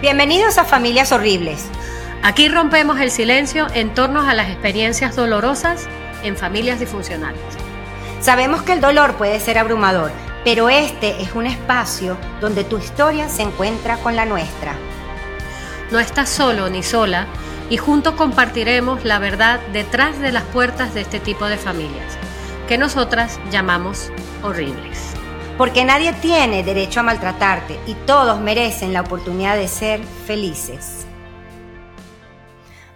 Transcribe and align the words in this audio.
Bienvenidos 0.00 0.56
a 0.56 0.64
Familias 0.64 1.12
Horribles. 1.12 1.66
Aquí 2.22 2.48
rompemos 2.48 2.98
el 3.00 3.10
silencio 3.10 3.66
en 3.74 3.92
torno 3.92 4.22
a 4.26 4.32
las 4.32 4.48
experiencias 4.48 5.14
dolorosas 5.14 5.88
en 6.22 6.38
familias 6.38 6.80
disfuncionales. 6.80 7.42
Sabemos 8.18 8.62
que 8.62 8.72
el 8.72 8.80
dolor 8.80 9.16
puede 9.16 9.38
ser 9.40 9.58
abrumador, 9.58 10.10
pero 10.42 10.70
este 10.70 11.20
es 11.20 11.34
un 11.34 11.44
espacio 11.44 12.16
donde 12.40 12.64
tu 12.64 12.78
historia 12.78 13.28
se 13.28 13.42
encuentra 13.42 13.98
con 13.98 14.16
la 14.16 14.24
nuestra. 14.24 14.72
No 15.90 15.98
estás 15.98 16.30
solo 16.30 16.70
ni 16.70 16.82
sola 16.82 17.26
y 17.68 17.76
juntos 17.76 18.14
compartiremos 18.14 19.04
la 19.04 19.18
verdad 19.18 19.60
detrás 19.74 20.18
de 20.18 20.32
las 20.32 20.44
puertas 20.44 20.94
de 20.94 21.02
este 21.02 21.20
tipo 21.20 21.44
de 21.44 21.58
familias, 21.58 22.16
que 22.68 22.78
nosotras 22.78 23.38
llamamos 23.50 24.10
horribles 24.42 25.19
porque 25.60 25.84
nadie 25.84 26.14
tiene 26.14 26.62
derecho 26.62 27.00
a 27.00 27.02
maltratarte 27.02 27.78
y 27.86 27.92
todos 27.92 28.40
merecen 28.40 28.94
la 28.94 29.02
oportunidad 29.02 29.58
de 29.58 29.68
ser 29.68 30.02
felices. 30.26 31.04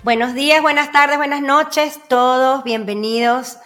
Buenos 0.02 0.32
días, 0.32 0.62
buenas 0.62 0.90
tardes, 0.90 1.18
buenas 1.18 1.42
noches, 1.42 2.00
todos 2.08 2.64
bienvenidos 2.64 3.58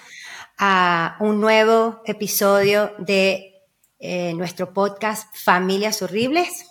a 0.58 1.16
un 1.20 1.41
nuevo 1.41 2.02
episodio 2.06 2.92
de 2.98 3.62
eh, 4.00 4.34
nuestro 4.34 4.74
podcast 4.74 5.33
Familias 5.33 6.02
Horribles. 6.02 6.66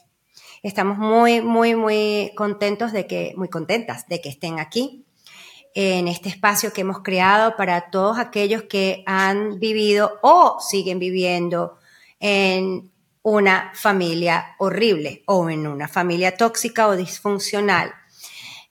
Estamos 0.64 0.98
muy, 0.98 1.40
muy, 1.40 1.76
muy 1.76 2.34
contentos 2.36 2.92
de 2.92 3.08
que, 3.08 3.36
muy 3.38 3.48
contentas 3.48 4.06
de 4.10 4.20
que 4.20 4.28
estén 4.28 4.60
aquí 4.60 5.06
en 5.74 6.10
este 6.10 6.28
espacio 6.28 6.74
que 6.74 6.82
hemos 6.82 7.04
creado 7.04 7.56
para 7.56 7.90
todos 7.90 8.18
aquellos 8.18 8.64
que 8.64 9.02
han 9.06 9.60
vivido 9.60 10.20
o 10.24 10.58
siguen 10.60 11.00
viviendo 11.00 11.78
en 12.20 12.92
una 13.22 13.72
familia 13.74 14.56
horrible 14.58 15.24
o 15.26 15.50
en 15.50 15.68
una 15.68 15.88
familia 15.88 16.38
tóxica 16.38 16.88
o 16.88 16.96
disfuncional, 16.96 17.94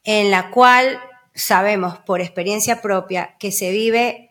en 0.03 0.31
la 0.31 0.51
cual 0.51 0.99
sabemos 1.35 1.99
por 1.99 2.21
experiencia 2.21 2.81
propia 2.81 3.37
que 3.39 3.53
se 3.53 3.71
vive 3.71 4.27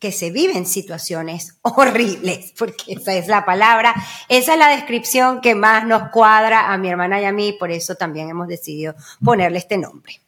que 0.00 0.12
se 0.12 0.30
viven 0.30 0.64
situaciones 0.64 1.58
horribles, 1.62 2.54
porque 2.58 2.94
esa 2.94 3.12
es 3.12 3.28
la 3.28 3.44
palabra, 3.44 3.94
esa 4.28 4.54
es 4.54 4.58
la 4.58 4.68
descripción 4.68 5.42
que 5.42 5.54
más 5.54 5.84
nos 5.84 6.08
cuadra 6.10 6.72
a 6.72 6.78
mi 6.78 6.88
hermana 6.88 7.20
y 7.20 7.26
a 7.26 7.32
mí, 7.32 7.52
por 7.52 7.70
eso 7.70 7.94
también 7.94 8.30
hemos 8.30 8.48
decidido 8.48 8.94
ponerle 9.22 9.58
este 9.58 9.76
nombre. 9.76 10.20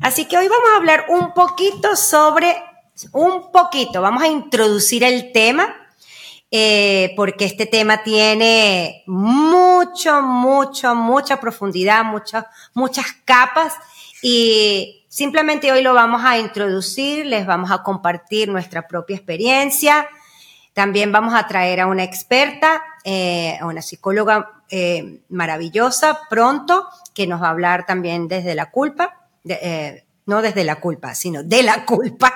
Así 0.00 0.24
que 0.24 0.36
hoy 0.36 0.48
vamos 0.48 0.70
a 0.72 0.76
hablar 0.76 1.06
un 1.08 1.32
poquito 1.34 1.94
sobre, 1.94 2.60
un 3.12 3.52
poquito, 3.52 4.02
vamos 4.02 4.24
a 4.24 4.26
introducir 4.26 5.04
el 5.04 5.30
tema 5.30 5.87
eh, 6.50 7.12
porque 7.14 7.44
este 7.44 7.66
tema 7.66 8.02
tiene 8.02 9.02
mucho, 9.06 10.22
mucho, 10.22 10.94
mucha 10.94 11.38
profundidad, 11.40 12.04
muchas, 12.04 12.46
muchas 12.72 13.06
capas 13.26 13.74
y 14.22 15.04
simplemente 15.08 15.70
hoy 15.70 15.82
lo 15.82 15.92
vamos 15.92 16.22
a 16.24 16.38
introducir, 16.38 17.26
les 17.26 17.44
vamos 17.44 17.70
a 17.70 17.82
compartir 17.82 18.48
nuestra 18.48 18.88
propia 18.88 19.16
experiencia. 19.16 20.08
También 20.72 21.12
vamos 21.12 21.34
a 21.34 21.46
traer 21.46 21.80
a 21.80 21.86
una 21.86 22.04
experta, 22.04 22.82
eh, 23.04 23.58
a 23.60 23.66
una 23.66 23.82
psicóloga 23.82 24.62
eh, 24.70 25.20
maravillosa 25.28 26.20
pronto, 26.30 26.88
que 27.12 27.26
nos 27.26 27.42
va 27.42 27.48
a 27.48 27.50
hablar 27.50 27.84
también 27.84 28.26
desde 28.26 28.54
la 28.54 28.70
culpa, 28.70 29.28
no 30.24 30.40
desde 30.40 30.64
la 30.64 30.76
culpa, 30.76 31.14
sino 31.14 31.42
de 31.42 31.62
la 31.62 31.84
culpa. 31.84 32.32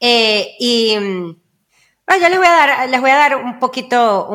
y 0.00 0.96
Ah, 2.10 2.16
yo 2.16 2.28
les 2.30 2.38
voy 2.38 2.46
a 2.46 2.52
dar, 2.52 2.88
les 2.88 3.00
voy 3.02 3.10
a 3.10 3.16
dar 3.16 3.36
un 3.36 3.58
poquito 3.58 4.28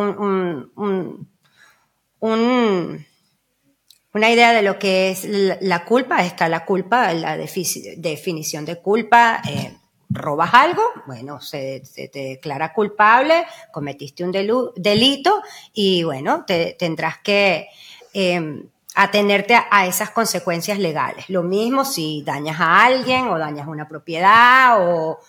una 4.14 4.30
idea 4.30 4.54
de 4.54 4.62
lo 4.62 4.78
que 4.78 5.10
es 5.10 5.26
la 5.26 5.84
culpa. 5.84 6.24
Está 6.24 6.48
la 6.48 6.66
culpa, 6.66 7.12
la 7.14 7.36
definición 7.36 8.66
de 8.66 8.80
culpa. 8.80 9.42
Eh, 9.50 9.76
robas 10.08 10.54
algo, 10.54 10.84
bueno, 11.08 11.42
se, 11.42 11.82
te 11.96 12.20
declara 12.20 12.72
culpable, 12.72 13.48
cometiste 13.72 14.24
un 14.24 14.32
delito 14.32 15.42
y 15.74 16.04
bueno, 16.04 16.46
te, 16.46 16.76
tendrás 16.78 17.18
que 17.24 17.70
em, 18.14 18.70
atenerte 18.94 19.56
a, 19.56 19.88
esas 19.88 20.12
consecuencias 20.12 20.78
legales. 20.78 21.28
Lo 21.30 21.42
mismo 21.42 21.84
si 21.84 22.22
dañas 22.22 22.62
a 22.62 22.86
alguien 22.86 23.28
o 23.30 23.40
dañas 23.40 23.68
una 23.68 23.88
propiedad 23.88 24.78
o 24.88 25.20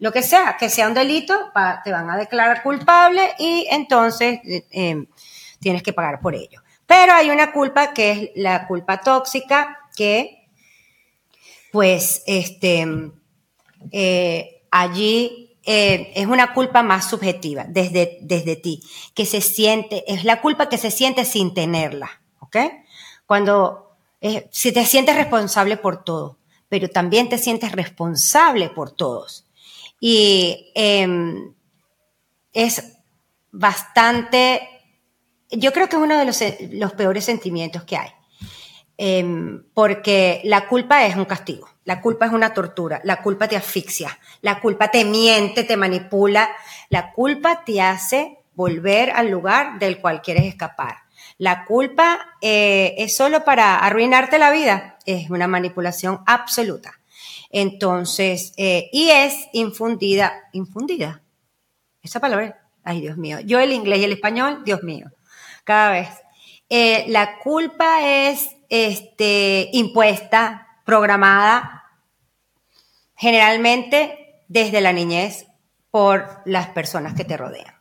lo 0.00 0.12
que 0.12 0.22
sea, 0.22 0.56
que 0.58 0.70
sea 0.70 0.88
un 0.88 0.94
delito, 0.94 1.52
te 1.84 1.92
van 1.92 2.10
a 2.10 2.16
declarar 2.16 2.62
culpable 2.62 3.34
y 3.38 3.66
entonces 3.70 4.40
eh, 4.44 4.66
em, 4.70 5.06
tienes 5.60 5.82
que 5.82 5.92
pagar 5.92 6.20
por 6.20 6.34
ello. 6.34 6.62
Pero 6.86 7.12
hay 7.12 7.30
una 7.30 7.52
culpa 7.52 7.92
que 7.92 8.10
es 8.10 8.30
la 8.34 8.66
culpa 8.66 9.00
tóxica 9.02 9.78
que, 9.94 10.48
pues, 11.70 12.22
este, 12.26 13.12
eh, 13.92 14.62
allí 14.70 15.54
eh, 15.64 16.12
es 16.14 16.26
una 16.26 16.54
culpa 16.54 16.82
más 16.82 17.08
subjetiva 17.08 17.66
desde, 17.68 18.18
desde 18.22 18.56
ti, 18.56 18.82
que 19.14 19.26
se 19.26 19.42
siente, 19.42 20.10
es 20.10 20.24
la 20.24 20.40
culpa 20.40 20.70
que 20.70 20.78
se 20.78 20.90
siente 20.90 21.26
sin 21.26 21.52
tenerla, 21.52 22.22
¿ok? 22.40 22.56
Cuando, 23.26 23.96
si 24.50 24.72
te 24.72 24.86
sientes 24.86 25.14
responsable 25.14 25.76
por 25.76 26.02
todo, 26.02 26.38
pero 26.70 26.88
también 26.88 27.28
te 27.28 27.36
sientes 27.36 27.72
responsable 27.72 28.70
por 28.70 28.92
todos. 28.92 29.46
Y 30.00 30.72
em, 30.74 31.54
es 32.52 32.96
bastante, 33.52 34.66
yo 35.50 35.72
creo 35.72 35.88
que 35.88 35.96
es 35.96 36.02
uno 36.02 36.18
de 36.18 36.24
los, 36.78 36.92
peores 36.94 37.24
sentimientos 37.24 37.84
que 37.84 37.96
hay. 37.96 38.10
Em, 38.96 39.64
porque 39.72 40.40
la 40.44 40.66
culpa 40.66 41.06
es 41.06 41.16
un 41.16 41.24
castigo, 41.24 41.68
la 41.84 42.00
culpa 42.00 42.26
es 42.26 42.32
una 42.32 42.52
tortura, 42.52 43.00
la 43.04 43.22
culpa 43.22 43.48
te 43.48 43.56
asfixia, 43.56 44.18
la 44.42 44.60
culpa 44.60 44.88
te 44.88 45.04
miente, 45.04 45.64
te 45.64 45.76
manipula, 45.76 46.50
la 46.90 47.12
culpa 47.12 47.64
te 47.64 47.80
hace 47.80 48.38
volver 48.54 49.10
al 49.10 49.30
lugar 49.30 49.78
del 49.78 50.00
cual 50.00 50.20
quieres 50.20 50.44
escapar. 50.44 50.96
La 51.38 51.64
culpa 51.64 52.36
eh, 52.42 52.94
es 52.98 53.16
solo 53.16 53.44
para 53.44 53.78
arruinarte 53.78 54.38
la 54.38 54.50
vida, 54.50 54.98
es 55.06 55.30
una 55.30 55.46
manipulación 55.46 56.20
absoluta. 56.26 56.99
Entonces, 57.50 58.54
eh, 58.56 58.88
y 58.92 59.10
es 59.10 59.34
infundida, 59.52 60.32
infundida. 60.52 61.22
Esa 62.02 62.20
palabra, 62.20 62.68
ay 62.84 63.00
Dios 63.00 63.16
mío, 63.16 63.40
yo 63.40 63.58
el 63.58 63.72
inglés 63.72 63.98
y 63.98 64.04
el 64.04 64.12
español, 64.12 64.62
Dios 64.64 64.82
mío, 64.82 65.10
cada 65.64 65.90
vez. 65.90 66.08
Eh, 66.68 67.04
la 67.08 67.38
culpa 67.40 68.06
es 68.06 68.48
este, 68.68 69.68
impuesta, 69.72 70.68
programada, 70.84 71.84
generalmente 73.16 74.44
desde 74.48 74.80
la 74.80 74.92
niñez 74.92 75.46
por 75.90 76.40
las 76.44 76.68
personas 76.68 77.14
que 77.14 77.24
te 77.24 77.36
rodean. 77.36 77.74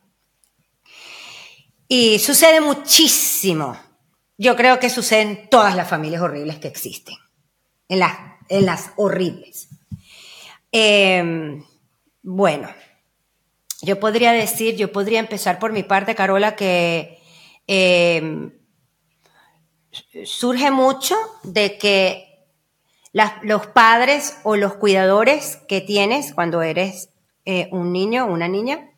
Y 1.88 2.20
sucede 2.20 2.62
muchísimo. 2.62 3.78
Yo 4.38 4.56
creo 4.56 4.80
que 4.80 4.90
sucede 4.90 5.22
en 5.22 5.50
todas 5.50 5.76
las 5.76 5.88
familias 5.88 6.22
horribles 6.22 6.60
que 6.60 6.68
existen, 6.68 7.16
en 7.88 8.00
las 8.00 8.29
en 8.50 8.66
las 8.66 8.92
horribles. 8.98 9.70
Em, 10.72 11.64
bueno, 12.22 12.70
yo 13.82 14.00
podría 14.00 14.32
decir, 14.32 14.76
yo 14.76 14.92
podría 14.92 15.20
empezar 15.20 15.60
por 15.60 15.72
mi 15.72 15.84
parte, 15.84 16.16
Carola, 16.16 16.56
que 16.56 17.20
em, 17.68 18.52
surge 20.26 20.72
mucho 20.72 21.16
de 21.44 21.78
que 21.78 22.26
los 23.42 23.68
padres 23.68 24.38
o 24.44 24.56
los 24.56 24.76
cuidadores 24.76 25.58
que 25.68 25.82
tienes 25.82 26.34
cuando 26.34 26.62
eres 26.62 27.10
eh, 27.46 27.70
un 27.72 27.92
niño 27.92 28.26
o 28.26 28.34
una 28.34 28.48
niña 28.48 28.90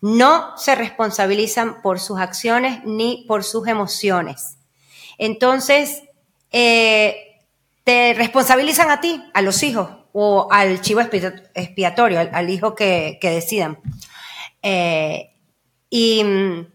no 0.00 0.56
se 0.56 0.74
responsabilizan 0.74 1.82
por 1.82 2.00
sus 2.00 2.20
acciones 2.20 2.80
ni 2.84 3.24
por 3.28 3.44
sus 3.44 3.66
emociones. 3.68 4.56
Entonces, 5.18 6.02
eh, 6.52 7.29
te 7.84 8.14
responsabilizan 8.14 8.90
a 8.90 9.00
ti, 9.00 9.22
a 9.34 9.42
los 9.42 9.62
hijos, 9.62 9.88
o 10.12 10.48
al 10.50 10.80
chivo 10.80 11.00
expiatorio, 11.00 12.20
al, 12.20 12.50
hijo 12.50 12.74
que, 12.74 13.18
decidan. 13.20 13.78
Eh, 14.62 15.30
y 15.88 16.22
mm, 16.24 16.66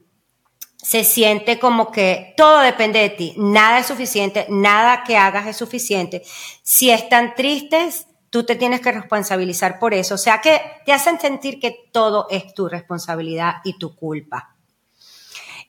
se 0.78 1.04
siente 1.04 1.58
como 1.60 1.92
que 1.92 2.34
todo 2.38 2.60
depende 2.60 3.00
de 3.00 3.10
ti, 3.10 3.34
nada 3.38 3.80
es 3.80 3.88
suficiente, 3.88 4.46
nada 4.50 5.04
que 5.04 5.18
hagas 5.18 5.48
es 5.48 5.58
suficiente. 5.58 6.22
Si 6.62 6.92
están 6.92 7.34
tristes, 7.36 8.08
tú 8.30 8.44
te 8.44 8.56
tienes 8.56 8.82
que 8.82 8.92
responsabilizar 8.92 9.80
por 9.80 9.94
eso. 9.94 10.16
O 10.16 10.18
sea 10.18 10.42
que 10.42 10.62
te 10.86 10.94
hacen 10.94 11.20
sentir 11.20 11.60
que 11.60 11.90
todo 11.92 12.28
es 12.30 12.54
tu 12.54 12.68
responsabilidad 12.68 13.56
y 13.64 13.78
tu 13.78 13.96
culpa. 13.96 14.56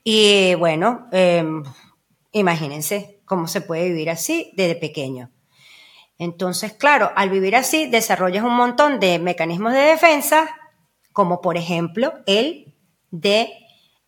Y 0.03 0.55
bueno, 0.57 1.09
em, 1.13 1.63
imagínense, 2.33 3.16
cómo 3.27 3.47
se 3.47 3.61
puede 3.61 3.89
vivir 3.89 4.09
así 4.09 4.53
desde 4.57 4.77
pequeño. 4.77 5.31
Entonces, 6.19 6.73
claro, 6.73 7.13
al 7.15 7.29
vivir 7.29 7.57
así 7.57 7.87
desarrollas 7.87 8.43
un 8.43 8.57
montón 8.57 9.01
de 9.01 9.19
mecanismos 9.19 9.75
de 9.75 9.81
defensa, 9.81 10.49
como 11.13 11.43
por 11.43 11.59
ejemplo 11.59 12.15
el 12.27 12.75
de, 13.11 13.53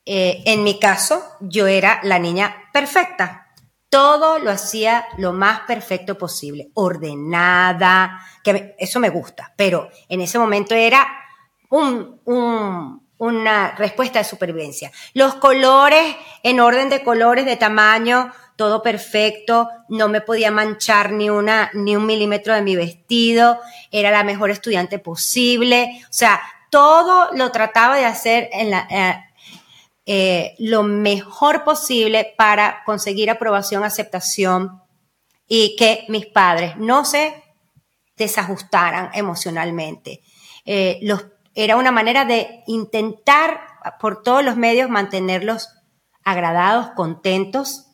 eh, 0.07 0.43
en 0.47 0.65
mi 0.65 0.79
caso, 0.79 1.23
yo 1.41 1.67
era 1.67 2.01
la 2.03 2.19
niña 2.19 2.57
perfecta. 2.73 3.45
todo 3.91 4.39
lo 4.39 4.51
hacía 4.51 5.07
lo 5.17 5.33
más 5.33 5.61
perfecto 5.61 6.19
posible, 6.19 6.69
ordenada, 6.75 8.21
que 8.45 8.75
eso 8.79 9.01
me 9.01 9.09
gusta, 9.09 9.55
pero 9.57 9.89
en 10.11 10.21
ese 10.21 10.39
momento 10.39 10.75
era 10.75 11.09
una 11.71 13.75
respuesta 13.77 14.19
de 14.19 14.27
supervivencia. 14.27 14.93
Los 15.15 15.37
colores, 15.37 16.17
en 16.43 16.61
orden 16.61 16.91
de 16.91 17.03
colores, 17.03 17.47
de 17.47 17.57
tamaño, 17.57 18.31
todo 18.59 18.83
perfecto, 18.83 19.71
no 19.89 20.09
me 20.09 20.21
podía 20.21 20.51
manchar 20.51 21.13
ni 21.13 21.31
una, 21.31 21.71
ni 21.75 21.95
un 21.95 22.05
milímetro 22.05 22.53
de 22.55 22.61
mi 22.61 22.75
vestido, 22.75 23.61
era 23.93 24.11
la 24.11 24.25
mejor 24.25 24.51
estudiante 24.51 24.99
posible, 24.99 26.03
o 26.03 26.13
sea, 26.13 26.41
todo 26.69 27.31
lo 27.35 27.53
trataba 27.53 27.97
de 27.97 28.05
hacer 28.05 28.51
en 28.53 28.73
la, 28.73 28.89
eh, 28.91 29.25
eh, 30.07 30.57
lo 30.59 30.83
mejor 30.83 31.63
posible 31.63 32.35
para 32.37 32.83
conseguir 32.85 33.31
aprobación, 33.31 33.85
aceptación 33.85 34.83
y 35.47 35.77
que 35.77 36.05
mis 36.09 36.27
padres 36.27 36.77
no 36.77 37.05
se 37.05 37.41
desajustaran 38.17 39.11
emocionalmente. 39.15 40.21
Eh, 40.65 40.99
era 41.55 41.77
una 41.77 41.93
manera 41.93 42.25
de 42.25 42.65
intentar 42.67 43.61
por 44.01 44.25
todos 44.25 44.45
los 44.45 44.57
medios 44.57 44.91
mantenerlos 44.91 45.69
agradados, 46.25 46.91
contentos, 46.97 47.88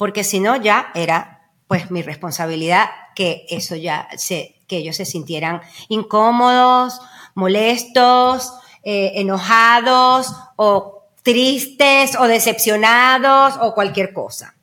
porque 0.00 0.24
si 0.24 0.40
no 0.40 0.56
ya 0.56 0.90
era 0.94 1.50
pues 1.68 1.90
mi 1.90 2.00
responsabilidad 2.00 2.88
que 3.14 3.44
eso 3.50 3.76
ya 3.76 4.08
se, 4.16 4.62
que 4.66 4.78
ellos 4.78 4.96
se 4.96 5.04
sintieran 5.04 5.60
incómodos, 5.90 7.02
molestos, 7.34 8.50
eh, 8.82 9.12
enojados 9.16 10.34
o 10.56 11.04
tristes 11.22 12.16
o 12.18 12.24
decepcionados 12.28 13.58
o 13.60 13.74
cualquier 13.74 14.14
cosa. 14.14 14.54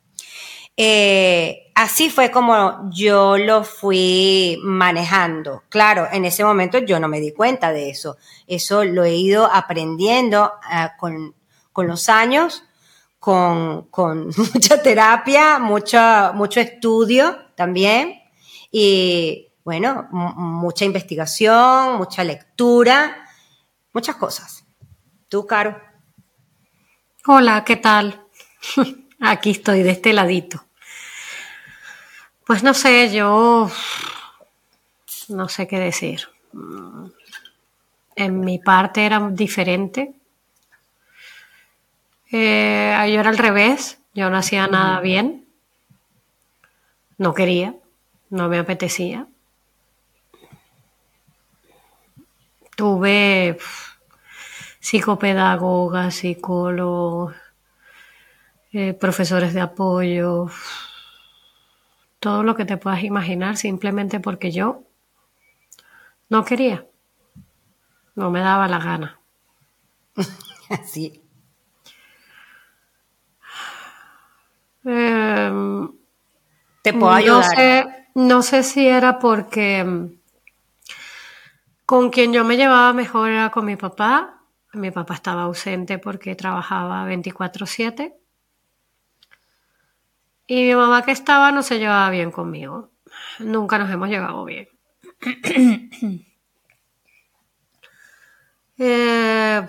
Eh, 0.76 1.70
así 1.76 2.10
fue 2.10 2.32
como 2.32 2.90
yo 2.90 3.38
lo 3.38 3.62
fui 3.62 4.58
manejando. 4.64 5.62
Claro, 5.68 6.08
en 6.10 6.24
ese 6.24 6.42
momento 6.42 6.78
yo 6.78 6.98
no 6.98 7.06
me 7.06 7.20
di 7.20 7.32
cuenta 7.32 7.70
de 7.70 7.90
eso. 7.90 8.16
Eso 8.48 8.82
lo 8.82 9.04
he 9.04 9.14
ido 9.14 9.48
aprendiendo 9.52 10.52
ah, 10.64 10.96
con, 10.98 11.36
los 11.76 12.08
años, 12.08 12.64
con, 13.18 13.88
mucha 14.54 14.82
terapia, 14.82 15.58
mucho, 15.58 15.98
mucho 16.34 16.60
estudio 16.60 17.36
también 17.54 18.20
y 18.70 19.48
bueno, 19.64 20.08
mucha 20.10 20.84
investigación, 20.84 21.96
mucha 21.98 22.24
lectura, 22.24 23.28
muchas 23.92 24.16
cosas. 24.16 24.64
¿Tú, 25.28 25.46
Caro? 25.46 25.78
Hola, 27.26 27.64
¿qué 27.64 27.76
tal? 27.76 28.24
Aquí 29.20 29.50
estoy 29.50 29.82
de 29.82 29.90
este 29.90 30.14
ladito. 30.14 30.64
Pues 32.46 32.62
no 32.62 32.72
sé, 32.72 33.12
yo 33.12 33.70
no 35.28 35.48
sé 35.50 35.66
qué 35.66 35.78
decir. 35.78 36.22
En 38.16 38.40
mi 38.40 38.58
parte 38.58 39.04
era 39.04 39.28
diferente. 39.30 40.17
Eh, 42.30 43.10
yo 43.12 43.20
era 43.20 43.30
al 43.30 43.38
revés, 43.38 44.00
yo 44.14 44.28
no 44.30 44.36
hacía 44.36 44.66
nada 44.66 45.00
bien. 45.00 45.48
No 47.16 47.34
quería, 47.34 47.74
no 48.30 48.48
me 48.48 48.58
apetecía. 48.58 49.26
Tuve 52.76 53.58
psicopedagogas, 54.78 56.14
psicólogos, 56.14 57.34
eh, 58.72 58.94
profesores 58.94 59.54
de 59.54 59.60
apoyo, 59.60 60.48
todo 62.20 62.42
lo 62.42 62.54
que 62.54 62.64
te 62.64 62.76
puedas 62.76 63.02
imaginar 63.02 63.56
simplemente 63.56 64.20
porque 64.20 64.52
yo 64.52 64.82
no 66.28 66.44
quería, 66.44 66.86
no 68.14 68.30
me 68.30 68.40
daba 68.40 68.68
la 68.68 68.78
gana. 68.78 69.20
Así. 70.70 71.27
Em, 74.90 75.90
te 76.82 76.92
puedo 76.94 77.12
ayudar. 77.12 77.44
No 77.44 77.50
sé, 77.50 77.86
no 78.14 78.42
sé 78.42 78.62
si 78.62 78.86
era 78.86 79.18
porque 79.18 79.84
con 81.84 82.10
quien 82.10 82.32
yo 82.32 82.44
me 82.44 82.56
llevaba 82.56 82.92
mejor 82.92 83.30
era 83.30 83.50
con 83.50 83.64
mi 83.66 83.76
papá 83.76 84.38
mi 84.72 84.90
papá 84.90 85.14
estaba 85.14 85.42
ausente 85.42 85.98
porque 85.98 86.34
trabajaba 86.34 87.06
24/7. 87.06 88.14
Y 90.46 90.64
mi 90.64 90.74
mamá 90.74 91.02
que 91.02 91.12
estaba 91.12 91.52
no 91.52 91.62
se 91.62 91.78
llevaba 91.78 92.10
bien 92.10 92.30
conmigo. 92.30 92.90
Nunca 93.38 93.78
nos 93.78 93.90
hemos 93.90 94.08
llevado 94.08 94.44
bien. 94.44 94.68
Eh, 98.80 99.66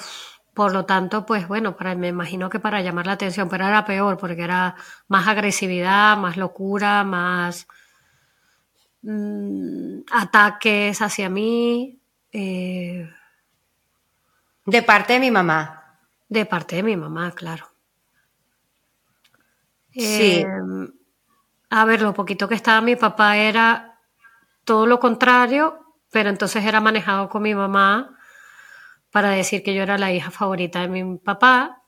por 0.60 0.74
lo 0.74 0.84
tanto, 0.84 1.26
pues 1.26 1.48
bueno, 1.48 1.78
para, 1.78 1.96
me 1.96 2.10
imagino 2.10 2.50
que 2.50 2.60
para 2.60 2.82
llamar 2.82 3.08
la 3.08 3.14
atención, 3.14 3.48
pero 3.48 3.66
era 3.66 3.86
peor 3.86 4.18
porque 4.18 4.44
era 4.44 4.76
más 5.08 5.26
agresividad, 5.26 6.18
más 6.18 6.36
locura, 6.36 7.06
más 7.06 7.66
mm, 9.02 10.00
ataques 10.12 11.02
hacia 11.02 11.30
mí. 11.30 12.02
Eh, 12.34 13.10
de 14.66 14.82
parte 14.84 15.14
de 15.14 15.22
mi 15.22 15.32
mamá. 15.32 15.98
De 16.28 16.46
parte 16.46 16.76
de 16.76 16.84
mi 16.84 16.98
mamá, 16.98 17.32
claro. 17.32 17.66
Sí. 19.94 20.44
Em, 20.46 20.92
a 21.70 21.86
ver, 21.86 22.02
lo 22.02 22.14
poquito 22.14 22.50
que 22.50 22.56
estaba 22.56 22.82
mi 22.82 22.98
papá 22.98 23.38
era 23.38 23.98
todo 24.66 24.86
lo 24.86 25.00
contrario, 25.00 25.96
pero 26.12 26.30
entonces 26.30 26.66
era 26.66 26.82
manejado 26.82 27.30
con 27.30 27.44
mi 27.44 27.56
mamá 27.56 28.19
para 29.12 29.32
decir 29.32 29.64
que 29.64 29.74
yo 29.74 29.84
era 29.84 29.98
la 29.98 30.12
hija 30.14 30.32
favorita 30.32 30.82
de 30.82 30.88
mi 30.88 31.18
papá. 31.18 31.84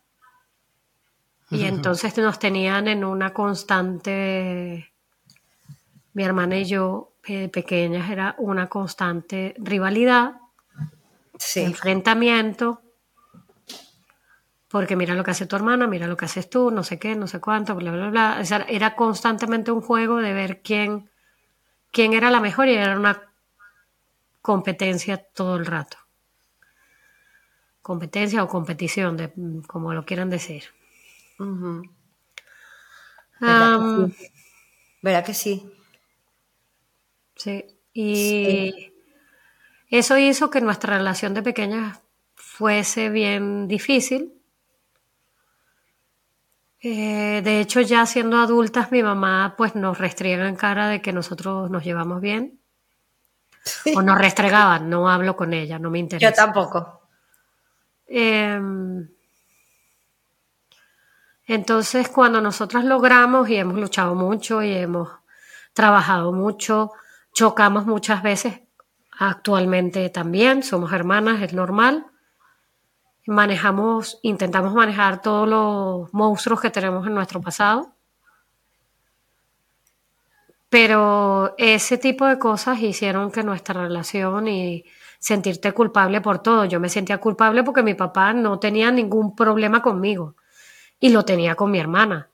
Y 1.50 1.65
entonces 1.65 2.18
nos 2.18 2.39
tenían 2.39 2.88
en 2.88 3.03
una 3.03 3.33
constante, 3.33 4.94
mi 6.13 6.23
hermana 6.23 6.57
y 6.57 6.65
yo, 6.65 7.15
eh, 7.25 7.50
pequeñas, 7.50 8.09
era 8.09 8.35
una 8.38 8.69
constante 8.69 9.53
rivalidad 9.57 10.41
enfrentamiento, 11.56 12.81
porque 14.67 14.95
mira 14.95 15.15
lo 15.15 15.24
que 15.24 15.31
hace 15.31 15.45
tu 15.45 15.56
hermana, 15.56 15.88
mira 15.88 16.07
lo 16.07 16.15
que 16.15 16.25
haces 16.25 16.50
tú, 16.50 16.71
no 16.71 16.83
sé 16.83 16.97
qué, 16.97 17.15
no 17.15 17.27
sé 17.27 17.41
cuánto, 17.41 17.75
bla, 17.75 17.91
bla, 17.91 18.09
bla. 18.09 18.41
era 18.69 18.95
constantemente 18.95 19.72
un 19.72 19.81
juego 19.81 20.17
de 20.17 20.34
ver 20.34 20.62
quién, 20.62 21.10
quién 21.91 22.13
era 22.13 22.31
la 22.31 22.39
mejor 22.39 22.67
y 22.67 22.75
era 22.75 22.98
una 22.98 23.22
competencia 24.41 25.17
todo 25.17 25.57
el 25.57 25.65
rato. 25.65 25.98
Competencia 27.81 28.43
o 28.43 28.47
competición, 28.47 29.17
de, 29.17 29.31
como 29.67 29.93
lo 29.93 30.05
quieran 30.05 30.29
decir. 30.29 30.63
¿Verdad, 35.01 35.25
que 35.25 35.33
sí? 35.33 35.71
sí? 37.35 37.65
Y 37.93 38.91
eso 39.89 40.17
hizo 40.17 40.50
que 40.50 40.61
nuestra 40.61 40.97
relación 40.97 41.33
de 41.33 41.41
pequeñas 41.41 42.00
fuese 42.35 43.09
bien 43.09 43.67
difícil. 43.67 44.33
Eh, 46.79 47.41
de 47.43 47.59
hecho, 47.59 47.81
ya 47.81 48.05
siendo 48.05 48.38
adultas, 48.38 48.91
mi 48.91 49.03
mamá 49.03 49.55
pues 49.57 49.75
nos 49.75 49.97
restriega 49.97 50.47
en 50.47 50.55
cara 50.55 50.88
de 50.88 51.01
que 51.01 51.13
nosotros 51.13 51.69
nos 51.69 51.83
llevamos 51.83 52.21
bien. 52.21 52.59
O 53.95 54.01
nos 54.01 54.17
restregaban, 54.17 54.89
no 54.89 55.07
hablo 55.07 55.35
con 55.35 55.53
ella, 55.53 55.77
no 55.77 55.91
me 55.91 56.00
interesa. 56.00 56.31
Yo 56.31 56.35
tampoco. 56.35 57.00
Em, 58.13 59.08
entonces, 61.48 62.10
cuando 62.10 62.41
nosotras 62.41 62.84
logramos 62.86 63.50
y 63.50 63.56
hemos 63.56 63.77
luchado 63.80 64.15
mucho 64.15 64.62
y 64.62 64.74
hemos 64.74 65.10
trabajado 65.74 66.32
mucho, 66.34 66.91
chocamos 67.34 67.86
muchas 67.86 68.22
veces, 68.22 68.62
Actualmente 69.24 70.10
también 70.10 70.63
somos 70.63 70.91
hermanas, 70.94 71.44
es 71.44 71.53
normal. 71.53 72.08
Manejamos, 73.27 74.18
intentamos 74.24 74.74
manejar 74.74 75.22
todos 75.22 75.48
los 75.48 76.12
monstruos 76.12 76.60
que 76.60 76.72
tenemos 76.72 77.06
en 77.06 77.13
nuestro 77.13 77.39
pasado. 77.39 77.94
Pero 80.70 81.53
ese 81.60 82.00
tipo 82.00 82.25
de 82.25 82.39
cosas 82.39 82.80
hicieron 82.80 83.32
que 83.32 83.44
nuestra 83.44 83.84
relación 83.84 84.48
y 84.48 84.86
sentirte 85.22 85.72
culpable 85.72 86.20
por 86.20 86.40
todo. 86.40 86.66
Yo 86.66 86.80
me 86.80 86.90
sentía 86.90 87.20
culpable 87.20 87.63
porque 87.63 87.84
mi 87.84 87.94
papá 87.94 88.34
no 88.34 88.60
tenía 88.60 88.92
ningún 88.92 89.36
problema 89.36 89.82
conmigo 89.82 90.36
y 91.00 91.10
lo 91.10 91.24
tenía 91.24 91.56
con 91.56 91.70
mi 91.72 91.80
hermana. 91.80 92.30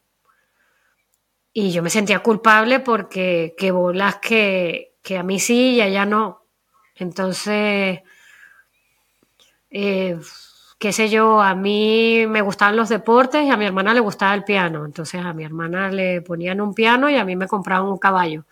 Y 1.54 1.72
yo 1.72 1.84
me 1.84 1.90
sentía 1.90 2.20
culpable 2.20 2.80
porque 2.80 3.56
que 3.58 3.72
bolas 3.72 4.18
que, 4.18 4.96
que 5.04 5.18
a 5.18 5.24
mí 5.24 5.40
sí 5.40 5.76
y 5.76 5.82
a 5.82 5.88
ella 5.88 6.06
no. 6.06 6.46
Entonces, 6.96 8.00
eh, 9.70 10.18
qué 10.80 10.94
sé 10.94 11.10
yo, 11.10 11.42
a 11.42 11.56
mí 11.56 12.26
me 12.28 12.42
gustaban 12.42 12.78
los 12.78 12.88
deportes 12.88 13.44
y 13.44 13.50
a 13.50 13.58
mi 13.58 13.66
hermana 13.66 13.94
le 13.94 14.00
gustaba 14.00 14.34
el 14.34 14.46
piano. 14.46 14.86
Entonces 14.86 15.22
a 15.26 15.34
mi 15.34 15.44
hermana 15.44 15.92
le 15.92 16.22
ponían 16.22 16.62
un 16.62 16.74
piano 16.74 17.10
y 17.10 17.18
a 17.18 17.26
mí 17.26 17.36
me 17.36 17.48
compraban 17.48 17.90
un 17.90 17.98
caballo. 17.98 18.46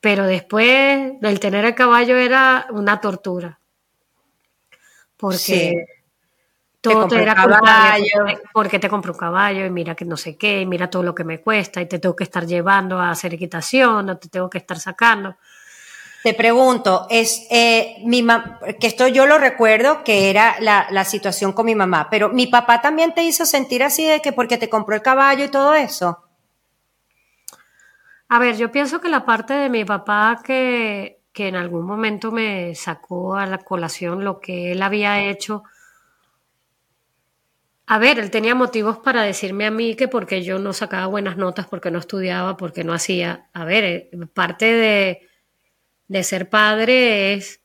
Pero 0.00 0.26
después 0.26 1.20
del 1.20 1.40
tener 1.40 1.64
el 1.64 1.74
caballo 1.74 2.16
era 2.16 2.66
una 2.70 3.00
tortura. 3.00 3.58
Porque 5.16 5.86
todo 6.80 7.08
te 7.08 7.20
era 7.20 7.34
caballo. 7.34 8.26
Porque 8.52 8.78
te 8.78 8.88
compro 8.88 9.12
un 9.12 9.18
caballo 9.18 9.66
y 9.66 9.70
mira 9.70 9.94
que 9.94 10.04
no 10.04 10.16
sé 10.16 10.36
qué, 10.36 10.60
y 10.60 10.66
mira 10.66 10.88
todo 10.88 11.02
lo 11.02 11.14
que 11.14 11.24
me 11.24 11.40
cuesta 11.40 11.80
y 11.80 11.86
te 11.86 11.98
tengo 11.98 12.14
que 12.14 12.24
estar 12.24 12.46
llevando 12.46 12.98
a 12.98 13.10
hacer 13.10 13.34
equitación, 13.34 14.06
no 14.06 14.16
te 14.18 14.28
tengo 14.28 14.48
que 14.48 14.58
estar 14.58 14.78
sacando. 14.78 15.36
Te 16.22 16.34
pregunto, 16.34 17.06
es 17.10 17.46
eh, 17.50 17.96
mi 18.04 18.26
que 18.80 18.86
esto 18.88 19.06
yo 19.06 19.26
lo 19.26 19.38
recuerdo 19.38 20.02
que 20.02 20.30
era 20.30 20.56
la, 20.60 20.88
la, 20.90 21.04
situación 21.04 21.52
con 21.52 21.66
mi 21.66 21.76
mamá, 21.76 22.08
pero 22.10 22.28
mi 22.28 22.48
papá 22.48 22.80
también 22.80 23.14
te 23.14 23.22
hizo 23.22 23.46
sentir 23.46 23.84
así 23.84 24.04
de 24.04 24.20
que 24.20 24.32
porque 24.32 24.58
te 24.58 24.68
compró 24.68 24.96
el 24.96 25.02
caballo 25.02 25.44
y 25.44 25.48
todo 25.48 25.74
eso. 25.74 26.27
A 28.28 28.38
ver, 28.38 28.56
yo 28.56 28.70
pienso 28.70 29.00
que 29.00 29.08
la 29.08 29.24
parte 29.24 29.54
de 29.54 29.70
mi 29.70 29.84
papá 29.84 30.40
que, 30.44 31.22
que 31.32 31.48
en 31.48 31.56
algún 31.56 31.86
momento 31.86 32.30
me 32.30 32.74
sacó 32.74 33.36
a 33.36 33.46
la 33.46 33.58
colación 33.58 34.24
lo 34.24 34.38
que 34.40 34.72
él 34.72 34.82
había 34.82 35.28
hecho. 35.30 35.62
A 37.86 37.98
ver, 37.98 38.18
él 38.18 38.30
tenía 38.30 38.54
motivos 38.54 38.98
para 38.98 39.22
decirme 39.22 39.64
a 39.66 39.70
mí 39.70 39.94
que 39.94 40.08
porque 40.08 40.42
yo 40.42 40.58
no 40.58 40.74
sacaba 40.74 41.06
buenas 41.06 41.38
notas, 41.38 41.66
porque 41.66 41.90
no 41.90 41.98
estudiaba, 41.98 42.58
porque 42.58 42.84
no 42.84 42.92
hacía. 42.92 43.48
A 43.54 43.64
ver, 43.64 43.84
eh, 43.84 44.10
parte 44.34 44.66
de, 44.66 45.28
de 46.08 46.22
ser 46.22 46.50
padre 46.50 47.34
es, 47.34 47.62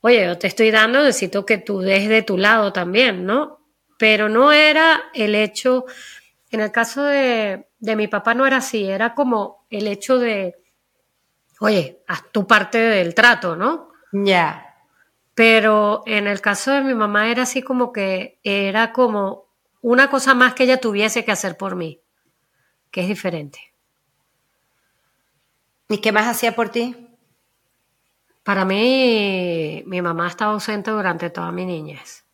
oye, 0.00 0.24
yo 0.26 0.38
te 0.38 0.46
estoy 0.46 0.70
dando, 0.70 1.02
necesito 1.02 1.44
que 1.44 1.58
tú 1.58 1.80
des 1.80 2.08
de 2.08 2.22
tu 2.22 2.38
lado 2.38 2.72
también, 2.72 3.26
¿no? 3.26 3.60
Pero 3.98 4.28
no 4.28 4.52
era 4.52 5.10
el 5.14 5.34
hecho, 5.34 5.86
en 6.50 6.60
el 6.60 6.70
caso 6.70 7.02
de, 7.04 7.67
de 7.78 7.96
mi 7.96 8.08
papá 8.08 8.34
no 8.34 8.46
era 8.46 8.58
así, 8.58 8.84
era 8.84 9.14
como 9.14 9.66
el 9.70 9.86
hecho 9.86 10.18
de, 10.18 10.56
oye, 11.60 12.02
haz 12.06 12.30
tu 12.32 12.46
parte 12.46 12.78
del 12.78 13.14
trato, 13.14 13.56
¿no? 13.56 13.92
Ya. 14.12 14.76
Pero 15.34 16.02
en 16.06 16.26
el 16.26 16.40
caso 16.40 16.72
de 16.72 16.82
mi 16.82 16.94
mamá 16.94 17.30
era 17.30 17.42
así 17.42 17.62
como 17.62 17.92
que 17.92 18.40
era 18.42 18.92
como 18.92 19.48
una 19.80 20.10
cosa 20.10 20.34
más 20.34 20.54
que 20.54 20.64
ella 20.64 20.80
tuviese 20.80 21.24
que 21.24 21.32
hacer 21.32 21.56
por 21.56 21.76
mí, 21.76 22.00
que 22.90 23.02
es 23.02 23.08
diferente. 23.08 23.60
¿Y 25.88 25.98
qué 25.98 26.12
más 26.12 26.26
hacía 26.26 26.54
por 26.54 26.68
ti? 26.70 26.96
Para 28.42 28.64
mí, 28.64 29.82
mi 29.86 30.02
mamá 30.02 30.26
estaba 30.26 30.52
ausente 30.52 30.90
durante 30.90 31.30
toda 31.30 31.52
mi 31.52 31.64
niñez. 31.64 32.24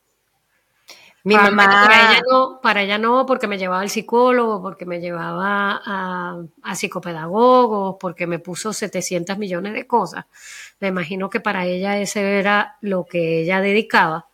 Mi 1.25 1.35
mamá. 1.35 1.67
Para 1.67 2.13
ella, 2.13 2.23
no, 2.31 2.61
para 2.63 2.83
ella 2.83 2.99
no, 2.99 3.25
porque 3.27 3.47
me 3.47 3.59
llevaba 3.59 3.81
al 3.81 3.91
psicólogo, 3.91 4.61
porque 4.63 4.85
me 4.85 5.01
llevaba 5.01 5.81
a, 5.85 6.43
a 6.63 6.75
psicopedagogos, 6.75 7.97
porque 7.99 8.27
me 8.27 8.39
puso 8.39 8.73
700 8.73 9.39
millones 9.39 9.73
de 9.73 9.87
cosas. 9.87 10.27
Me 10.81 10.89
imagino 10.89 11.31
que 11.31 11.41
para 11.41 11.65
ella 11.65 11.99
ese 11.99 12.39
era 12.39 12.77
lo 12.83 13.07
que 13.07 13.41
ella 13.41 13.61
dedicaba. 13.61 14.27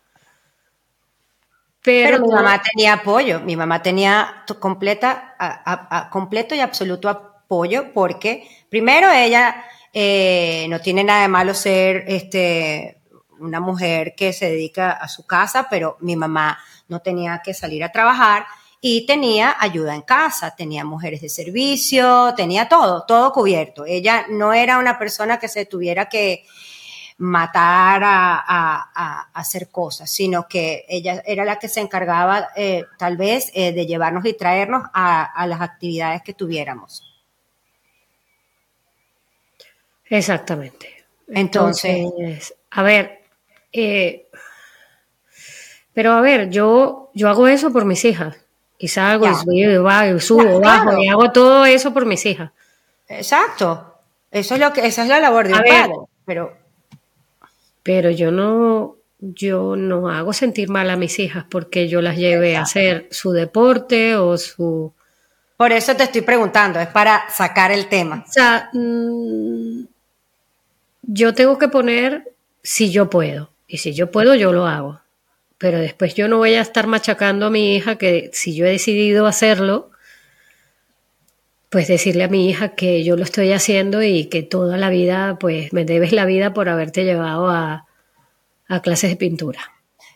Pero, 1.82 2.20
mi 2.20 2.28
mamá 2.28 2.60
tenía 2.60 2.94
apoyo, 2.94 3.40
mi 3.40 3.56
mamá 3.56 3.80
tenía 3.82 4.44
completa, 4.58 6.08
completo 6.10 6.54
y 6.54 6.60
absoluto 6.60 7.08
apoyo 7.08 7.92
porque 7.94 8.46
primero 8.68 9.10
ella 9.10 9.64
eh, 9.92 10.66
no 10.68 10.80
tiene 10.80 11.04
nada 11.04 11.22
de 11.22 11.28
malo 11.28 11.54
ser 11.54 12.04
este, 12.06 12.99
una 13.40 13.60
mujer 13.60 14.14
que 14.14 14.32
se 14.32 14.50
dedica 14.50 14.92
a 14.92 15.08
su 15.08 15.26
casa, 15.26 15.66
pero 15.70 15.96
mi 16.00 16.16
mamá 16.16 16.58
no 16.88 17.00
tenía 17.00 17.40
que 17.44 17.54
salir 17.54 17.82
a 17.84 17.92
trabajar 17.92 18.46
y 18.80 19.06
tenía 19.06 19.56
ayuda 19.58 19.94
en 19.94 20.02
casa, 20.02 20.54
tenía 20.56 20.84
mujeres 20.84 21.20
de 21.20 21.28
servicio, 21.28 22.34
tenía 22.36 22.68
todo, 22.68 23.04
todo 23.06 23.32
cubierto. 23.32 23.84
Ella 23.84 24.26
no 24.28 24.52
era 24.52 24.78
una 24.78 24.98
persona 24.98 25.38
que 25.38 25.48
se 25.48 25.66
tuviera 25.66 26.08
que 26.08 26.44
matar 27.18 28.02
a, 28.02 29.30
hacer 29.34 29.68
cosas, 29.68 30.10
sino 30.10 30.48
que 30.48 30.86
ella 30.88 31.22
era 31.26 31.44
la 31.44 31.58
que 31.58 31.68
se 31.68 31.80
encargaba 31.80 32.48
eh, 32.56 32.84
tal 32.98 33.16
vez 33.18 33.50
eh, 33.54 33.72
de 33.72 33.86
llevarnos 33.86 34.24
y 34.24 34.32
traernos 34.32 34.84
a 34.94 35.46
las 35.46 35.60
actividades 35.60 36.22
que 36.22 36.32
tuviéramos. 36.32 37.04
Exactamente. 40.10 41.04
Entonces, 41.28 42.54
a 42.70 42.82
ver, 42.82 43.19
eh, 43.72 44.28
pero 45.92 46.12
a 46.12 46.20
ver, 46.20 46.50
yo, 46.50 47.10
yo 47.14 47.28
hago 47.28 47.48
eso 47.48 47.72
por 47.72 47.84
mis 47.84 48.04
hijas. 48.04 48.36
Y 48.78 48.88
salgo 48.88 49.28
y 49.28 50.20
subo, 50.20 50.60
bajo 50.60 50.96
y 50.96 51.08
hago 51.08 51.32
todo 51.32 51.66
eso 51.66 51.92
por 51.92 52.06
mis 52.06 52.24
hijas. 52.24 52.50
Exacto. 53.08 53.98
Eso 54.30 54.54
es 54.54 54.60
lo 54.60 54.72
que, 54.72 54.86
esa 54.86 55.02
es 55.02 55.08
la 55.08 55.20
labor 55.20 55.48
de 55.48 55.52
un 55.52 55.58
padre. 55.58 55.94
Pero, 56.24 56.56
pero 57.82 58.10
yo 58.10 58.30
no, 58.30 58.96
yo 59.18 59.76
no 59.76 60.08
hago 60.08 60.32
sentir 60.32 60.70
mal 60.70 60.88
a 60.88 60.96
mis 60.96 61.18
hijas 61.18 61.44
porque 61.50 61.88
yo 61.88 62.00
las 62.00 62.16
lleve 62.16 62.56
a 62.56 62.62
hacer 62.62 63.08
su 63.10 63.32
deporte 63.32 64.16
o 64.16 64.38
su. 64.38 64.94
Por 65.56 65.72
eso 65.72 65.94
te 65.94 66.04
estoy 66.04 66.22
preguntando, 66.22 66.80
es 66.80 66.88
para 66.88 67.28
sacar 67.28 67.70
el 67.70 67.86
tema. 67.88 68.24
O 68.26 68.32
sea, 68.32 68.70
mm, 68.72 69.82
yo 71.02 71.34
tengo 71.34 71.58
que 71.58 71.68
poner 71.68 72.32
si 72.62 72.90
yo 72.90 73.10
puedo. 73.10 73.49
Y 73.70 73.78
si 73.78 73.92
yo 73.94 74.10
puedo, 74.10 74.34
yo 74.34 74.52
lo 74.52 74.66
hago. 74.66 75.00
Pero 75.56 75.78
después 75.78 76.16
yo 76.16 76.26
no 76.26 76.38
voy 76.38 76.54
a 76.54 76.60
estar 76.60 76.88
machacando 76.88 77.46
a 77.46 77.50
mi 77.50 77.76
hija 77.76 77.96
que 77.96 78.30
si 78.32 78.56
yo 78.56 78.66
he 78.66 78.70
decidido 78.70 79.28
hacerlo, 79.28 79.92
pues 81.68 81.86
decirle 81.86 82.24
a 82.24 82.28
mi 82.28 82.50
hija 82.50 82.74
que 82.74 83.04
yo 83.04 83.16
lo 83.16 83.22
estoy 83.22 83.52
haciendo 83.52 84.02
y 84.02 84.24
que 84.24 84.42
toda 84.42 84.76
la 84.76 84.90
vida, 84.90 85.36
pues 85.38 85.72
me 85.72 85.84
debes 85.84 86.10
la 86.10 86.24
vida 86.24 86.52
por 86.52 86.68
haberte 86.68 87.04
llevado 87.04 87.48
a, 87.48 87.86
a 88.66 88.82
clases 88.82 89.10
de 89.10 89.16
pintura. 89.16 89.60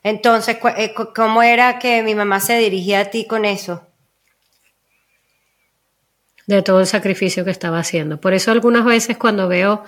Entonces, 0.02 0.58
eh, 0.76 0.92
¿cómo 1.14 1.44
era 1.44 1.78
que 1.78 2.02
mi 2.02 2.16
mamá 2.16 2.40
se 2.40 2.58
dirigía 2.58 3.00
a 3.00 3.04
ti 3.04 3.25
con 3.25 3.44
eso? 3.44 3.87
De 6.49 6.61
todo 6.62 6.80
el 6.80 6.87
sacrificio 6.88 7.44
que 7.44 7.52
estaba 7.52 7.78
haciendo. 7.78 8.20
Por 8.20 8.34
eso 8.34 8.50
algunas 8.50 8.84
veces 8.84 9.16
cuando 9.16 9.46
veo 9.46 9.84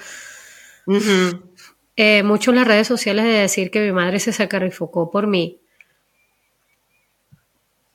eh, 1.96 2.22
mucho 2.22 2.50
en 2.50 2.56
las 2.56 2.66
redes 2.66 2.86
sociales 2.86 3.24
de 3.24 3.32
decir 3.32 3.70
que 3.70 3.80
mi 3.80 3.92
madre 3.92 4.20
se 4.20 4.32
sacrificó 4.32 5.10
por 5.10 5.26
mí. 5.26 5.60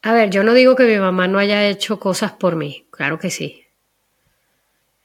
A 0.02 0.14
ver, 0.14 0.32
yo 0.32 0.44
no 0.44 0.54
digo 0.54 0.76
que 0.76 0.86
mi 0.86 0.98
mamá 0.98 1.28
no 1.28 1.38
haya 1.38 1.68
hecho 1.68 2.00
cosas 2.00 2.32
por 2.32 2.56
mí, 2.56 2.88
claro 2.90 3.20
que 3.20 3.30
sí. 3.30 3.66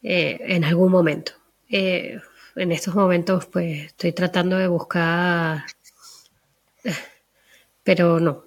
Eh, 0.03 0.39
en 0.41 0.65
algún 0.65 0.91
momento. 0.91 1.33
Eh, 1.69 2.19
en 2.55 2.73
estos 2.73 2.95
momentos, 2.95 3.47
pues 3.47 3.87
estoy 3.87 4.13
tratando 4.13 4.57
de 4.57 4.69
buscar, 4.69 5.65
pero 7.85 8.19
no. 8.21 8.45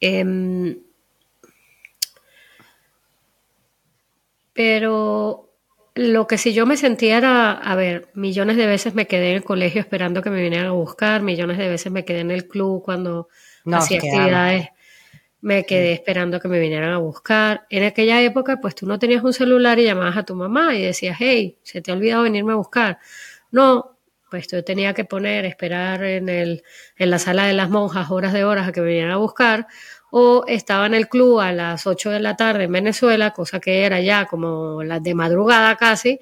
Em, 0.00 0.78
pero 4.52 5.43
lo 5.94 6.26
que 6.26 6.38
sí 6.38 6.52
yo 6.52 6.66
me 6.66 6.76
sentía 6.76 7.18
era, 7.18 7.52
a 7.52 7.74
ver, 7.76 8.08
millones 8.14 8.56
de 8.56 8.66
veces 8.66 8.94
me 8.94 9.06
quedé 9.06 9.30
en 9.30 9.36
el 9.36 9.44
colegio 9.44 9.80
esperando 9.80 10.22
que 10.22 10.30
me 10.30 10.42
vinieran 10.42 10.66
a 10.66 10.72
buscar, 10.72 11.22
millones 11.22 11.58
de 11.58 11.68
veces 11.68 11.92
me 11.92 12.04
quedé 12.04 12.20
en 12.20 12.32
el 12.32 12.48
club 12.48 12.82
cuando 12.82 13.28
hacía 13.72 13.98
actividades, 13.98 14.68
me 15.40 15.64
quedé 15.64 15.92
esperando 15.92 16.40
que 16.40 16.48
me 16.48 16.58
vinieran 16.58 16.90
a 16.90 16.98
buscar. 16.98 17.66
En 17.70 17.84
aquella 17.84 18.20
época, 18.22 18.60
pues 18.60 18.74
tú 18.74 18.86
no 18.86 18.98
tenías 18.98 19.22
un 19.22 19.32
celular 19.32 19.78
y 19.78 19.84
llamabas 19.84 20.16
a 20.16 20.24
tu 20.24 20.34
mamá 20.34 20.74
y 20.74 20.82
decías, 20.82 21.16
hey, 21.20 21.58
se 21.62 21.80
te 21.80 21.92
ha 21.92 21.94
olvidado 21.94 22.24
venirme 22.24 22.52
a 22.52 22.56
buscar. 22.56 22.98
No, 23.52 23.98
pues 24.30 24.48
yo 24.48 24.64
tenía 24.64 24.94
que 24.94 25.04
poner, 25.04 25.44
esperar 25.44 26.02
en, 26.02 26.28
el, 26.28 26.64
en 26.96 27.10
la 27.10 27.20
sala 27.20 27.46
de 27.46 27.52
las 27.52 27.70
monjas 27.70 28.10
horas 28.10 28.32
de 28.32 28.42
horas 28.42 28.66
a 28.66 28.72
que 28.72 28.80
me 28.80 28.88
vinieran 28.88 29.12
a 29.12 29.18
buscar 29.18 29.68
o 30.16 30.44
estaba 30.46 30.86
en 30.86 30.94
el 30.94 31.08
club 31.08 31.40
a 31.40 31.50
las 31.50 31.88
8 31.88 32.10
de 32.10 32.20
la 32.20 32.36
tarde 32.36 32.64
en 32.64 32.72
Venezuela, 32.72 33.32
cosa 33.32 33.58
que 33.58 33.82
era 33.82 34.00
ya 34.00 34.26
como 34.26 34.84
las 34.84 35.02
de 35.02 35.12
madrugada 35.12 35.74
casi, 35.74 36.20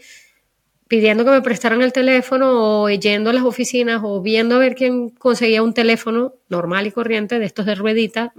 pidiendo 0.88 1.26
que 1.26 1.30
me 1.30 1.42
prestaran 1.42 1.82
el 1.82 1.92
teléfono 1.92 2.84
o 2.84 2.88
yendo 2.88 3.28
a 3.28 3.34
las 3.34 3.42
oficinas 3.42 4.00
o 4.02 4.22
viendo 4.22 4.54
a 4.54 4.60
ver 4.60 4.76
quién 4.76 5.10
conseguía 5.10 5.62
un 5.62 5.74
teléfono 5.74 6.36
normal 6.48 6.86
y 6.86 6.90
corriente 6.90 7.38
de 7.38 7.44
estos 7.44 7.66
de 7.66 7.74
ruedita, 7.74 8.32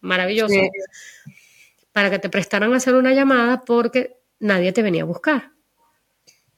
maravilloso, 0.00 0.60
para 1.92 2.10
que 2.10 2.18
te 2.18 2.28
prestaran 2.28 2.72
a 2.72 2.78
hacer 2.78 2.96
una 2.96 3.12
llamada 3.12 3.60
porque 3.60 4.16
nadie 4.40 4.72
te 4.72 4.82
venía 4.82 5.02
a 5.02 5.06
buscar. 5.06 5.52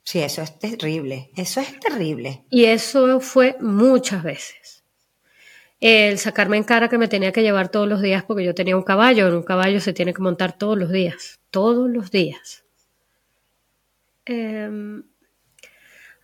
Sí, 0.04 0.20
eso 0.20 0.40
es 0.40 0.58
terrible, 0.58 1.32
eso 1.36 1.60
es 1.60 1.78
terrible. 1.80 2.46
Y 2.48 2.64
eso 2.64 3.20
fue 3.20 3.58
muchas 3.60 4.22
veces 4.22 4.77
el 5.80 6.18
sacarme 6.18 6.56
en 6.56 6.64
cara 6.64 6.88
que 6.88 6.98
me 6.98 7.08
tenía 7.08 7.32
que 7.32 7.42
llevar 7.42 7.68
todos 7.70 7.88
los 7.88 8.02
días 8.02 8.24
porque 8.24 8.44
yo 8.44 8.54
tenía 8.54 8.76
un 8.76 8.82
caballo, 8.82 9.28
en 9.28 9.34
un 9.34 9.42
caballo 9.42 9.80
se 9.80 9.92
tiene 9.92 10.12
que 10.12 10.22
montar 10.22 10.56
todos 10.58 10.76
los 10.78 10.90
días, 10.90 11.38
todos 11.50 11.88
los 11.88 12.10
días. 12.10 12.64
Em, 14.24 15.02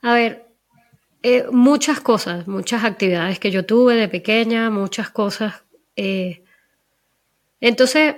a 0.03 0.15
ver, 0.15 0.47
eh, 1.23 1.47
muchas 1.51 2.01
cosas, 2.01 2.47
muchas 2.47 2.85
actividades 2.85 3.39
que 3.39 3.51
yo 3.51 3.65
tuve 3.65 3.95
de 3.97 4.09
pequeña, 4.09 4.71
muchas 4.71 5.11
cosas 5.11 5.63
Eh, 5.97 6.43
entonces, 7.61 8.17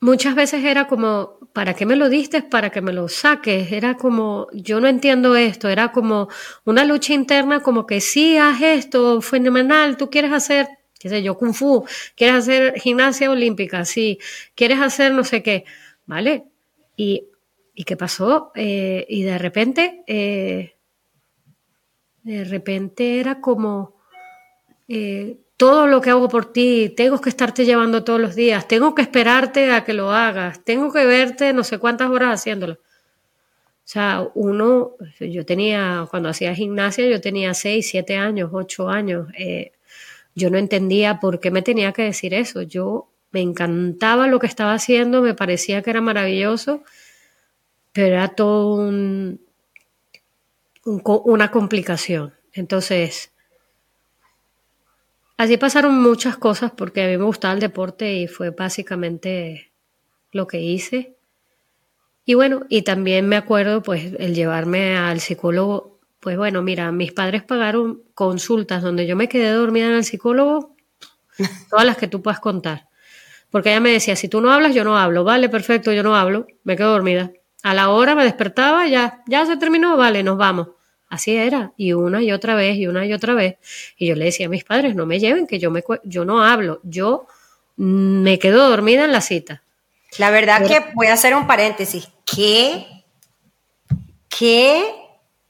muchas 0.00 0.34
veces 0.34 0.64
era 0.64 0.88
como, 0.88 1.38
¿para 1.52 1.74
qué 1.74 1.86
me 1.86 1.96
lo 1.96 2.08
diste? 2.08 2.42
Para 2.42 2.70
que 2.70 2.80
me 2.80 2.92
lo 2.92 3.08
saques. 3.08 3.72
Era 3.72 3.96
como, 3.96 4.48
yo 4.52 4.80
no 4.80 4.88
entiendo 4.88 5.36
esto. 5.36 5.68
Era 5.68 5.92
como 5.92 6.28
una 6.64 6.84
lucha 6.84 7.14
interna, 7.14 7.62
como 7.62 7.86
que 7.86 8.00
sí, 8.00 8.36
haz 8.38 8.60
esto, 8.62 9.20
fenomenal, 9.20 9.96
tú 9.96 10.10
quieres 10.10 10.32
hacer, 10.32 10.68
qué 10.98 11.08
sé 11.08 11.22
yo, 11.22 11.36
kung 11.36 11.54
fu, 11.54 11.84
quieres 12.16 12.36
hacer 12.36 12.78
gimnasia 12.80 13.30
olímpica, 13.30 13.84
sí, 13.84 14.18
quieres 14.54 14.80
hacer 14.80 15.12
no 15.12 15.24
sé 15.24 15.42
qué, 15.42 15.64
¿vale? 16.06 16.44
Y, 16.96 17.28
¿y 17.74 17.84
qué 17.84 17.96
pasó? 17.96 18.52
Eh, 18.54 19.06
y 19.08 19.22
de 19.22 19.38
repente, 19.38 20.04
eh, 20.06 20.76
de 22.22 22.44
repente 22.44 23.20
era 23.20 23.40
como, 23.40 23.96
eh, 24.88 25.38
todo 25.62 25.86
lo 25.86 26.00
que 26.00 26.10
hago 26.10 26.28
por 26.28 26.52
ti, 26.52 26.92
tengo 26.96 27.20
que 27.20 27.28
estarte 27.28 27.64
llevando 27.64 28.02
todos 28.02 28.20
los 28.20 28.34
días, 28.34 28.66
tengo 28.66 28.96
que 28.96 29.02
esperarte 29.02 29.70
a 29.70 29.84
que 29.84 29.92
lo 29.92 30.10
hagas, 30.10 30.64
tengo 30.64 30.92
que 30.92 31.06
verte 31.06 31.52
no 31.52 31.62
sé 31.62 31.78
cuántas 31.78 32.10
horas 32.10 32.40
haciéndolo. 32.40 32.72
O 32.72 33.84
sea, 33.84 34.26
uno, 34.34 34.96
yo 35.20 35.46
tenía, 35.46 36.08
cuando 36.10 36.30
hacía 36.30 36.52
gimnasia, 36.52 37.08
yo 37.08 37.20
tenía 37.20 37.54
6, 37.54 37.88
7 37.88 38.16
años, 38.16 38.50
8 38.52 38.88
años. 38.88 39.28
Eh, 39.38 39.70
yo 40.34 40.50
no 40.50 40.58
entendía 40.58 41.20
por 41.20 41.38
qué 41.38 41.52
me 41.52 41.62
tenía 41.62 41.92
que 41.92 42.02
decir 42.02 42.34
eso. 42.34 42.62
Yo 42.62 43.08
me 43.30 43.40
encantaba 43.40 44.26
lo 44.26 44.40
que 44.40 44.48
estaba 44.48 44.74
haciendo, 44.74 45.22
me 45.22 45.34
parecía 45.34 45.80
que 45.82 45.90
era 45.90 46.00
maravilloso, 46.00 46.82
pero 47.92 48.16
era 48.16 48.30
todo 48.30 48.74
un, 48.74 49.40
una 50.84 51.52
complicación. 51.52 52.34
Entonces, 52.52 53.31
Así 55.42 55.56
pasaron 55.56 56.00
muchas 56.00 56.36
cosas 56.36 56.70
porque 56.70 57.02
a 57.02 57.08
mí 57.08 57.18
me 57.18 57.24
gustaba 57.24 57.52
el 57.52 57.58
deporte 57.58 58.14
y 58.14 58.28
fue 58.28 58.50
básicamente 58.50 59.72
lo 60.30 60.46
que 60.46 60.60
hice. 60.60 61.16
Y 62.24 62.34
bueno, 62.34 62.64
y 62.68 62.82
también 62.82 63.28
me 63.28 63.34
acuerdo 63.34 63.82
pues 63.82 64.12
el 64.20 64.36
llevarme 64.36 64.96
al 64.96 65.18
psicólogo, 65.18 65.98
pues 66.20 66.36
bueno, 66.36 66.62
mira, 66.62 66.92
mis 66.92 67.10
padres 67.10 67.42
pagaron 67.42 68.04
consultas 68.14 68.84
donde 68.84 69.04
yo 69.04 69.16
me 69.16 69.28
quedé 69.28 69.50
dormida 69.50 69.86
en 69.86 69.94
el 69.94 70.04
psicólogo, 70.04 70.76
todas 71.70 71.86
las 71.86 71.96
que 71.96 72.06
tú 72.06 72.22
puedas 72.22 72.38
contar. 72.38 72.86
Porque 73.50 73.70
ella 73.70 73.80
me 73.80 73.90
decía, 73.90 74.14
si 74.14 74.28
tú 74.28 74.40
no 74.40 74.52
hablas, 74.52 74.76
yo 74.76 74.84
no 74.84 74.96
hablo, 74.96 75.24
vale, 75.24 75.48
perfecto, 75.48 75.92
yo 75.92 76.04
no 76.04 76.14
hablo, 76.14 76.46
me 76.62 76.76
quedo 76.76 76.92
dormida. 76.92 77.32
A 77.64 77.74
la 77.74 77.88
hora 77.88 78.14
me 78.14 78.22
despertaba, 78.22 78.86
ya, 78.86 79.24
ya 79.26 79.44
se 79.44 79.56
terminó, 79.56 79.96
vale, 79.96 80.22
nos 80.22 80.38
vamos. 80.38 80.68
Así 81.12 81.36
era, 81.36 81.74
y 81.76 81.92
una 81.92 82.22
y 82.22 82.32
otra 82.32 82.54
vez, 82.54 82.78
y 82.78 82.86
una 82.86 83.04
y 83.04 83.12
otra 83.12 83.34
vez. 83.34 83.58
Y 83.98 84.06
yo 84.06 84.14
le 84.14 84.24
decía 84.24 84.46
a 84.46 84.48
mis 84.48 84.64
padres, 84.64 84.94
no 84.94 85.04
me 85.04 85.20
lleven, 85.20 85.46
que 85.46 85.58
yo, 85.58 85.70
me, 85.70 85.84
yo 86.04 86.24
no 86.24 86.42
hablo, 86.42 86.80
yo 86.84 87.26
me 87.76 88.38
quedo 88.38 88.70
dormida 88.70 89.04
en 89.04 89.12
la 89.12 89.20
cita. 89.20 89.62
La 90.16 90.30
verdad 90.30 90.66
que 90.66 90.82
voy 90.94 91.08
a 91.08 91.12
hacer 91.12 91.34
un 91.34 91.46
paréntesis. 91.46 92.08
¿Qué, 92.24 92.86
qué 94.30 94.86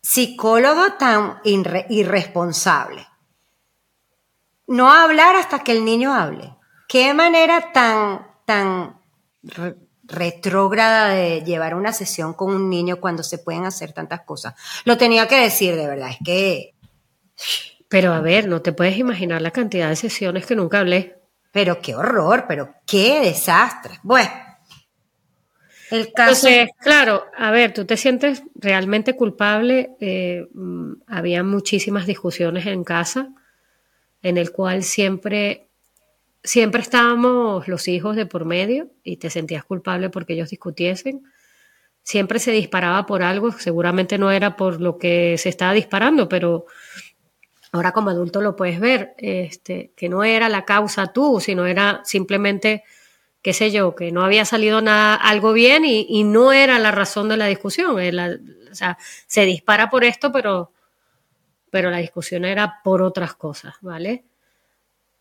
psicólogo 0.01 0.95
tan 0.95 1.39
irresponsable? 1.45 3.07
No 4.67 4.93
hablar 4.93 5.37
hasta 5.37 5.61
que 5.61 5.71
el 5.71 5.85
niño 5.85 6.13
hable. 6.13 6.57
Qué 6.89 7.15
manera 7.15 7.71
tan, 7.73 8.27
tan 8.47 9.01
retrógrada 10.13 11.09
de 11.09 11.43
llevar 11.43 11.75
una 11.75 11.93
sesión 11.93 12.35
con 12.35 12.55
un 12.55 12.71
niño 12.71 13.01
cuando 13.01 13.23
se 13.23 13.39
pueden 13.39 13.65
hacer 13.65 13.93
tantas 13.93 14.21
cosas. 14.21 14.55
Lo 14.85 14.97
tenía 14.97 15.27
que 15.27 15.41
decir, 15.41 15.75
de 15.75 15.87
verdad, 15.87 16.11
es 16.11 16.19
que... 16.25 16.75
Pero 17.89 18.13
a 18.13 18.21
ver, 18.21 18.49
no 18.49 18.63
te 18.63 18.73
puedes 18.73 18.97
imaginar 18.97 19.43
la 19.43 19.51
cantidad 19.51 19.89
de 19.89 19.97
sesiones 19.97 20.47
que 20.47 20.55
nunca 20.55 20.81
hablé. 20.81 21.19
Pero 21.51 21.81
qué 21.81 21.95
horror, 21.95 22.47
pero 22.49 22.75
qué 22.87 23.21
desastre. 23.21 23.99
Bueno, 24.03 24.31
el 25.91 26.13
caso... 26.13 26.49
Entonces, 26.49 26.71
claro, 26.79 27.27
a 27.37 27.51
ver, 27.51 27.75
tú 27.75 27.85
te 27.85 27.99
sientes 27.99 28.43
realmente 28.55 29.15
culpable. 29.15 29.91
Eh, 30.01 30.47
mm, 30.55 31.03
había 31.07 31.43
muchísimas 31.43 32.07
discusiones 32.07 32.67
en 32.67 32.85
casa 32.85 33.29
en 34.23 34.39
el 34.39 34.53
cual 34.53 34.83
siempre 34.85 35.69
siempre 36.45 36.83
estábamos 36.83 37.69
los 37.69 37.89
hijos 37.89 38.17
de 38.17 38.27
por 38.27 38.45
medio 38.45 38.91
y 39.03 39.17
te 39.17 39.31
sentías 39.31 39.65
culpable 39.65 40.11
porque 40.11 40.35
ellos 40.35 40.51
discutiesen. 40.51 41.23
Siempre 42.03 42.39
se 42.39 42.51
disparaba 42.51 43.07
por 43.07 43.23
algo, 43.23 43.53
seguramente 43.53 44.19
no 44.19 44.31
era 44.31 44.57
por 44.57 44.81
lo 44.81 44.99
que 44.99 45.37
se 45.39 45.49
estaba 45.49 45.73
disparando, 45.73 46.29
pero 46.29 46.67
ahora 47.71 47.93
como 47.93 48.11
adulto 48.11 48.41
lo 48.41 48.57
puedes 48.57 48.81
ver, 48.81 49.15
este, 49.19 49.93
que 49.97 50.09
no 50.09 50.25
era 50.25 50.49
la 50.49 50.65
causa 50.65 51.13
tú, 51.13 51.41
sino 51.41 51.65
era 51.67 52.01
simplemente, 52.05 52.83
qué 53.41 53.53
sé 53.53 53.71
yo, 53.71 53.95
que 53.95 54.11
no 54.11 54.25
había 54.25 54.45
salido 54.45 54.83
nada, 54.83 55.15
algo 55.15 55.53
bien 55.53 55.85
y, 55.85 56.25
no 56.25 56.53
era 56.53 56.79
la 56.81 56.91
razón 56.91 57.29
de 57.29 57.37
la 57.37 57.47
discusión. 57.47 57.97
o 57.97 58.75
sea, 58.75 58.99
se 59.27 59.45
dispara 59.45 59.89
por 59.89 60.03
esto, 60.03 60.33
pero, 60.33 60.73
pero 61.71 61.89
la 61.91 61.99
discusión 61.99 62.45
era 62.45 62.81
por 62.83 63.01
otras 63.01 63.35
cosas, 63.35 63.77
¿vale? 63.81 64.25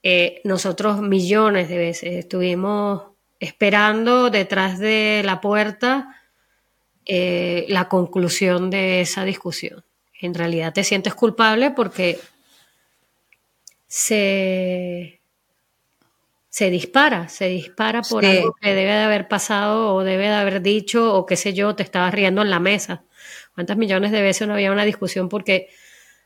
Eh, 0.04 0.42
nosotros 0.44 1.02
millones 1.02 1.70
de 1.70 1.78
veces 1.78 2.14
estuvimos 2.14 3.04
esperando 3.40 4.30
detrás 4.30 4.80
de 4.80 5.22
la 5.24 5.42
puerta 5.42 6.22
eh, 7.06 7.66
la 7.70 7.88
conclusión 7.88 8.70
de 8.70 9.02
esa 9.02 9.26
discusión. 9.26 9.84
En 10.20 10.34
realidad 10.34 10.74
te 10.74 10.84
sientes 10.84 11.16
culpable 11.16 11.72
porque 11.72 12.20
se, 13.88 15.20
se 16.50 16.70
dispara, 16.70 17.28
se 17.28 17.48
dispara 17.48 18.02
por 18.04 18.26
algo 18.26 18.54
que 18.62 18.74
debe 18.74 18.92
de 18.92 19.04
haber 19.04 19.28
pasado 19.28 19.96
o 19.96 20.04
debe 20.04 20.28
de 20.28 20.36
haber 20.36 20.62
dicho 20.62 21.14
o 21.16 21.26
qué 21.26 21.36
sé 21.36 21.54
yo, 21.54 21.76
te 21.76 21.84
estabas 21.84 22.14
riendo 22.14 22.42
en 22.42 22.52
la 22.52 22.60
mesa. 22.60 23.04
¿Cuántas 23.56 23.78
millones 23.78 24.12
de 24.12 24.22
veces 24.22 24.48
no 24.48 24.54
había 24.54 24.72
una 24.72 24.86
discusión 24.86 25.28
porque 25.28 25.70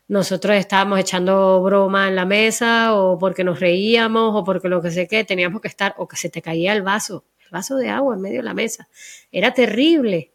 nosotros 0.08 0.56
estábamos 0.56 1.00
echando 1.00 1.62
broma 1.64 2.08
en 2.08 2.16
la 2.16 2.26
mesa 2.26 2.94
o 2.94 3.18
porque 3.18 3.44
nos 3.44 3.60
reíamos 3.60 4.36
o 4.36 4.44
porque 4.44 4.68
lo 4.68 4.82
que 4.82 4.92
sé 4.92 5.08
que 5.08 5.24
teníamos 5.24 5.62
que 5.62 5.68
estar 5.68 5.96
o 5.98 6.08
que 6.08 6.16
se 6.16 6.30
te 6.30 6.42
caía 6.42 6.74
el 6.74 6.84
vaso, 6.84 7.26
el 7.40 7.50
vaso 7.50 7.76
de 7.76 7.90
agua 7.90 8.16
en 8.16 8.22
medio 8.22 8.38
de 8.38 8.44
la 8.44 8.54
mesa. 8.54 8.88
Era 9.32 9.54
terrible. 9.54 10.32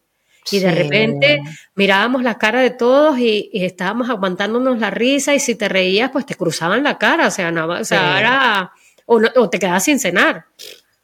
Y 0.51 0.59
de 0.59 0.71
repente 0.73 1.43
mirábamos 1.75 2.23
la 2.23 2.39
cara 2.39 2.61
de 2.61 2.71
todos 2.71 3.19
y, 3.19 3.51
estábamos 3.53 4.11
aguantándonos 4.11 4.79
la 4.81 4.91
risa 4.91 5.35
y 5.35 5.39
si 5.39 5.55
te 5.55 5.69
reías 5.69 6.11
pues 6.11 6.27
te 6.27 6.35
cruzaban 6.35 6.83
la 6.83 6.99
cara, 6.99 7.29
o 7.29 7.31
sea, 7.31 7.51
o, 7.51 7.85
sea 7.85 8.19
era, 8.19 8.73
o, 9.07 9.51
te 9.51 9.59
quedabas 9.59 9.85
sin 9.85 10.01
cenar, 10.01 10.47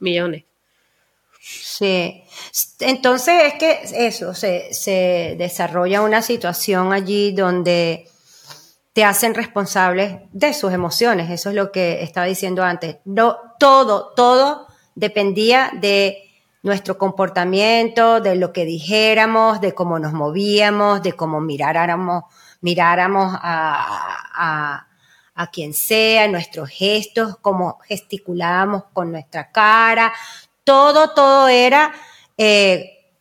millones. 0.00 0.44
Sí, 1.38 2.24
entonces 2.80 3.34
es 3.44 3.54
que 3.54 4.06
eso, 4.06 4.34
se, 4.34 4.72
se 4.72 5.36
desarrolla 5.38 6.00
una 6.00 6.22
situación 6.22 6.92
allí 6.92 7.32
donde 7.32 8.08
te 8.96 9.04
hacen 9.04 9.34
responsables 9.34 10.20
de 10.32 10.54
sus 10.54 10.72
emociones. 10.72 11.28
Eso 11.28 11.50
es 11.50 11.54
lo 11.54 11.70
que 11.70 12.02
estaba 12.02 12.26
diciendo 12.26 12.64
antes. 12.64 12.96
No, 13.04 13.36
todo, 13.58 14.14
todo 14.16 14.68
dependía 14.94 15.70
de 15.74 16.30
nuestro 16.62 16.96
comportamiento, 16.96 18.22
de 18.22 18.36
lo 18.36 18.54
que 18.54 18.64
dijéramos, 18.64 19.60
de 19.60 19.74
cómo 19.74 19.98
nos 19.98 20.14
movíamos, 20.14 21.02
de 21.02 21.12
cómo 21.12 21.42
miráramos, 21.42 22.24
miráramos 22.62 23.36
a, 23.38 24.86
a, 25.34 25.46
quien 25.50 25.74
sea, 25.74 26.26
nuestros 26.28 26.70
gestos, 26.70 27.36
cómo 27.42 27.78
gesticulábamos 27.86 28.84
con 28.94 29.12
nuestra 29.12 29.52
cara. 29.52 30.10
Todo, 30.64 31.10
todo 31.10 31.48
era 31.48 31.92
eh, 32.38 33.12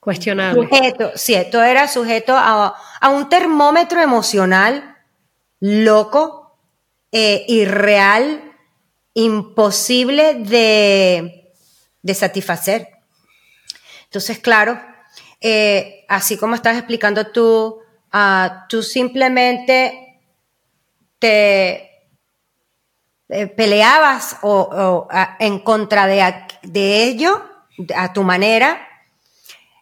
cuestionable. 0.00 0.62
Sujeto, 0.62 1.12
sí, 1.14 1.36
todo 1.52 1.62
era 1.62 1.86
sujeto 1.86 2.34
a, 2.36 2.74
a 3.00 3.08
un 3.08 3.28
termómetro 3.28 4.00
emocional 4.00 4.91
loco, 5.62 6.58
eh, 7.12 7.44
irreal, 7.46 8.52
imposible 9.14 10.34
de, 10.34 11.52
satisfacer. 12.14 12.88
Entonces, 14.06 14.40
claro, 14.40 14.80
eh, 15.40 16.04
así 16.08 16.36
como 16.36 16.56
estás 16.56 16.76
explicando 16.76 17.28
tú, 17.28 17.78
ah, 18.10 18.66
tú 18.68 18.82
simplemente 18.82 20.20
te 21.20 22.08
eh, 23.28 23.46
peleabas 23.56 24.38
o, 24.42 25.06
en 25.38 25.60
contra 25.60 26.08
de 26.08 27.04
ello 27.04 27.40
a 27.94 28.12
tu 28.12 28.24
manera, 28.24 28.88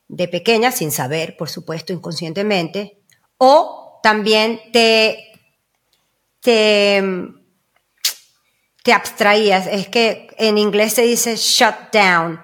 de 0.08 0.28
pequeña, 0.28 0.72
sin 0.72 0.92
saber, 0.92 1.38
por 1.38 1.48
supuesto, 1.48 1.94
inconscientemente, 1.94 3.00
o 3.38 3.98
también 4.02 4.60
te 4.72 5.29
te, 6.40 7.02
te 8.82 8.92
abstraías. 8.92 9.66
Es 9.66 9.88
que 9.88 10.28
en 10.38 10.58
inglés 10.58 10.94
se 10.94 11.02
dice 11.02 11.36
shut 11.36 11.92
down. 11.92 12.40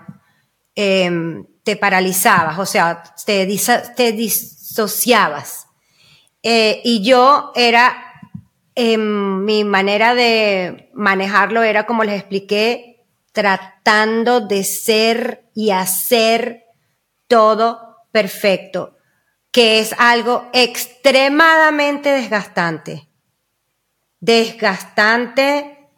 Em, 0.74 1.44
te 1.62 1.74
paralizabas, 1.74 2.58
o 2.58 2.66
sea, 2.66 3.02
te, 3.24 3.44
te 3.96 4.12
disociabas. 4.12 5.66
Eh, 6.42 6.80
y 6.84 7.02
yo 7.02 7.50
era 7.56 8.20
em, 8.76 9.44
mi 9.44 9.64
manera 9.64 10.14
de 10.14 10.90
manejarlo 10.94 11.64
era, 11.64 11.86
como 11.86 12.04
les 12.04 12.20
expliqué, 12.20 13.04
tratando 13.32 14.40
de 14.40 14.62
ser 14.62 15.50
y 15.54 15.72
hacer 15.72 16.66
todo 17.26 18.06
perfecto, 18.12 18.96
que 19.50 19.80
es 19.80 19.92
algo 19.98 20.48
extremadamente 20.52 22.10
desgastante. 22.10 23.08
Desgastante 24.20 25.90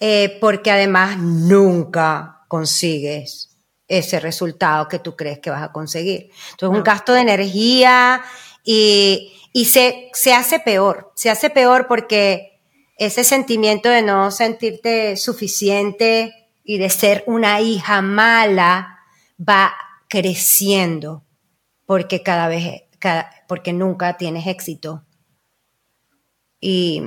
eh, 0.00 0.38
porque 0.40 0.70
además 0.70 1.18
nunca 1.18 2.44
consigues 2.48 3.56
ese 3.88 4.20
resultado 4.20 4.86
que 4.88 4.98
tú 4.98 5.16
crees 5.16 5.38
que 5.38 5.50
vas 5.50 5.62
a 5.62 5.72
conseguir. 5.72 6.30
Entonces, 6.50 6.78
un 6.78 6.84
gasto 6.84 7.12
de 7.12 7.20
energía 7.20 8.22
y, 8.62 9.32
y 9.52 9.64
se, 9.64 10.10
se 10.12 10.34
hace 10.34 10.60
peor, 10.60 11.10
se 11.14 11.30
hace 11.30 11.50
peor 11.50 11.86
porque 11.88 12.60
ese 12.96 13.24
sentimiento 13.24 13.88
de 13.88 14.02
no 14.02 14.30
sentirte 14.30 15.16
suficiente 15.16 16.50
y 16.64 16.78
de 16.78 16.90
ser 16.90 17.24
una 17.26 17.60
hija 17.60 18.02
mala 18.02 18.98
va 19.40 19.72
creciendo 20.08 21.24
porque 21.86 22.22
cada 22.22 22.48
vez, 22.48 22.82
porque 23.46 23.72
nunca 23.72 24.16
tienes 24.16 24.46
éxito. 24.46 25.04
Y 26.60 27.02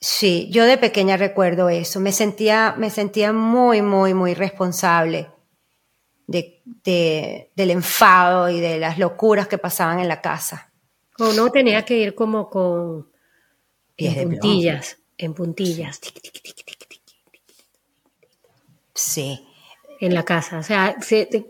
sí, 0.00 0.48
yo 0.50 0.64
de 0.64 0.78
pequeña 0.78 1.16
recuerdo 1.16 1.68
eso, 1.68 2.00
me 2.00 2.12
sentía, 2.12 2.74
me 2.78 2.90
sentía 2.90 3.32
muy, 3.32 3.82
muy, 3.82 4.14
muy 4.14 4.34
responsable 4.34 5.28
de, 6.26 7.50
del 7.54 7.70
enfado 7.70 8.48
y 8.48 8.60
de 8.60 8.78
las 8.78 8.98
locuras 8.98 9.48
que 9.48 9.58
pasaban 9.58 10.00
en 10.00 10.08
la 10.08 10.20
casa. 10.20 10.72
O 11.18 11.32
no 11.32 11.50
tenía 11.50 11.84
que 11.84 11.98
ir 11.98 12.14
como 12.14 12.48
con 12.48 13.10
en 13.96 14.30
puntillas, 14.30 14.98
en 15.18 15.34
puntillas. 15.34 16.00
Sí. 18.94 19.46
En 20.00 20.14
la 20.14 20.24
casa. 20.24 20.58
O 20.58 20.62
sea, 20.62 20.96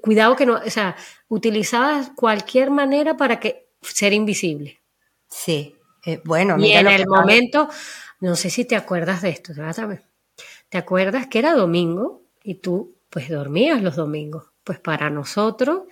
cuidado 0.01 0.35
que 0.35 0.45
no, 0.45 0.55
o 0.55 0.71
sea, 0.71 0.97
utilizabas 1.29 2.11
cualquier 2.17 2.71
manera 2.71 3.17
para 3.17 3.39
que 3.39 3.69
ser 3.81 4.13
invisible. 4.13 4.81
Sí. 5.29 5.77
Eh, 6.05 6.21
bueno, 6.25 6.59
y 6.59 6.73
en 6.73 6.89
el 6.89 7.07
momento, 7.07 7.69
no 8.20 8.37
sé 8.37 8.50
si 8.50 8.64
te 8.64 8.76
acuerdas 8.76 9.22
de 9.22 9.30
esto, 9.30 9.52
¿te 10.68 10.78
acuerdas 10.78 11.26
que 11.26 11.38
era 11.38 11.54
domingo 11.54 12.22
y 12.42 12.56
tú 12.56 12.96
pues 13.11 13.28
dormías 13.28 13.83
los 13.83 13.96
domingos? 13.96 14.46
Pues 14.64 14.78
para 14.78 15.11
nosotros 15.11 15.83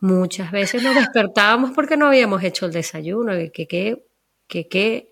muchas 0.00 0.50
veces 0.50 0.82
nos 0.82 0.94
despertábamos 0.94 1.70
porque 1.72 1.96
no 1.96 2.06
habíamos 2.06 2.42
hecho 2.42 2.66
el 2.66 2.72
desayuno, 2.72 3.32
que 3.52 3.66
que, 3.66 4.02
que, 4.48 4.68
que 4.68 5.10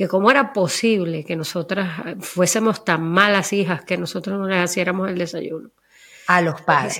que 0.00 0.08
cómo 0.08 0.30
era 0.30 0.54
posible 0.54 1.26
que 1.26 1.36
nosotras 1.36 1.90
fuésemos 2.20 2.86
tan 2.86 3.02
malas 3.02 3.52
hijas 3.52 3.84
que 3.84 3.98
nosotros 3.98 4.38
no 4.38 4.48
les 4.48 4.70
hiciéramos 4.70 5.10
el 5.10 5.18
desayuno. 5.18 5.72
A 6.26 6.40
los 6.40 6.62
padres. 6.62 6.98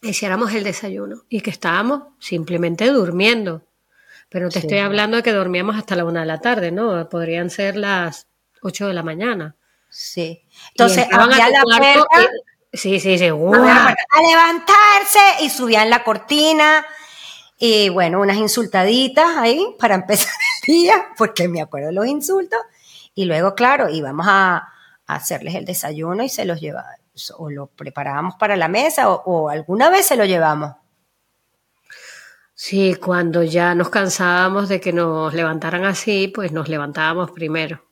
Hiciéramos, 0.00 0.54
el 0.54 0.64
desayuno 0.64 1.24
y 1.28 1.42
que 1.42 1.50
estábamos 1.50 2.04
simplemente 2.18 2.86
durmiendo. 2.88 3.66
Pero 4.30 4.48
te 4.48 4.60
estoy 4.60 4.78
hablando 4.78 5.16
de 5.18 5.22
que 5.22 5.32
dormíamos 5.32 5.76
hasta 5.76 5.96
la 5.96 6.04
una 6.04 6.20
de 6.20 6.26
la 6.26 6.40
tarde, 6.40 6.70
¿no? 6.70 7.08
Podrían 7.08 7.50
ser 7.50 7.76
las 7.76 8.28
ocho 8.62 8.86
de 8.86 8.94
la 8.94 9.02
mañana. 9.02 9.56
Sí. 9.88 10.42
Entonces, 10.70 11.06
abría 11.12 11.50
la 11.50 11.62
puerta. 11.62 12.32
sí, 12.72 13.00
sí, 13.00 13.18
sí. 13.18 13.26
A 13.26 14.22
levantarse 14.22 15.18
y 15.42 15.50
subían 15.50 15.90
la 15.90 16.04
cortina 16.04 16.86
y 17.62 17.90
bueno, 17.90 18.20
unas 18.20 18.38
insultaditas 18.38 19.36
ahí 19.36 19.76
para 19.78 19.94
empezar 19.96 20.32
el 20.62 20.74
día, 20.74 21.08
porque 21.16 21.46
me 21.46 21.60
acuerdo 21.60 21.88
de 21.88 21.92
los 21.92 22.06
insultos. 22.06 22.58
Y 23.14 23.26
luego, 23.26 23.54
claro, 23.54 23.90
íbamos 23.90 24.26
a, 24.28 24.72
hacerles 25.06 25.56
el 25.56 25.64
desayuno 25.64 26.22
y 26.22 26.28
se 26.28 26.44
los 26.44 26.60
llevábamos, 26.60 27.34
o 27.36 27.50
lo 27.50 27.66
preparábamos 27.66 28.36
para 28.36 28.56
la 28.56 28.68
mesa, 28.68 29.10
o, 29.10 29.48
alguna 29.48 29.90
vez 29.90 30.06
se 30.06 30.16
lo 30.16 30.24
llevamos. 30.24 30.76
Sí, 32.62 32.94
cuando 32.94 33.42
ya 33.42 33.74
nos 33.74 33.88
cansábamos 33.88 34.68
de 34.68 34.82
que 34.82 34.92
nos 34.92 35.32
levantaran 35.32 35.86
así, 35.86 36.28
pues 36.28 36.52
nos 36.52 36.68
levantábamos 36.68 37.30
primero 37.30 37.82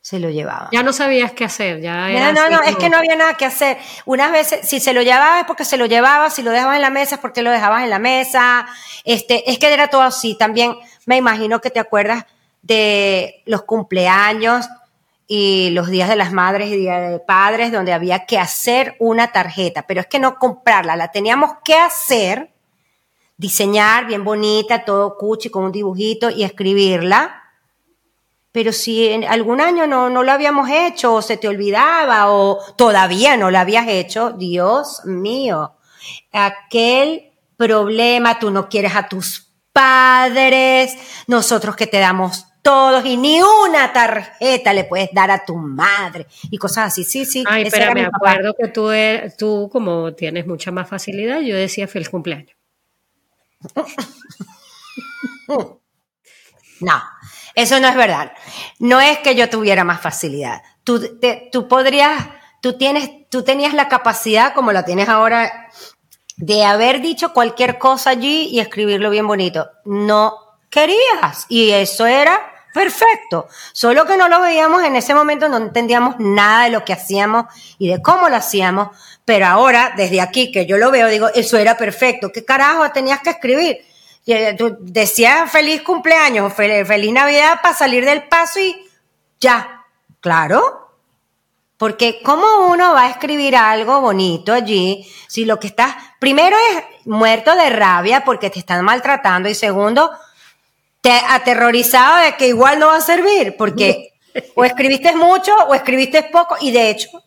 se 0.00 0.18
lo 0.20 0.28
llevaba. 0.30 0.68
Ya 0.70 0.84
no 0.84 0.92
sabías 0.92 1.32
qué 1.32 1.44
hacer, 1.44 1.80
ya 1.80 2.08
No, 2.08 2.32
no, 2.32 2.48
no, 2.48 2.62
es 2.62 2.76
que 2.76 2.88
no 2.88 2.96
había 2.96 3.16
nada 3.16 3.34
que 3.34 3.44
hacer. 3.44 3.76
Unas 4.04 4.30
veces, 4.30 4.68
si 4.68 4.78
se 4.78 4.92
lo 4.92 5.02
llevaba 5.02 5.40
es 5.40 5.46
porque 5.46 5.64
se 5.64 5.76
lo 5.76 5.86
llevaba, 5.86 6.30
si 6.30 6.42
lo 6.42 6.52
dejabas 6.52 6.76
en 6.76 6.82
la 6.82 6.90
mesa 6.90 7.16
es 7.16 7.20
porque 7.20 7.42
lo 7.42 7.50
dejabas 7.50 7.82
en 7.82 7.90
la 7.90 7.98
mesa. 7.98 8.68
Este, 9.04 9.50
es 9.50 9.58
que 9.58 9.72
era 9.72 9.88
todo 9.88 10.02
así. 10.02 10.36
También 10.38 10.76
me 11.06 11.16
imagino 11.16 11.60
que 11.60 11.70
te 11.70 11.80
acuerdas 11.80 12.24
de 12.62 13.42
los 13.46 13.62
cumpleaños 13.62 14.68
y 15.26 15.70
los 15.70 15.88
días 15.88 16.08
de 16.08 16.14
las 16.16 16.32
madres 16.32 16.70
y 16.70 16.76
días 16.76 17.10
de 17.10 17.18
padres 17.18 17.72
donde 17.72 17.92
había 17.92 18.26
que 18.26 18.38
hacer 18.38 18.94
una 19.00 19.32
tarjeta, 19.32 19.88
pero 19.88 20.00
es 20.00 20.06
que 20.06 20.20
no 20.20 20.38
comprarla, 20.38 20.94
la 20.94 21.10
teníamos 21.10 21.50
que 21.64 21.74
hacer, 21.74 22.50
diseñar 23.36 24.06
bien 24.06 24.24
bonita, 24.24 24.84
todo 24.84 25.16
cuchi 25.16 25.50
con 25.50 25.64
un 25.64 25.72
dibujito 25.72 26.30
y 26.30 26.44
escribirla 26.44 27.42
pero 28.56 28.72
si 28.72 29.08
en 29.08 29.24
algún 29.24 29.60
año 29.60 29.86
no, 29.86 30.08
no 30.08 30.22
lo 30.22 30.32
habíamos 30.32 30.70
hecho 30.70 31.12
o 31.12 31.20
se 31.20 31.36
te 31.36 31.46
olvidaba 31.46 32.32
o 32.32 32.58
todavía 32.74 33.36
no 33.36 33.50
lo 33.50 33.58
habías 33.58 33.86
hecho, 33.86 34.30
Dios 34.30 35.02
mío, 35.04 35.76
aquel 36.32 37.34
problema, 37.58 38.38
tú 38.38 38.50
no 38.50 38.70
quieres 38.70 38.96
a 38.96 39.08
tus 39.08 39.46
padres, 39.74 40.96
nosotros 41.26 41.76
que 41.76 41.86
te 41.86 41.98
damos 41.98 42.46
todos 42.62 43.04
y 43.04 43.18
ni 43.18 43.42
una 43.42 43.92
tarjeta 43.92 44.72
le 44.72 44.84
puedes 44.84 45.10
dar 45.12 45.30
a 45.30 45.44
tu 45.44 45.54
madre 45.54 46.26
y 46.50 46.56
cosas 46.56 46.86
así. 46.86 47.04
Sí, 47.04 47.26
sí. 47.26 47.44
Ay, 47.46 47.68
pero 47.70 47.92
me 47.92 48.06
acuerdo 48.06 48.54
que 48.58 48.68
tú, 48.68 48.90
er, 48.90 49.36
tú, 49.36 49.68
como 49.70 50.14
tienes 50.14 50.46
mucha 50.46 50.70
más 50.70 50.88
facilidad, 50.88 51.40
yo 51.40 51.54
decía 51.54 51.86
feliz 51.86 52.08
cumpleaños. 52.08 52.55
No, 56.80 57.02
eso 57.54 57.80
no 57.80 57.88
es 57.88 57.94
verdad. 57.94 58.32
No 58.78 59.00
es 59.00 59.18
que 59.18 59.34
yo 59.34 59.48
tuviera 59.48 59.84
más 59.84 60.00
facilidad. 60.00 60.62
Tú, 60.84 61.18
tú 61.52 61.68
podrías, 61.68 62.28
tú 62.60 62.78
tienes, 62.78 63.28
tú 63.30 63.42
tenías 63.42 63.74
la 63.74 63.88
capacidad, 63.88 64.54
como 64.54 64.72
la 64.72 64.84
tienes 64.84 65.08
ahora, 65.08 65.68
de 66.36 66.64
haber 66.64 67.00
dicho 67.00 67.32
cualquier 67.32 67.78
cosa 67.78 68.10
allí 68.10 68.48
y 68.50 68.60
escribirlo 68.60 69.10
bien 69.10 69.26
bonito. 69.26 69.70
No 69.84 70.36
querías. 70.70 71.46
Y 71.48 71.70
eso 71.70 72.06
era 72.06 72.55
perfecto. 72.76 73.48
Solo 73.72 74.04
que 74.04 74.18
no 74.18 74.28
lo 74.28 74.42
veíamos 74.42 74.84
en 74.84 74.96
ese 74.96 75.14
momento, 75.14 75.48
no 75.48 75.56
entendíamos 75.56 76.16
nada 76.18 76.64
de 76.64 76.70
lo 76.70 76.84
que 76.84 76.92
hacíamos 76.92 77.46
y 77.78 77.88
de 77.88 78.02
cómo 78.02 78.28
lo 78.28 78.36
hacíamos. 78.36 78.90
Pero 79.24 79.46
ahora, 79.46 79.94
desde 79.96 80.20
aquí 80.20 80.52
que 80.52 80.66
yo 80.66 80.76
lo 80.76 80.90
veo, 80.90 81.08
digo, 81.08 81.28
eso 81.34 81.56
era 81.56 81.78
perfecto. 81.78 82.30
¿Qué 82.30 82.44
carajo 82.44 82.88
tenías 82.92 83.20
que 83.20 83.30
escribir? 83.30 83.78
Tú 84.58 84.76
decías 84.80 85.50
feliz 85.50 85.80
cumpleaños, 85.82 86.52
feliz 86.52 87.12
Navidad 87.12 87.60
para 87.62 87.74
salir 87.74 88.04
del 88.04 88.24
paso 88.28 88.60
y 88.60 88.76
ya. 89.40 89.86
Claro. 90.20 90.90
Porque 91.78 92.20
¿cómo 92.22 92.68
uno 92.68 92.92
va 92.92 93.04
a 93.04 93.10
escribir 93.10 93.56
algo 93.56 94.02
bonito 94.02 94.52
allí 94.52 95.10
si 95.28 95.46
lo 95.46 95.58
que 95.58 95.68
estás, 95.68 95.94
primero 96.18 96.56
es 96.72 97.06
muerto 97.06 97.54
de 97.54 97.70
rabia 97.70 98.22
porque 98.24 98.50
te 98.50 98.58
están 98.58 98.84
maltratando 98.84 99.48
y 99.48 99.54
segundo, 99.54 100.10
te 101.06 101.12
aterrorizado 101.12 102.24
de 102.24 102.34
que 102.34 102.48
igual 102.48 102.80
no 102.80 102.88
va 102.88 102.96
a 102.96 103.00
servir 103.00 103.56
porque 103.56 104.14
o 104.56 104.64
escribiste 104.64 105.14
mucho 105.14 105.52
o 105.68 105.72
escribiste 105.72 106.24
poco 106.24 106.56
y 106.60 106.72
de 106.72 106.90
hecho, 106.90 107.22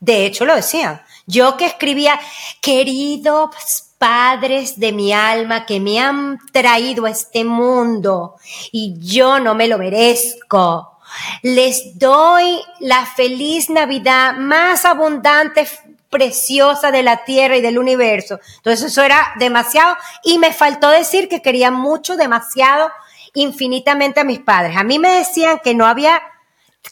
de 0.00 0.26
hecho 0.26 0.44
lo 0.44 0.56
decían. 0.56 1.00
Yo 1.24 1.56
que 1.56 1.66
escribía, 1.66 2.18
queridos 2.60 3.50
padres 3.98 4.80
de 4.80 4.90
mi 4.90 5.12
alma 5.12 5.64
que 5.64 5.78
me 5.78 6.00
han 6.00 6.40
traído 6.50 7.06
a 7.06 7.10
este 7.10 7.44
mundo 7.44 8.34
y 8.72 8.96
yo 8.98 9.38
no 9.38 9.54
me 9.54 9.68
lo 9.68 9.78
merezco. 9.78 10.98
Les 11.42 11.96
doy 12.00 12.62
la 12.80 13.06
feliz 13.06 13.70
Navidad 13.70 14.34
más 14.38 14.84
abundante, 14.84 15.68
preciosa 16.12 16.92
de 16.92 17.02
la 17.02 17.24
tierra 17.24 17.56
y 17.56 17.62
del 17.62 17.78
universo. 17.78 18.38
Entonces 18.58 18.92
eso 18.92 19.02
era 19.02 19.32
demasiado 19.38 19.96
y 20.22 20.38
me 20.38 20.52
faltó 20.52 20.90
decir 20.90 21.28
que 21.28 21.40
quería 21.40 21.70
mucho, 21.70 22.16
demasiado, 22.16 22.90
infinitamente 23.32 24.20
a 24.20 24.24
mis 24.24 24.38
padres. 24.38 24.76
A 24.76 24.84
mí 24.84 24.98
me 24.98 25.08
decían 25.08 25.58
que 25.64 25.74
no 25.74 25.86
había 25.86 26.22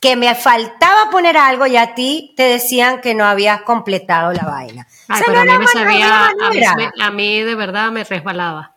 que 0.01 0.17
me 0.17 0.35
faltaba 0.35 1.11
poner 1.11 1.37
algo 1.37 1.67
y 1.67 1.77
a 1.77 1.95
ti 1.95 2.33
te 2.37 2.45
decían 2.45 3.01
que 3.01 3.15
no 3.15 3.27
habías 3.27 3.63
completado 3.63 4.33
la 4.33 4.45
vaina. 4.45 4.87
pero 5.27 5.41
a 5.41 5.45
mí 5.45 5.59
me 5.59 5.67
sabía, 5.67 6.31
a 7.01 7.11
mí, 7.11 7.43
de 7.43 7.55
verdad 7.55 7.91
me 7.91 8.05
resbalaba. 8.05 8.77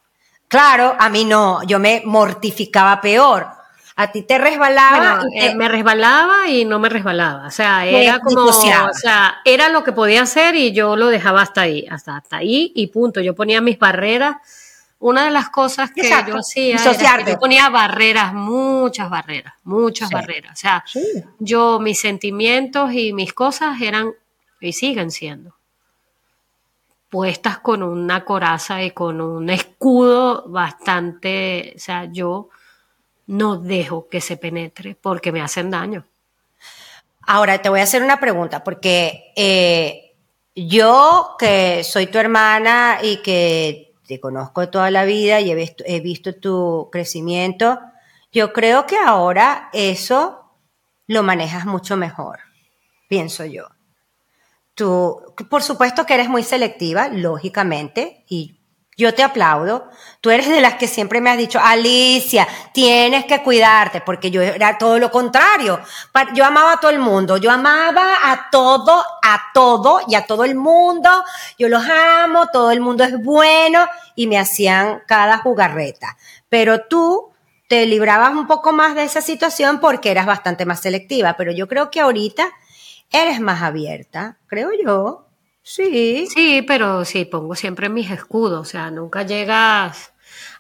Claro, 0.50 0.96
a 1.00 1.10
mí 1.10 1.24
no, 1.24 1.64
yo 1.64 1.80
me 1.80 2.02
mortificaba 2.04 3.00
peor. 3.00 3.48
A 3.96 4.12
ti 4.12 4.24
te 4.24 4.38
resbalaba. 4.38 5.24
Eh, 5.36 5.54
me 5.56 5.70
resbalaba 5.70 6.50
y 6.50 6.66
no 6.66 6.80
me 6.80 6.90
resbalaba. 6.90 7.48
O 7.48 7.52
sea, 7.52 7.86
era 7.86 8.20
como. 8.20 8.46
O 8.46 8.54
sea, 8.94 9.42
era 9.46 9.70
lo 9.70 9.84
que 9.84 9.92
podía 9.92 10.24
hacer 10.24 10.56
y 10.56 10.72
yo 10.72 10.96
lo 10.96 11.08
dejaba 11.08 11.42
hasta 11.42 11.62
ahí, 11.62 11.86
hasta, 11.90 12.18
hasta 12.18 12.38
ahí 12.38 12.72
y 12.76 12.88
punto. 12.88 13.22
Yo 13.22 13.36
ponía 13.36 13.62
mis 13.62 13.78
barreras 13.78 14.38
una 15.04 15.26
de 15.26 15.32
las 15.32 15.50
cosas 15.50 15.92
que 15.92 16.10
yo 16.10 16.38
hacía 16.38 16.78
era 16.78 17.18
que 17.26 17.32
yo 17.32 17.38
ponía 17.38 17.68
barreras, 17.68 18.34
muchas 18.34 19.10
barreras, 19.10 19.54
muchas 19.66 20.10
barreras. 20.10 20.54
O 20.54 20.56
sea, 20.56 20.86
yo, 21.40 21.78
mis 21.82 22.00
sentimientos 22.00 22.94
y 22.94 23.12
mis 23.12 23.34
cosas 23.34 23.82
eran 23.82 24.14
y 24.62 24.72
siguen 24.72 25.12
siendo 25.12 25.58
puestas 27.10 27.60
con 27.60 27.84
una 27.84 28.24
coraza 28.24 28.82
y 28.82 28.92
con 28.92 29.20
un 29.20 29.50
escudo 29.50 30.46
bastante, 30.48 31.74
o 31.76 31.80
sea, 31.80 32.06
yo 32.06 32.50
no 33.28 33.58
dejo 33.58 34.08
que 34.10 34.22
se 34.22 34.38
penetre 34.38 34.96
porque 35.00 35.32
me 35.32 35.42
hacen 35.42 35.70
daño. 35.70 36.06
Ahora 37.26 37.62
te 37.62 37.70
voy 37.70 37.80
a 37.80 37.84
hacer 37.84 38.04
una 38.04 38.20
pregunta, 38.20 38.64
porque 38.64 39.32
eh, 39.36 40.14
yo 40.56 41.36
que 41.40 41.84
soy 41.84 42.08
tu 42.08 42.18
hermana 42.18 43.00
y 43.02 43.18
que 43.18 43.94
te 44.06 44.20
conozco 44.20 44.70
toda 44.70 44.92
la 44.92 45.06
vida 45.06 45.40
y 45.40 45.52
he 45.52 46.00
visto 46.02 46.36
tu 46.36 46.90
crecimiento, 46.92 47.80
yo 48.32 48.52
creo 48.52 48.86
que 48.86 48.98
ahora 48.98 49.70
eso 49.72 50.44
lo 51.08 51.24
manejas 51.24 51.66
mucho 51.66 51.96
mejor, 51.96 52.40
pienso 53.08 53.46
yo. 53.46 53.68
Tú, 54.76 55.22
por 55.50 55.62
supuesto 55.62 56.06
que 56.06 56.16
eres 56.16 56.30
muy 56.30 56.44
selectiva, 56.44 57.08
lógicamente, 57.08 58.26
y 58.28 58.58
yo 58.98 59.14
te 59.14 59.24
aplaudo. 59.24 59.90
Tú 60.22 60.30
eres 60.30 60.48
de 60.48 60.62
las 60.62 60.76
que 60.76 60.88
siempre 60.88 61.22
me 61.22 61.30
has 61.30 61.38
dicho, 61.38 61.60
Alicia, 61.60 62.48
tienes 62.74 63.26
que 63.26 63.42
cuidarte, 63.44 64.02
porque 64.02 64.32
yo 64.32 64.42
era 64.42 64.78
todo 64.78 65.00
lo 65.00 65.12
contrario. 65.12 65.80
Yo 66.34 66.46
amaba 66.46 66.74
a 66.74 66.80
todo 66.80 66.92
el 66.92 67.00
mundo, 67.00 67.38
yo 67.38 67.52
amaba 67.52 68.14
a 68.24 68.50
todo, 68.52 69.04
a 69.22 69.42
todo 69.54 70.02
y 70.08 70.16
a 70.16 70.26
todo 70.26 70.44
el 70.44 70.56
mundo. 70.56 71.10
Yo 71.58 71.70
los 71.70 71.84
amo, 71.88 72.48
todo 72.48 72.72
el 72.72 72.82
mundo 72.82 73.04
es 73.04 73.22
bueno 73.22 73.88
y 74.16 74.28
me 74.28 74.40
hacían 74.40 75.02
cada 75.08 75.40
jugarreta. 75.40 76.18
Pero 76.50 76.82
tú 76.86 77.32
te 77.68 77.86
librabas 77.86 78.34
un 78.34 78.48
poco 78.48 78.72
más 78.72 78.96
de 78.96 79.04
esa 79.04 79.22
situación 79.22 79.80
porque 79.80 80.12
eras 80.12 80.26
bastante 80.26 80.66
más 80.66 80.82
selectiva. 80.82 81.36
Pero 81.38 81.52
yo 81.52 81.68
creo 81.68 81.90
que 81.90 82.02
ahorita 82.02 82.50
eres 83.12 83.40
más 83.40 83.62
abierta, 83.62 84.38
creo 84.48 84.70
yo. 84.84 85.28
Sí. 85.64 86.28
Sí, 86.28 86.62
pero 86.68 87.06
sí, 87.06 87.26
pongo 87.26 87.56
siempre 87.56 87.90
mis 87.90 88.12
escudos, 88.12 88.62
o 88.62 88.70
sea, 88.70 88.92
nunca 88.92 89.24
llegas... 89.24 90.14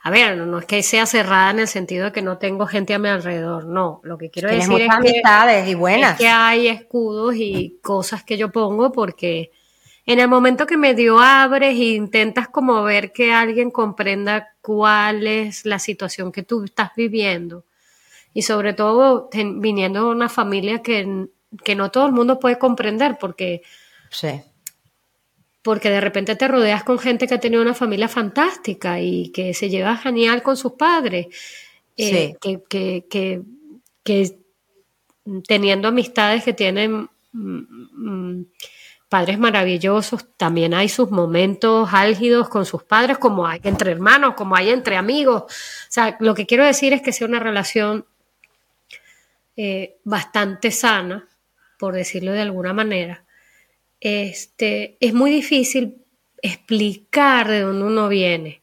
A 0.05 0.09
ver, 0.09 0.37
no, 0.37 0.59
es 0.59 0.65
que 0.65 0.83
sea 0.83 1.05
cerrada 1.05 1.51
en 1.51 1.59
el 1.59 1.67
sentido 1.67 2.05
de 2.05 2.11
que 2.11 2.21
no 2.21 2.37
tengo 2.37 2.65
gente 2.67 2.93
a 2.93 2.99
mi 2.99 3.07
alrededor, 3.07 3.65
no. 3.65 4.01
Lo 4.03 4.17
que 4.17 4.29
quiero 4.29 4.49
decir 4.49 4.81
es 4.81 4.89
que, 5.01 5.69
y 5.69 5.75
buenas. 5.75 6.17
que 6.17 6.27
hay 6.27 6.67
escudos 6.67 7.35
y 7.37 7.79
cosas 7.81 8.23
que 8.23 8.37
yo 8.37 8.51
pongo 8.51 8.91
porque 8.91 9.51
en 10.05 10.19
el 10.19 10.27
momento 10.27 10.67
que 10.67 10.75
medio 10.75 11.19
abres 11.19 11.75
e 11.75 11.95
intentas 11.95 12.49
como 12.49 12.83
ver 12.83 13.13
que 13.13 13.31
alguien 13.31 13.71
comprenda 13.71 14.49
cuál 14.61 15.25
es 15.25 15.65
la 15.65 15.79
situación 15.79 16.33
que 16.33 16.43
tú 16.43 16.65
estás 16.65 16.91
viviendo 16.95 17.63
y 18.33 18.41
sobre 18.41 18.73
todo 18.73 19.29
viniendo 19.31 20.01
de 20.01 20.11
una 20.11 20.27
familia 20.27 20.81
que 20.81 21.29
que 21.63 21.75
no 21.75 21.91
todo 21.91 22.05
el 22.05 22.11
mundo 22.11 22.39
puede 22.39 22.57
comprender 22.57 23.17
porque... 23.19 23.61
Sí. 24.09 24.41
Porque 25.63 25.89
de 25.89 26.01
repente 26.01 26.35
te 26.35 26.47
rodeas 26.47 26.83
con 26.83 26.99
gente 26.99 27.27
que 27.27 27.35
ha 27.35 27.39
tenido 27.39 27.61
una 27.61 27.73
familia 27.73 28.07
fantástica 28.07 28.99
y 28.99 29.29
que 29.29 29.53
se 29.53 29.69
lleva 29.69 29.97
genial 29.97 30.43
con 30.43 30.57
sus 30.57 30.73
padres. 30.73 31.27
Eh, 31.97 32.35
que, 32.39 33.05
que, 34.03 34.37
teniendo 35.47 35.87
amistades 35.87 36.43
que 36.43 36.53
tienen 36.53 37.09
mm, 37.31 37.59
mm, 37.93 38.45
padres 39.07 39.39
maravillosos, 39.39 40.25
también 40.37 40.73
hay 40.73 40.89
sus 40.89 41.11
momentos 41.11 41.89
álgidos 41.93 42.49
con 42.49 42.65
sus 42.65 42.83
padres, 42.83 43.17
como 43.17 43.47
hay 43.47 43.61
entre 43.63 43.91
hermanos, 43.91 44.33
como 44.35 44.55
hay 44.55 44.69
entre 44.69 44.97
amigos. 44.97 45.43
O 45.43 45.91
sea, 45.91 46.17
lo 46.19 46.35
que 46.35 46.45
quiero 46.45 46.65
decir 46.65 46.93
es 46.93 47.01
que 47.01 47.13
sea 47.13 47.27
una 47.27 47.39
relación 47.39 48.05
eh, 49.55 49.97
bastante 50.03 50.71
sana 50.71 51.27
por 51.83 51.93
decirlo 51.95 52.31
de 52.31 52.39
alguna 52.39 52.71
manera, 52.71 53.22
este, 54.03 54.97
es 54.99 55.13
muy 55.13 55.31
difícil 55.31 55.95
explicar 56.41 57.47
de 57.47 57.61
dónde 57.61 57.85
uno 57.85 58.09
viene. 58.09 58.61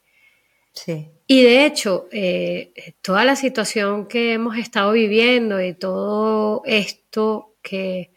Sí. 0.73 1.09
Y 1.25 1.41
de 1.41 1.65
hecho, 1.65 2.07
eh, 2.11 2.93
toda 3.01 3.25
la 3.25 3.35
situación 3.35 4.07
que 4.07 4.33
hemos 4.33 4.57
estado 4.57 4.91
viviendo 4.91 5.59
y 5.59 5.73
todo 5.73 6.61
esto 6.65 7.55
que 7.63 8.11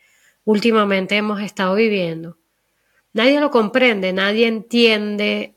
últimamente 0.44 1.16
hemos 1.16 1.40
estado 1.40 1.74
viviendo, 1.74 2.36
nadie 3.14 3.40
lo 3.40 3.50
comprende, 3.50 4.12
nadie 4.12 4.46
entiende 4.46 5.54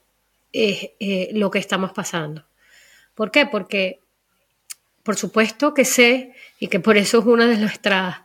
eh, 0.53 0.95
eh, 1.01 1.31
lo 1.33 1.51
que 1.51 1.59
estamos 1.59 1.91
pasando. 1.91 2.45
¿Por 3.13 3.29
qué? 3.29 3.45
Porque, 3.45 3.99
por 5.03 5.17
supuesto 5.17 5.73
que 5.73 5.83
sé, 5.83 6.33
y 6.59 6.67
que 6.67 6.79
por 6.79 6.95
eso 6.95 7.19
es 7.19 7.25
una 7.25 7.45
de 7.45 7.57
nuestras 7.57 8.21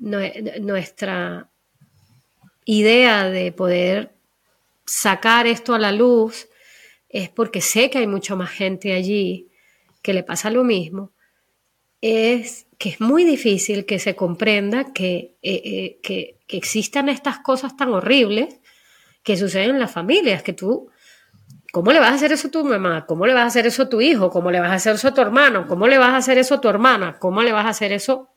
nuestra 0.00 1.49
idea 2.70 3.28
de 3.28 3.50
poder 3.50 4.12
sacar 4.86 5.46
esto 5.46 5.74
a 5.74 5.78
la 5.78 5.90
luz 5.90 6.48
es 7.08 7.28
porque 7.28 7.60
sé 7.60 7.90
que 7.90 7.98
hay 7.98 8.06
mucha 8.06 8.36
más 8.36 8.50
gente 8.50 8.92
allí 8.92 9.48
que 10.02 10.14
le 10.14 10.22
pasa 10.22 10.50
lo 10.50 10.62
mismo, 10.62 11.10
es 12.00 12.66
que 12.78 12.90
es 12.90 13.00
muy 13.00 13.24
difícil 13.24 13.84
que 13.84 13.98
se 13.98 14.14
comprenda 14.14 14.92
que, 14.92 15.36
eh, 15.42 15.62
eh, 15.64 16.00
que, 16.02 16.38
que, 16.46 16.56
existan 16.56 17.08
estas 17.08 17.40
cosas 17.40 17.76
tan 17.76 17.92
horribles 17.92 18.60
que 19.22 19.36
suceden 19.36 19.70
en 19.70 19.80
las 19.80 19.90
familias, 19.90 20.42
que 20.42 20.52
tú, 20.52 20.90
¿cómo 21.72 21.92
le 21.92 21.98
vas 21.98 22.12
a 22.12 22.14
hacer 22.14 22.32
eso 22.32 22.48
a 22.48 22.50
tu 22.52 22.64
mamá? 22.64 23.04
¿Cómo 23.04 23.26
le 23.26 23.34
vas 23.34 23.42
a 23.42 23.46
hacer 23.46 23.66
eso 23.66 23.82
a 23.82 23.88
tu 23.88 24.00
hijo? 24.00 24.30
¿Cómo 24.30 24.50
le 24.50 24.60
vas 24.60 24.70
a 24.70 24.74
hacer 24.74 24.94
eso 24.94 25.08
a 25.08 25.14
tu 25.14 25.20
hermano? 25.20 25.66
¿Cómo 25.66 25.88
le 25.88 25.98
vas 25.98 26.10
a 26.10 26.16
hacer 26.18 26.38
eso 26.38 26.54
a 26.54 26.60
tu 26.60 26.68
hermana? 26.68 27.18
¿Cómo 27.18 27.42
le 27.42 27.52
vas 27.52 27.66
a 27.66 27.70
hacer 27.70 27.92
eso 27.92 28.30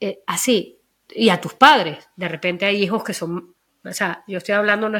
eh, 0.00 0.22
así, 0.26 0.77
y 1.14 1.30
a 1.30 1.40
tus 1.40 1.54
padres. 1.54 2.08
De 2.16 2.28
repente 2.28 2.66
hay 2.66 2.82
hijos 2.82 3.02
que 3.04 3.14
son, 3.14 3.54
o 3.84 3.92
sea, 3.92 4.24
yo 4.26 4.38
estoy 4.38 4.54
hablando 4.54 4.90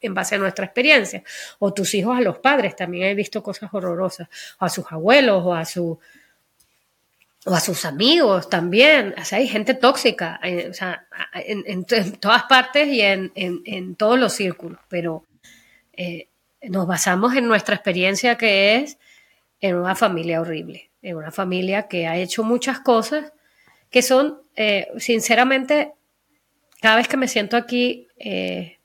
en 0.00 0.14
base 0.14 0.34
a 0.34 0.38
nuestra 0.38 0.64
experiencia, 0.64 1.22
o 1.58 1.72
tus 1.72 1.94
hijos 1.94 2.16
a 2.16 2.20
los 2.20 2.38
padres, 2.38 2.76
también 2.76 3.04
he 3.04 3.14
visto 3.14 3.42
cosas 3.42 3.70
horrorosas, 3.72 4.28
o 4.58 4.64
a 4.64 4.68
sus 4.68 4.84
abuelos, 4.90 5.42
o 5.44 5.54
a 5.54 5.64
su 5.64 5.98
o 7.46 7.54
a 7.54 7.60
sus 7.60 7.84
amigos 7.84 8.50
también, 8.50 9.14
o 9.18 9.24
sea, 9.24 9.38
hay 9.38 9.48
gente 9.48 9.72
tóxica, 9.74 10.40
eh, 10.42 10.68
o 10.70 10.74
sea, 10.74 11.06
en, 11.32 11.84
todas 12.20 12.42
partes 12.44 12.88
y 12.88 13.00
en, 13.00 13.94
todos 13.94 14.18
los 14.18 14.32
círculos, 14.32 14.78
pero 14.88 15.24
eh, 15.92 16.28
nos 16.62 16.86
basamos 16.86 17.34
en 17.36 17.46
nuestra 17.46 17.74
experiencia 17.74 18.36
que 18.36 18.76
es 18.76 18.98
en 19.60 19.76
una 19.76 19.94
familia 19.94 20.40
horrible, 20.40 20.90
en 21.00 21.16
una 21.16 21.30
familia 21.30 21.88
que 21.88 22.06
ha 22.06 22.16
hecho 22.16 22.42
muchas 22.42 22.80
cosas 22.80 23.32
que 23.90 24.02
son, 24.02 24.42
eh, 24.56 24.88
sinceramente, 24.98 25.92
cada 26.80 26.96
vez 26.96 27.08
que 27.08 27.16
me 27.16 27.28
siento 27.28 27.56
aquí, 27.56 28.08
eh, 28.18 28.78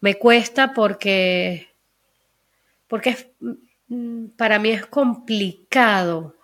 me 0.00 0.14
cuesta 0.16 0.72
porque, 0.72 1.68
porque 2.86 3.32
mm, 3.88 4.26
para 4.36 4.58
mí 4.58 4.70
es 4.70 4.86
complicado 4.86 6.36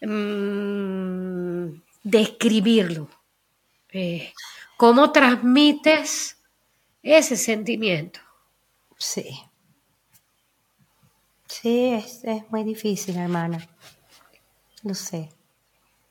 mm, 0.00 1.68
describirlo. 2.02 3.08
Eh, 3.92 4.32
¿Cómo 4.76 5.12
transmites 5.12 6.36
ese 7.02 7.36
sentimiento? 7.36 8.20
Sí. 8.98 9.40
Sí, 11.46 11.90
es, 11.90 12.24
es 12.24 12.50
muy 12.50 12.64
difícil, 12.64 13.16
hermana. 13.16 13.68
Lo 14.82 14.94
sé. 14.94 15.30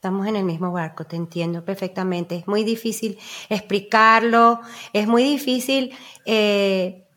Estamos 0.03 0.27
en 0.27 0.35
el 0.35 0.43
mismo 0.43 0.69
barco, 0.73 1.05
te 1.05 1.15
entiendo 1.15 1.63
perfectamente. 1.63 2.35
Es 2.35 2.45
muy 2.45 2.65
difícil 2.65 3.17
explicarlo, 3.47 4.59
es 4.91 5.07
muy 5.07 5.23
difícil 5.23 5.95
eh, 6.25 7.07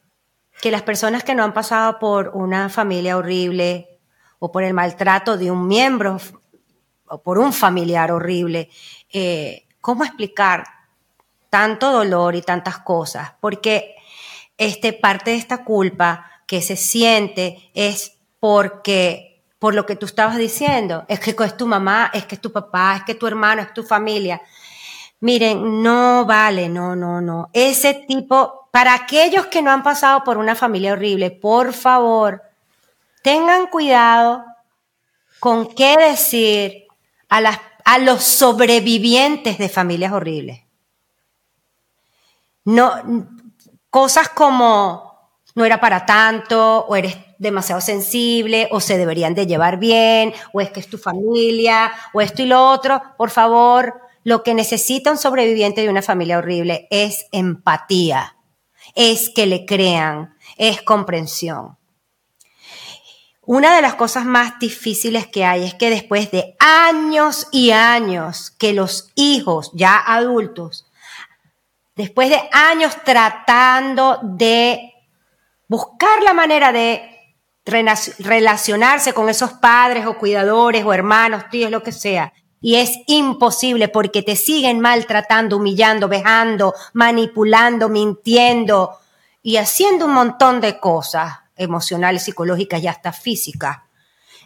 que 0.63 0.71
las 0.71 0.83
personas 0.83 1.25
que 1.25 1.35
no 1.35 1.43
han 1.43 1.53
pasado 1.53 1.99
por 1.99 2.29
una 2.29 2.69
familia 2.69 3.17
horrible 3.17 3.99
o 4.39 4.53
por 4.53 4.63
el 4.63 4.73
maltrato 4.73 5.37
de 5.37 5.51
un 5.51 5.67
miembro 5.67 6.19
o 7.09 7.21
por 7.21 7.39
un 7.39 7.53
familiar 7.53 8.13
horrible, 8.13 8.71
eh, 9.13 9.67
¿cómo 9.81 10.05
explicar 10.05 10.65
tanto 11.51 11.91
dolor 11.91 12.37
y 12.37 12.43
tantas 12.43 12.79
cosas? 12.79 13.33
Porque 13.41 13.97
este, 14.57 14.93
parte 14.93 15.33
de 15.33 15.39
esta 15.39 15.65
culpa 15.65 16.31
que 16.47 16.63
se 16.63 16.77
siente 16.77 17.69
es 17.75 18.21
porque 18.39 19.36
por 19.67 19.75
lo 19.75 19.85
que 19.85 19.97
tú 19.97 20.07
estabas 20.07 20.37
diciendo. 20.37 21.05
Es 21.09 21.19
que 21.19 21.35
es 21.37 21.57
tu 21.57 21.67
mamá, 21.67 22.13
es 22.15 22.25
que 22.25 22.37
es 22.37 22.41
tu 22.41 22.53
papá, 22.53 22.99
es 22.99 23.03
que 23.03 23.17
tu 23.17 23.27
hermano, 23.27 23.63
es 23.63 23.75
tu 23.75 23.83
familia. 23.83 24.41
Miren, 25.19 25.83
no 25.83 26.25
vale, 26.25 26.69
no, 26.69 26.95
no, 26.95 27.21
no. 27.21 27.51
Ese 27.53 27.93
tipo, 28.07 28.69
para 28.71 28.95
aquellos 28.95 29.47
que 29.47 29.63
no 29.63 29.73
han 29.73 29.83
pasado 29.83 30.23
por 30.23 30.39
una 30.39 30.55
familia 30.55 30.93
horrible, 30.93 31.33
por 31.33 31.73
favor, 31.73 32.43
tengan 33.25 33.67
cuidado 33.67 34.45
con 35.41 35.67
qué 35.75 35.97
decir 35.97 36.85
a, 37.29 37.61
a 37.85 37.99
los 37.99 38.23
sobrevivientes 38.23 39.59
de 39.59 39.69
familias 39.69 40.13
horribles. 40.13 40.61
No, 42.65 42.93
cosas 43.91 44.29
como, 44.29 45.16
no 45.57 45.65
era 45.65 45.81
para 45.81 46.05
tanto, 46.05 46.85
o 46.87 46.95
eres 46.95 47.17
demasiado 47.39 47.81
sensible, 47.81 48.69
o 48.71 48.79
se 48.79 48.99
deberían 48.99 49.35
de 49.35 49.47
llevar 49.47 49.79
bien, 49.79 50.35
o 50.53 50.61
es 50.61 50.71
que 50.71 50.81
es 50.81 50.89
tu 50.89 50.99
familia, 50.99 51.93
o 52.13 52.21
esto 52.21 52.43
y 52.43 52.47
lo 52.47 52.71
otro. 52.71 53.03
Por 53.17 53.31
favor, 53.31 54.03
lo 54.23 54.43
que 54.43 54.55
necesita 54.55 55.11
un 55.11 55.17
sobreviviente 55.17 55.81
de 55.81 55.89
una 55.89 56.03
familia 56.03 56.39
horrible 56.39 56.87
es 56.91 57.27
empatía, 57.33 58.37
es 58.95 59.31
que 59.31 59.47
le 59.47 59.65
crean, 59.65 60.37
es 60.59 60.83
comprensión. 60.83 61.79
Una 63.41 63.75
de 63.75 63.81
las 63.81 63.95
cosas 63.95 64.27
más 64.27 64.59
difíciles 64.59 65.27
que 65.27 65.47
hay 65.47 65.65
es 65.65 65.73
que 65.73 65.89
después 65.89 66.31
de 66.33 66.55
años 66.59 67.49
y 67.51 67.71
años 67.71 68.51
que 68.51 68.75
los 68.75 69.11
hijos 69.15 69.71
ya 69.73 69.97
adultos, 69.97 70.87
después 71.95 72.29
de 72.29 72.43
años 72.53 72.95
tratando 73.05 74.19
de 74.23 74.96
buscar 75.69 76.23
la 76.23 76.33
manera 76.33 76.73
de 76.73 77.13
relacionarse 77.65 79.13
con 79.13 79.29
esos 79.29 79.53
padres 79.55 80.07
o 80.07 80.19
cuidadores 80.19 80.85
o 80.85 80.93
hermanos, 80.93 81.45
tíos, 81.51 81.71
lo 81.71 81.83
que 81.83 81.93
sea, 81.93 82.33
y 82.61 82.77
es 82.77 82.99
imposible 83.07 83.89
porque 83.89 84.23
te 84.23 84.37
siguen 84.37 84.81
maltratando, 84.81 85.57
humillando, 85.57 86.09
vejando, 86.09 86.75
manipulando, 86.95 87.89
mintiendo 87.89 88.99
y 89.43 89.57
haciendo 89.59 90.07
un 90.07 90.15
montón 90.15 90.61
de 90.61 90.79
cosas 90.81 91.33
emocionales, 91.57 92.25
psicológicas 92.25 92.83
y 92.83 92.89
hasta 92.89 93.13
físicas. 93.13 93.79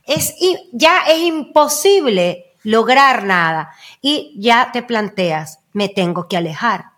Es, 0.05 0.35
ya 0.73 1.05
es 1.09 1.19
imposible 1.21 2.57
lograr 2.63 3.25
nada 3.25 3.73
y 4.01 4.35
ya 4.39 4.71
te 4.73 4.83
planteas, 4.83 5.61
me 5.73 5.89
tengo 5.89 6.29
que 6.29 6.37
alejar, 6.37 6.91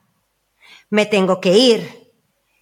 me 0.90 1.06
tengo 1.06 1.40
que 1.40 1.56
ir. 1.56 2.01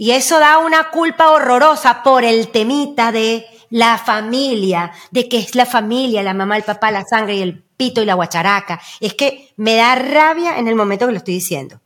Y 0.01 0.13
eso 0.13 0.39
da 0.39 0.57
una 0.57 0.89
culpa 0.89 1.31
horrorosa 1.31 2.03
por 2.03 2.25
el 2.25 2.49
temita 2.49 3.13
de 3.13 3.47
la 3.69 3.99
familia, 3.99 4.93
de 5.11 5.29
que 5.29 5.37
es 5.37 5.55
la 5.55 5.67
familia, 5.67 6.23
la 6.23 6.33
mamá, 6.33 6.57
el 6.57 6.63
papá, 6.63 6.91
la 6.91 7.05
sangre 7.05 7.35
y 7.35 7.43
el 7.43 7.63
pito 7.63 8.01
y 8.01 8.07
la 8.07 8.15
guacharaca. 8.15 8.81
Es 8.99 9.13
que 9.13 9.53
me 9.57 9.77
da 9.77 9.95
rabia 9.97 10.57
en 10.57 10.69
el 10.69 10.75
momento 10.75 11.05
que 11.05 11.13
lo 11.13 11.19
estoy 11.19 11.35
diciendo. 11.35 11.83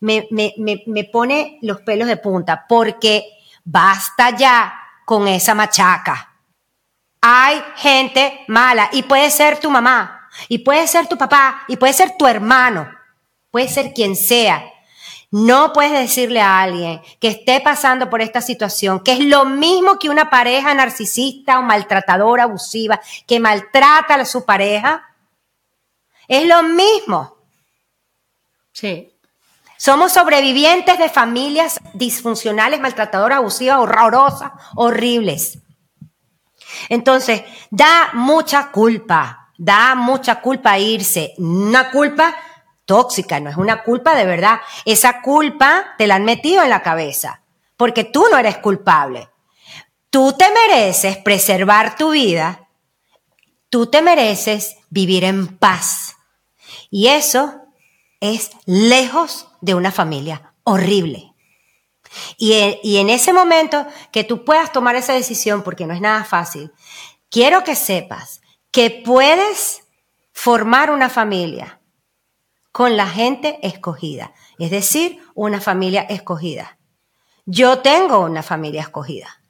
Me, 0.00 0.26
me, 0.30 0.54
me, 0.56 0.82
me 0.86 1.04
pone 1.04 1.58
los 1.60 1.82
pelos 1.82 2.08
de 2.08 2.16
punta 2.16 2.64
porque 2.66 3.26
basta 3.62 4.34
ya 4.34 4.72
con 5.04 5.28
esa 5.28 5.54
machaca. 5.54 6.34
Hay 7.20 7.62
gente 7.76 8.40
mala 8.48 8.88
y 8.90 9.02
puede 9.02 9.30
ser 9.30 9.60
tu 9.60 9.70
mamá, 9.70 10.30
y 10.48 10.60
puede 10.60 10.86
ser 10.86 11.08
tu 11.08 11.18
papá, 11.18 11.64
y 11.68 11.76
puede 11.76 11.92
ser 11.92 12.16
tu 12.16 12.26
hermano, 12.26 12.90
puede 13.50 13.68
ser 13.68 13.92
quien 13.92 14.16
sea. 14.16 14.64
No 15.30 15.72
puedes 15.72 15.92
decirle 15.92 16.40
a 16.40 16.60
alguien 16.60 17.00
que 17.20 17.28
esté 17.28 17.60
pasando 17.60 18.10
por 18.10 18.20
esta 18.20 18.40
situación, 18.40 19.00
que 19.00 19.12
es 19.12 19.20
lo 19.20 19.44
mismo 19.44 19.98
que 19.98 20.10
una 20.10 20.28
pareja 20.28 20.74
narcisista 20.74 21.60
o 21.60 21.62
maltratadora, 21.62 22.44
abusiva, 22.44 23.00
que 23.26 23.38
maltrata 23.38 24.14
a 24.14 24.24
su 24.24 24.44
pareja. 24.44 25.04
Es 26.26 26.48
lo 26.48 26.64
mismo. 26.64 27.36
Sí. 28.72 29.12
Somos 29.76 30.12
sobrevivientes 30.12 30.98
de 30.98 31.08
familias 31.08 31.80
disfuncionales, 31.94 32.80
maltratadoras, 32.80 33.38
abusivas, 33.38 33.78
horrorosas, 33.78 34.50
horribles. 34.74 35.58
Entonces, 36.88 37.42
da 37.70 38.10
mucha 38.14 38.70
culpa, 38.70 39.52
da 39.56 39.94
mucha 39.94 40.40
culpa 40.40 40.78
irse. 40.78 41.34
Una 41.38 41.90
culpa 41.90 42.34
tóxica, 42.90 43.38
no 43.38 43.50
es 43.50 43.56
una 43.56 43.84
culpa 43.84 44.16
de 44.16 44.24
verdad. 44.24 44.60
Esa 44.84 45.22
culpa 45.22 45.94
te 45.96 46.08
la 46.08 46.16
han 46.16 46.24
metido 46.24 46.64
en 46.64 46.70
la 46.70 46.82
cabeza, 46.82 47.44
porque 47.76 48.02
tú 48.02 48.26
no 48.32 48.36
eres 48.36 48.58
culpable. 48.58 49.28
Tú 50.10 50.32
te 50.32 50.46
mereces 50.50 51.16
preservar 51.18 51.94
tu 51.94 52.10
vida, 52.10 52.68
tú 53.68 53.86
te 53.86 54.02
mereces 54.02 54.76
vivir 54.88 55.22
en 55.22 55.56
paz. 55.56 56.16
Y 56.90 57.06
eso 57.06 57.62
es 58.18 58.50
lejos 58.66 59.46
de 59.60 59.76
una 59.76 59.92
familia 59.92 60.52
horrible. 60.64 61.32
Y, 62.38 62.96
en 62.96 63.08
ese 63.08 63.32
momento 63.32 63.86
que 64.10 64.24
tú 64.24 64.44
puedas 64.44 64.72
tomar 64.72 64.96
esa 64.96 65.12
decisión, 65.12 65.62
porque 65.62 65.86
no 65.86 65.94
es 65.94 66.00
nada 66.00 66.24
fácil, 66.24 66.72
quiero 67.30 67.62
que 67.62 67.76
sepas 67.76 68.40
que 68.72 68.90
puedes 68.90 69.84
formar 70.32 70.90
una 70.90 71.08
familia 71.08 71.79
con 72.72 72.96
la 72.96 73.06
gente 73.06 73.58
escogida, 73.62 74.32
es 74.58 74.70
decir, 74.70 75.20
una 75.34 75.60
familia 75.60 76.02
escogida. 76.02 76.78
Yo 77.46 77.80
tengo 77.80 78.20
una 78.20 78.42
familia 78.42 78.82
escogida. 78.82 79.40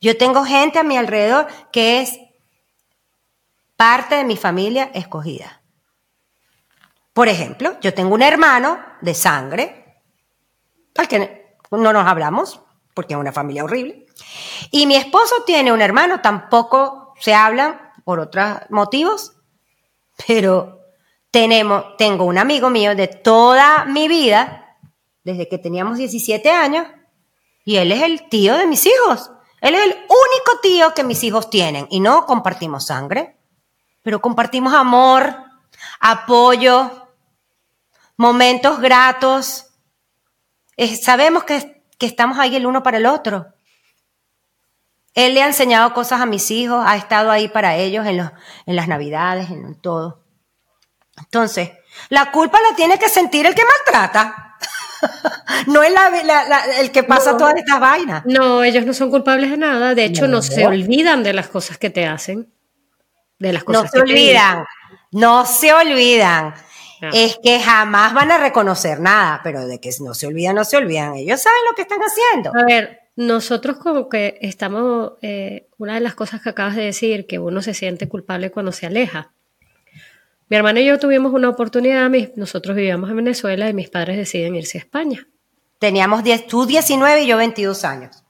Yo 0.00 0.16
tengo 0.16 0.44
gente 0.44 0.78
a 0.78 0.84
mi 0.84 0.96
alrededor 0.96 1.46
que 1.72 2.00
es 2.00 2.18
parte 3.76 4.16
de 4.16 4.24
mi 4.24 4.36
familia 4.36 4.90
escogida. 4.94 5.62
Por 7.12 7.28
ejemplo, 7.28 7.78
yo 7.80 7.92
tengo 7.92 8.14
un 8.14 8.22
hermano 8.22 8.78
de 9.00 9.14
sangre, 9.14 10.00
al 10.96 11.08
que 11.08 11.56
no 11.70 11.92
nos 11.92 12.06
hablamos, 12.06 12.60
porque 12.94 13.14
es 13.14 13.20
una 13.20 13.32
familia 13.32 13.64
horrible, 13.64 14.06
y 14.70 14.86
mi 14.86 14.94
esposo 14.94 15.42
tiene 15.44 15.72
un 15.72 15.82
hermano, 15.82 16.20
tampoco 16.20 17.14
se 17.18 17.34
hablan 17.34 17.80
por 18.04 18.20
otros 18.20 18.58
motivos, 18.70 19.34
pero 20.26 20.81
tenemos, 21.32 21.96
tengo 21.96 22.24
un 22.26 22.38
amigo 22.38 22.68
mío 22.70 22.94
de 22.94 23.08
toda 23.08 23.86
mi 23.86 24.06
vida, 24.06 24.76
desde 25.24 25.48
que 25.48 25.58
teníamos 25.58 25.96
17 25.96 26.50
años, 26.50 26.86
y 27.64 27.76
él 27.76 27.90
es 27.90 28.02
el 28.02 28.28
tío 28.28 28.56
de 28.56 28.66
mis 28.66 28.86
hijos. 28.86 29.30
Él 29.62 29.74
es 29.74 29.82
el 29.82 29.92
único 29.92 30.60
tío 30.62 30.92
que 30.92 31.04
mis 31.04 31.24
hijos 31.24 31.48
tienen 31.48 31.86
y 31.90 32.00
no 32.00 32.26
compartimos 32.26 32.86
sangre, 32.86 33.38
pero 34.02 34.20
compartimos 34.20 34.74
amor, 34.74 35.34
apoyo, 36.00 37.08
momentos 38.16 38.78
gratos. 38.78 39.66
sabemos 41.00 41.44
que, 41.44 41.82
estamos 41.98 42.38
ahí 42.38 42.56
el 42.56 42.66
uno 42.66 42.82
para 42.82 42.98
el 42.98 43.06
otro. 43.06 43.46
Él 45.14 45.34
le 45.34 45.42
ha 45.42 45.46
enseñado 45.46 45.94
cosas 45.94 46.20
a 46.20 46.26
mis 46.26 46.50
hijos, 46.50 46.84
ha 46.86 46.96
estado 46.96 47.30
ahí 47.30 47.48
para 47.48 47.76
ellos 47.76 48.04
en, 48.06 48.18
en 48.18 48.76
las 48.76 48.88
navidades, 48.88 49.48
en 49.50 49.80
todo. 49.80 50.21
Entonces, 51.18 51.70
la 52.08 52.30
culpa 52.30 52.58
la 52.68 52.76
tiene 52.76 52.98
que 52.98 53.08
sentir 53.08 53.46
el 53.46 53.54
que 53.54 53.62
maltrata. 53.64 54.56
no 55.66 55.82
es 55.82 55.92
el 56.80 56.90
que 56.90 57.02
pasa 57.02 57.36
todas 57.36 57.56
estas 57.56 57.80
vainas. 57.80 58.24
No, 58.26 58.62
ellos 58.62 58.86
no 58.86 58.94
son 58.94 59.10
culpables 59.10 59.50
de 59.50 59.56
nada. 59.56 59.94
De 59.94 60.04
hecho, 60.04 60.28
no, 60.28 60.42
se 60.42 60.66
olvidan 60.66 61.22
de 61.22 61.32
las 61.32 61.48
cosas 61.48 61.78
que 61.78 61.90
te 61.90 62.06
hacen. 62.06 62.52
De 63.38 63.52
las 63.52 63.64
cosas 63.64 63.84
no 63.84 63.90
se 63.90 64.00
olvidan. 64.00 64.64
No 65.10 65.44
se 65.44 65.72
olvidan. 65.72 66.54
Es 67.12 67.36
que 67.42 67.60
jamás 67.60 68.14
van 68.14 68.30
a 68.30 68.38
reconocer 68.38 69.00
nada, 69.00 69.40
pero 69.42 69.66
de 69.66 69.80
que 69.80 69.90
no 70.00 70.14
se 70.14 70.28
olvidan, 70.28 70.54
no 70.54 70.64
se 70.64 70.76
olvidan. 70.76 71.16
Ellos 71.16 71.42
saben 71.42 71.58
lo 71.68 71.74
que 71.74 71.82
están 71.82 71.98
haciendo. 71.98 72.52
A 72.56 72.64
ver, 72.64 73.00
nosotros 73.16 73.78
como 73.78 74.08
que 74.08 74.38
estamos, 74.40 75.14
eh, 75.20 75.68
una 75.78 75.94
de 75.94 76.00
las 76.00 76.14
cosas 76.14 76.40
que 76.40 76.50
acabas 76.50 76.76
de 76.76 76.84
decir, 76.84 77.26
que 77.26 77.40
uno 77.40 77.60
se 77.60 77.74
siente 77.74 78.08
culpable 78.08 78.52
cuando 78.52 78.70
se 78.70 78.86
aleja. 78.86 79.32
Mi 80.52 80.58
hermano 80.58 80.80
y 80.80 80.84
yo 80.84 80.98
tuvimos 80.98 81.32
una 81.32 81.48
oportunidad, 81.48 82.10
nosotros 82.36 82.76
vivíamos 82.76 83.08
en 83.08 83.16
Venezuela 83.16 83.70
y 83.70 83.72
mis 83.72 83.88
padres 83.88 84.18
deciden 84.18 84.54
irse 84.54 84.76
a 84.76 84.82
España. 84.82 85.26
Teníamos 85.78 86.22
10, 86.22 86.46
tú 86.46 86.66
19 86.66 87.22
y 87.22 87.26
yo 87.26 87.38
22 87.38 87.86
años. 87.86 88.22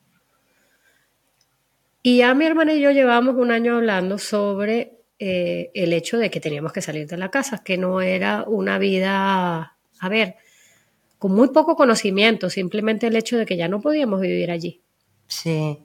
Y 2.00 2.18
ya 2.18 2.32
mi 2.34 2.46
hermana 2.46 2.74
y 2.74 2.80
yo 2.80 2.92
llevamos 2.92 3.34
un 3.34 3.50
año 3.50 3.74
hablando 3.74 4.18
sobre 4.18 5.00
eh, 5.18 5.72
el 5.74 5.92
hecho 5.92 6.16
de 6.16 6.30
que 6.30 6.38
teníamos 6.38 6.72
que 6.72 6.80
salir 6.80 7.08
de 7.08 7.16
la 7.16 7.28
casa, 7.28 7.64
que 7.64 7.76
no 7.76 8.00
era 8.00 8.44
una 8.46 8.78
vida, 8.78 9.76
a 9.98 10.08
ver, 10.08 10.36
con 11.18 11.34
muy 11.34 11.48
poco 11.48 11.74
conocimiento, 11.74 12.50
simplemente 12.50 13.08
el 13.08 13.16
hecho 13.16 13.36
de 13.36 13.46
que 13.46 13.56
ya 13.56 13.66
no 13.66 13.80
podíamos 13.80 14.20
vivir 14.20 14.52
allí. 14.52 14.80
Sí. 15.26 15.76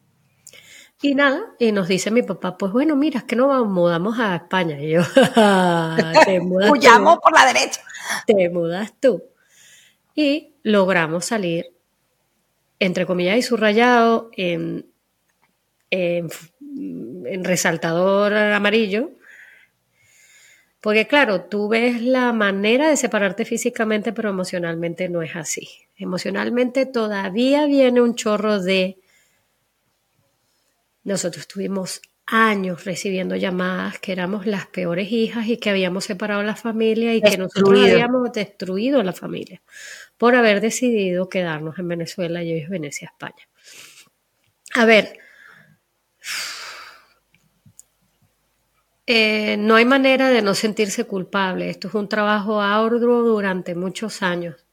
Y 1.01 1.13
nada, 1.13 1.53
y 1.60 1.71
nos 1.71 1.88
dice 1.88 2.10
mi 2.10 2.23
papá, 2.23 2.57
pues 2.57 2.71
bueno, 2.71 2.95
mira, 2.95 3.19
es 3.19 3.23
que 3.25 3.36
no 3.36 3.47
vamos, 3.47 3.69
mudamos 3.69 4.17
a 4.19 4.36
España. 4.36 4.81
Y 4.81 4.91
yo, 4.91 5.01
te 6.26 6.39
mudas 6.39 6.72
tú. 6.72 7.19
por 7.22 7.34
la 7.34 7.45
derecha. 7.45 7.82
Te 8.26 8.49
mudas 8.49 8.93
tú. 8.99 9.24
Y 10.15 10.55
logramos 10.63 11.26
salir, 11.26 11.67
entre 12.80 13.05
comillas 13.05 13.38
y 13.38 13.41
subrayado, 13.43 14.32
en, 14.36 14.88
en 15.91 17.43
resaltador 17.43 18.34
amarillo, 18.34 19.11
porque 20.88 21.07
claro, 21.07 21.41
tú 21.41 21.67
ves 21.67 22.01
la 22.01 22.32
manera 22.34 22.89
de 22.89 22.97
separarte 22.97 23.45
físicamente, 23.45 24.13
pero 24.13 24.30
emocionalmente 24.30 25.09
no 25.09 25.22
es 25.22 25.36
así. 25.36 25.67
Emocionalmente 25.97 26.86
todavía 26.86 27.65
viene 27.65 28.01
un 28.01 28.15
chorro 28.15 28.61
de... 28.61 28.97
Nosotros 31.08 31.47
tuvimos 31.47 32.01
años 32.26 32.84
recibiendo 32.84 33.38
llamadas 33.38 33.97
que 33.97 34.12
éramos 34.12 34.45
las 34.45 34.68
peores 34.68 35.10
hijas 35.10 35.47
y 35.47 35.55
que 35.55 35.70
habíamos 35.70 36.03
separado 36.03 36.43
la 36.43 36.58
familia 36.58 37.16
y 37.16 37.22
que 37.22 37.38
nosotros 37.38 37.80
habíamos 37.80 38.34
destruido 38.34 39.01
la 39.03 39.14
familia 39.14 39.62
por 40.18 40.36
haber 40.36 40.60
decidido 40.60 41.30
quedarnos 41.30 41.80
en 41.80 41.88
Venezuela 41.88 42.43
y 42.43 42.51
hoy 42.51 42.60
es 42.60 42.70
Venecia, 42.70 43.10
España. 43.14 43.47
A 44.76 44.84
ver, 44.84 45.18
eh, 49.05 49.55
no 49.58 49.76
hay 49.76 49.86
manera 49.86 50.28
de 50.28 50.41
no 50.41 50.55
sentirse 50.55 51.05
culpable. 51.05 51.70
Esto 51.70 51.88
es 51.88 51.93
un 51.93 52.10
trabajo 52.10 52.60
arduo 52.60 53.22
durante 53.22 53.76
muchos 53.76 54.22
años. 54.22 54.66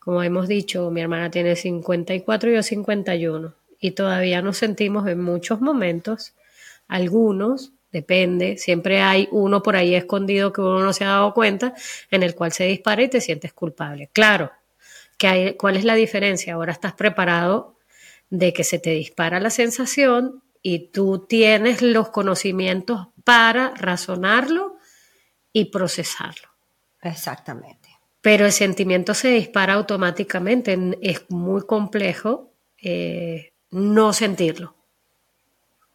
Como 0.00 0.20
hemos 0.24 0.48
dicho, 0.48 0.90
mi 0.90 1.00
hermana 1.00 1.30
tiene 1.30 1.54
54 1.54 2.50
y 2.50 2.54
yo 2.54 2.62
51. 2.64 3.59
Y 3.80 3.92
todavía 3.92 4.42
nos 4.42 4.58
sentimos 4.58 5.08
en 5.08 5.22
muchos 5.22 5.60
momentos, 5.60 6.34
algunos, 6.86 7.72
depende, 7.90 8.58
siempre 8.58 9.00
hay 9.00 9.28
uno 9.32 9.62
por 9.62 9.76
ahí 9.76 9.94
escondido 9.94 10.52
que 10.52 10.60
uno 10.60 10.80
no 10.80 10.92
se 10.92 11.04
ha 11.04 11.08
dado 11.08 11.34
cuenta, 11.34 11.74
en 12.10 12.22
el 12.22 12.34
cual 12.34 12.52
se 12.52 12.64
dispara 12.64 13.02
y 13.02 13.08
te 13.08 13.20
sientes 13.20 13.52
culpable. 13.52 14.10
Claro, 14.12 14.52
que 15.16 15.26
hay, 15.26 15.54
¿cuál 15.54 15.76
es 15.76 15.84
la 15.84 15.94
diferencia? 15.94 16.54
Ahora 16.54 16.72
estás 16.72 16.92
preparado 16.92 17.76
de 18.28 18.52
que 18.52 18.64
se 18.64 18.78
te 18.78 18.90
dispara 18.90 19.40
la 19.40 19.50
sensación 19.50 20.42
y 20.62 20.90
tú 20.90 21.26
tienes 21.28 21.82
los 21.82 22.10
conocimientos 22.10 23.08
para 23.24 23.74
razonarlo 23.74 24.76
y 25.52 25.66
procesarlo. 25.66 26.48
Exactamente. 27.02 27.88
Pero 28.20 28.44
el 28.44 28.52
sentimiento 28.52 29.14
se 29.14 29.28
dispara 29.28 29.74
automáticamente. 29.74 30.78
Es 31.00 31.24
muy 31.30 31.62
complejo 31.62 32.52
eh, 32.82 33.49
no 33.70 34.12
sentirlo. 34.12 34.74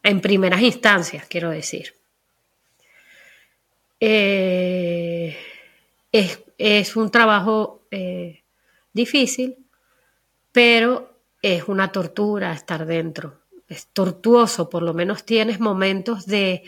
En 0.02 0.20
primeras 0.20 0.60
instancias, 0.62 1.26
quiero 1.26 1.50
decir. 1.50 1.94
Eh, 3.98 5.36
es, 6.12 6.96
un 6.96 7.10
trabajo 7.10 7.86
eh, 7.90 8.42
difícil, 8.92 9.56
pero 10.52 11.20
es 11.42 11.64
una 11.68 11.92
tortura 11.92 12.52
estar 12.52 12.86
dentro. 12.86 13.40
Es 13.68 13.88
tortuoso, 13.88 14.70
por 14.70 14.82
lo 14.82 14.94
menos 14.94 15.24
tienes 15.24 15.60
momentos 15.60 16.26
de, 16.26 16.62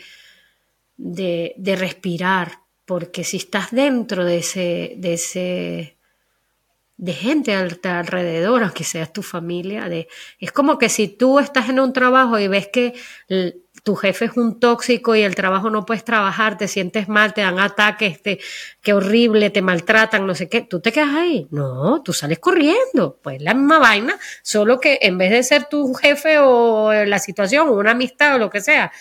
de, 0.97 1.75
respirar, 1.77 2.59
porque 2.85 3.23
si 3.23 3.37
estás 3.37 3.71
dentro 3.71 4.25
de 4.25 4.39
ese, 4.39 4.93
de 4.97 5.13
ese, 5.13 5.97
de 6.99 7.13
gente 7.13 7.55
alrededor, 7.55 8.61
aunque 8.61 8.83
seas 8.83 9.13
tu 9.13 9.23
familia, 9.23 9.87
de, 9.87 10.09
es 10.37 10.51
como 10.51 10.77
que 10.77 10.89
si 10.89 11.07
tú 11.07 11.39
estás 11.39 11.69
en 11.69 11.79
un 11.79 11.93
trabajo 11.93 12.37
y 12.37 12.49
ves 12.49 12.67
que 12.67 12.93
tu 13.83 13.95
jefe 13.95 14.25
es 14.25 14.35
un 14.35 14.59
tóxico 14.59 15.15
y 15.15 15.21
el 15.21 15.33
trabajo 15.33 15.69
no 15.69 15.85
puedes 15.85 16.03
trabajar, 16.03 16.57
te 16.57 16.67
sientes 16.67 17.07
mal, 17.07 17.33
te 17.33 17.39
dan 17.39 17.57
ataques, 17.57 18.21
te, 18.21 18.39
qué 18.81 18.91
horrible, 18.91 19.49
te 19.49 19.61
maltratan, 19.61 20.27
no 20.27 20.35
sé 20.35 20.49
qué, 20.49 20.59
tú 20.59 20.81
te 20.81 20.91
quedas 20.91 21.15
ahí. 21.15 21.47
No, 21.51 22.03
tú 22.03 22.11
sales 22.11 22.39
corriendo. 22.39 23.17
Pues 23.23 23.41
la 23.41 23.53
misma 23.53 23.79
vaina, 23.79 24.19
solo 24.43 24.81
que 24.81 24.99
en 25.01 25.17
vez 25.17 25.31
de 25.31 25.43
ser 25.43 25.69
tu 25.69 25.93
jefe 25.93 26.39
o 26.39 26.91
la 27.05 27.19
situación, 27.19 27.69
o 27.69 27.73
una 27.75 27.91
amistad 27.91 28.35
o 28.35 28.39
lo 28.39 28.49
que 28.49 28.59
sea, 28.59 28.91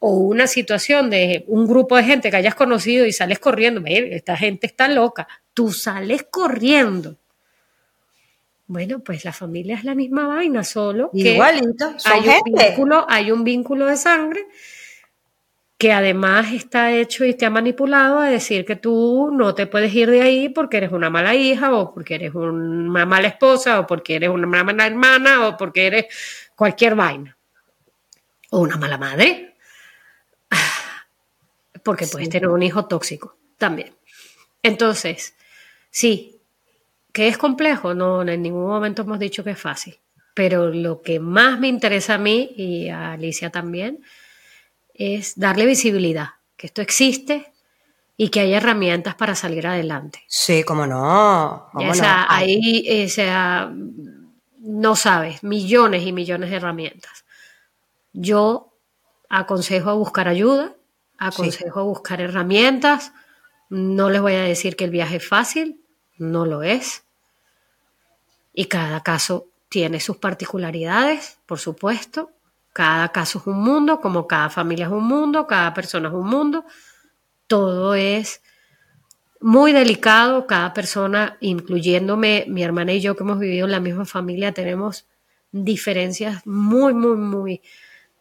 o 0.00 0.16
una 0.16 0.46
situación 0.46 1.10
de 1.10 1.44
un 1.46 1.66
grupo 1.66 1.96
de 1.96 2.04
gente 2.04 2.30
que 2.30 2.36
hayas 2.36 2.54
conocido 2.54 3.06
y 3.06 3.12
sales 3.12 3.38
corriendo, 3.38 3.82
esta 3.86 4.36
gente 4.36 4.66
está 4.66 4.88
loca, 4.88 5.28
tú 5.52 5.72
sales 5.72 6.26
corriendo. 6.30 7.16
Bueno, 8.66 9.00
pues 9.00 9.24
la 9.24 9.32
familia 9.32 9.76
es 9.76 9.84
la 9.84 9.94
misma 9.94 10.26
vaina, 10.26 10.64
solo 10.64 11.10
que 11.12 11.34
Igualito, 11.34 11.94
hay, 12.04 12.28
Un 12.46 12.54
vínculo, 12.54 13.06
hay 13.08 13.30
un 13.30 13.44
vínculo 13.44 13.86
de 13.86 13.96
sangre 13.96 14.46
que 15.76 15.92
además 15.92 16.52
está 16.52 16.92
hecho 16.92 17.26
y 17.26 17.34
te 17.34 17.44
ha 17.44 17.50
manipulado 17.50 18.18
a 18.18 18.30
decir 18.30 18.64
que 18.64 18.76
tú 18.76 19.30
no 19.32 19.54
te 19.54 19.66
puedes 19.66 19.92
ir 19.94 20.08
de 20.08 20.22
ahí 20.22 20.48
porque 20.48 20.78
eres 20.78 20.92
una 20.92 21.10
mala 21.10 21.34
hija 21.34 21.74
o 21.74 21.92
porque 21.92 22.14
eres 22.14 22.34
una 22.34 23.04
mala 23.04 23.28
esposa 23.28 23.80
o 23.80 23.86
porque 23.86 24.16
eres 24.16 24.30
una 24.30 24.46
mala 24.46 24.86
hermana 24.86 25.46
o 25.46 25.56
porque 25.56 25.86
eres 25.86 26.06
cualquier 26.54 26.94
vaina. 26.94 27.36
O 28.50 28.60
una 28.60 28.76
mala 28.76 28.96
madre. 28.96 29.53
Porque 31.84 32.06
puedes 32.06 32.28
tener 32.28 32.48
un 32.48 32.62
hijo 32.62 32.86
tóxico 32.86 33.36
también. 33.58 33.94
Entonces, 34.62 35.34
sí, 35.90 36.34
¿Que 37.14 37.28
es 37.28 37.38
complejo? 37.38 37.94
No, 37.94 38.22
en 38.22 38.42
ningún 38.42 38.66
momento 38.66 39.02
hemos 39.02 39.20
dicho 39.20 39.44
que 39.44 39.52
es 39.52 39.60
fácil. 39.60 39.96
Pero 40.34 40.70
lo 40.70 41.00
que 41.00 41.20
más 41.20 41.60
me 41.60 41.68
interesa 41.68 42.14
a 42.14 42.18
mí 42.18 42.52
y 42.56 42.88
a 42.88 43.12
Alicia 43.12 43.50
también 43.50 44.02
es 44.94 45.38
darle 45.38 45.64
visibilidad, 45.64 46.30
que 46.56 46.66
esto 46.66 46.82
existe 46.82 47.52
y 48.16 48.30
que 48.30 48.40
hay 48.40 48.54
herramientas 48.54 49.14
para 49.14 49.36
salir 49.36 49.64
adelante. 49.64 50.24
Sí, 50.26 50.64
cómo 50.64 50.88
no. 50.88 51.68
o 51.72 51.94
sea, 51.94 52.26
ahí 52.28 53.04
o 53.04 53.08
sea, 53.08 53.72
no 54.58 54.96
sabes, 54.96 55.44
millones 55.44 56.04
y 56.04 56.12
millones 56.12 56.50
de 56.50 56.56
herramientas. 56.56 57.24
Yo 58.12 58.76
aconsejo 59.28 59.90
a 59.90 59.94
buscar 59.94 60.26
ayuda, 60.26 60.74
aconsejo 61.18 61.80
a 61.80 61.84
buscar 61.84 62.20
herramientas. 62.20 63.12
No 63.70 64.10
les 64.10 64.20
voy 64.20 64.34
a 64.34 64.42
decir 64.42 64.76
que 64.76 64.84
el 64.84 64.90
viaje 64.90 65.16
es 65.16 65.26
fácil, 65.26 65.80
no 66.18 66.46
lo 66.46 66.62
es. 66.62 67.04
Y 68.52 68.66
cada 68.66 69.02
caso 69.02 69.48
tiene 69.68 70.00
sus 70.00 70.18
particularidades, 70.18 71.38
por 71.46 71.58
supuesto. 71.58 72.30
Cada 72.72 73.10
caso 73.10 73.38
es 73.38 73.46
un 73.46 73.62
mundo, 73.62 74.00
como 74.00 74.26
cada 74.26 74.50
familia 74.50 74.86
es 74.86 74.92
un 74.92 75.06
mundo, 75.06 75.46
cada 75.46 75.74
persona 75.74 76.08
es 76.08 76.14
un 76.14 76.28
mundo. 76.28 76.64
Todo 77.46 77.94
es 77.94 78.42
muy 79.40 79.72
delicado. 79.72 80.46
Cada 80.46 80.72
persona, 80.72 81.36
incluyéndome, 81.40 82.46
mi 82.48 82.62
hermana 82.62 82.92
y 82.92 83.00
yo 83.00 83.16
que 83.16 83.22
hemos 83.22 83.38
vivido 83.38 83.66
en 83.66 83.72
la 83.72 83.80
misma 83.80 84.04
familia, 84.04 84.52
tenemos 84.52 85.06
diferencias 85.50 86.46
muy, 86.46 86.94
muy, 86.94 87.16
muy, 87.16 87.62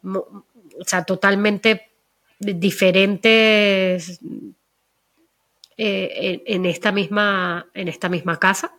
o 0.04 0.44
sea, 0.86 1.04
totalmente 1.04 1.93
diferentes 2.46 4.20
eh, 5.78 6.44
en, 6.46 6.66
esta 6.66 6.92
misma, 6.92 7.68
en 7.74 7.88
esta 7.88 8.10
misma 8.10 8.40
casa 8.40 8.74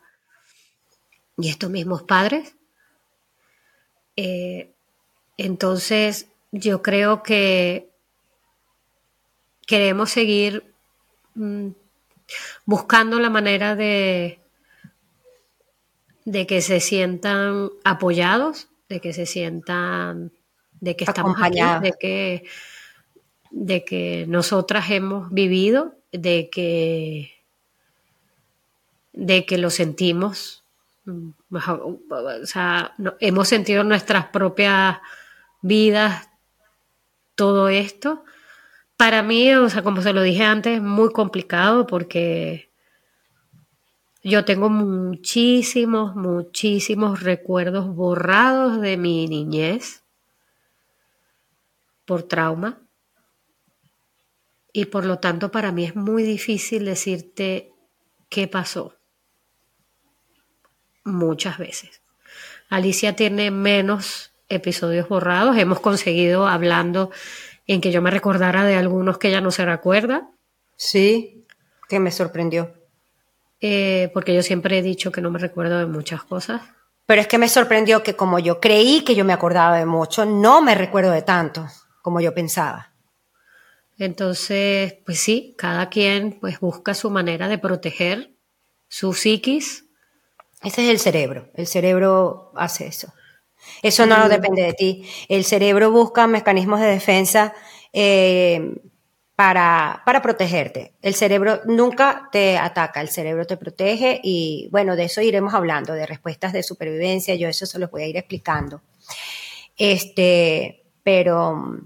y 1.36 1.48
estos 1.48 1.70
mismos 1.70 2.02
padres. 2.02 2.54
Eh, 4.16 4.72
entonces, 5.36 6.28
yo 6.52 6.82
creo 6.82 7.22
que 7.22 7.90
queremos 9.66 10.10
seguir 10.10 10.72
mm, 11.34 11.70
buscando 12.64 13.18
la 13.18 13.30
manera 13.30 13.74
de, 13.74 14.38
de 16.24 16.46
que 16.46 16.60
se 16.60 16.80
sientan 16.80 17.70
apoyados, 17.82 18.68
de 18.88 19.00
que 19.00 19.12
se 19.12 19.26
sientan, 19.26 20.32
de 20.80 20.96
que 20.96 21.04
estamos 21.04 21.36
aquí, 21.42 21.60
de 21.82 21.92
que, 21.98 22.44
de 23.56 23.84
que 23.84 24.26
nosotras 24.28 24.90
hemos 24.90 25.30
vivido, 25.30 25.94
de 26.12 26.50
que, 26.50 27.32
de 29.12 29.46
que 29.46 29.58
lo 29.58 29.70
sentimos 29.70 30.64
o 31.06 32.46
sea, 32.46 32.94
hemos 33.20 33.48
sentido 33.48 33.82
en 33.82 33.88
nuestras 33.88 34.26
propias 34.26 34.98
vidas 35.60 36.28
todo 37.34 37.68
esto. 37.68 38.24
Para 38.96 39.22
mí, 39.22 39.54
o 39.54 39.68
sea, 39.68 39.82
como 39.82 40.02
se 40.02 40.12
lo 40.12 40.22
dije 40.22 40.44
antes, 40.44 40.76
es 40.76 40.82
muy 40.82 41.10
complicado 41.10 41.86
porque 41.86 42.70
yo 44.22 44.44
tengo 44.44 44.70
muchísimos, 44.70 46.16
muchísimos 46.16 47.22
recuerdos 47.22 47.94
borrados 47.94 48.80
de 48.80 48.96
mi 48.96 49.26
niñez 49.26 50.02
por 52.06 52.22
trauma. 52.22 52.78
Y 54.76 54.86
por 54.86 55.04
lo 55.04 55.20
tanto, 55.20 55.52
para 55.52 55.70
mí 55.70 55.84
es 55.84 55.94
muy 55.94 56.24
difícil 56.24 56.84
decirte 56.84 57.72
qué 58.28 58.48
pasó 58.48 58.96
muchas 61.04 61.58
veces. 61.58 62.02
Alicia 62.68 63.14
tiene 63.14 63.52
menos 63.52 64.32
episodios 64.48 65.08
borrados. 65.08 65.56
Hemos 65.56 65.78
conseguido 65.78 66.48
hablando 66.48 67.12
en 67.68 67.80
que 67.80 67.92
yo 67.92 68.02
me 68.02 68.10
recordara 68.10 68.64
de 68.64 68.74
algunos 68.74 69.18
que 69.18 69.28
ella 69.28 69.40
no 69.40 69.52
se 69.52 69.64
recuerda. 69.64 70.28
Sí, 70.74 71.46
que 71.88 72.00
me 72.00 72.10
sorprendió. 72.10 72.74
Eh, 73.60 74.10
porque 74.12 74.34
yo 74.34 74.42
siempre 74.42 74.76
he 74.76 74.82
dicho 74.82 75.12
que 75.12 75.20
no 75.20 75.30
me 75.30 75.38
recuerdo 75.38 75.78
de 75.78 75.86
muchas 75.86 76.24
cosas. 76.24 76.62
Pero 77.06 77.20
es 77.20 77.28
que 77.28 77.38
me 77.38 77.48
sorprendió 77.48 78.02
que 78.02 78.16
como 78.16 78.40
yo 78.40 78.58
creí 78.58 79.04
que 79.04 79.14
yo 79.14 79.24
me 79.24 79.34
acordaba 79.34 79.78
de 79.78 79.86
mucho, 79.86 80.24
no 80.24 80.62
me 80.62 80.74
recuerdo 80.74 81.12
de 81.12 81.22
tanto 81.22 81.64
como 82.02 82.20
yo 82.20 82.34
pensaba. 82.34 82.93
Entonces, 83.98 84.94
pues 85.04 85.20
sí, 85.20 85.54
cada 85.56 85.88
quien 85.88 86.38
pues 86.40 86.60
busca 86.60 86.94
su 86.94 87.10
manera 87.10 87.48
de 87.48 87.58
proteger 87.58 88.34
su 88.88 89.12
psiquis 89.14 89.84
ese 90.64 90.82
es 90.82 90.88
el 90.88 90.98
cerebro. 90.98 91.50
El 91.54 91.66
cerebro 91.66 92.50
hace 92.56 92.86
eso. 92.86 93.12
Eso 93.82 94.06
no, 94.06 94.28
depende 94.28 94.62
de 94.62 94.72
ti. 94.72 95.06
El 95.28 95.44
cerebro 95.44 95.90
busca 95.90 96.26
mecanismos 96.26 96.80
de 96.80 96.86
defensa 96.86 97.54
eh, 97.92 98.74
para, 99.36 100.02
para, 100.06 100.22
protegerte. 100.22 100.94
El 101.02 101.14
cerebro 101.14 101.60
nunca 101.66 102.28
te 102.32 102.56
ataca, 102.56 103.02
el 103.02 103.08
cerebro 103.08 103.46
te 103.46 103.58
protege 103.58 104.20
y 104.22 104.68
bueno, 104.70 104.96
de 104.96 105.04
eso 105.04 105.20
iremos 105.20 105.52
hablando, 105.52 105.92
de 105.92 106.06
respuestas 106.06 106.52
de 106.54 106.62
supervivencia, 106.62 107.34
yo 107.34 107.48
eso 107.48 107.66
se 107.66 107.78
los 107.78 107.90
voy 107.90 108.02
a 108.02 108.06
ir 108.06 108.16
explicando. 108.16 108.80
Este, 109.76 110.84
pero 111.02 111.78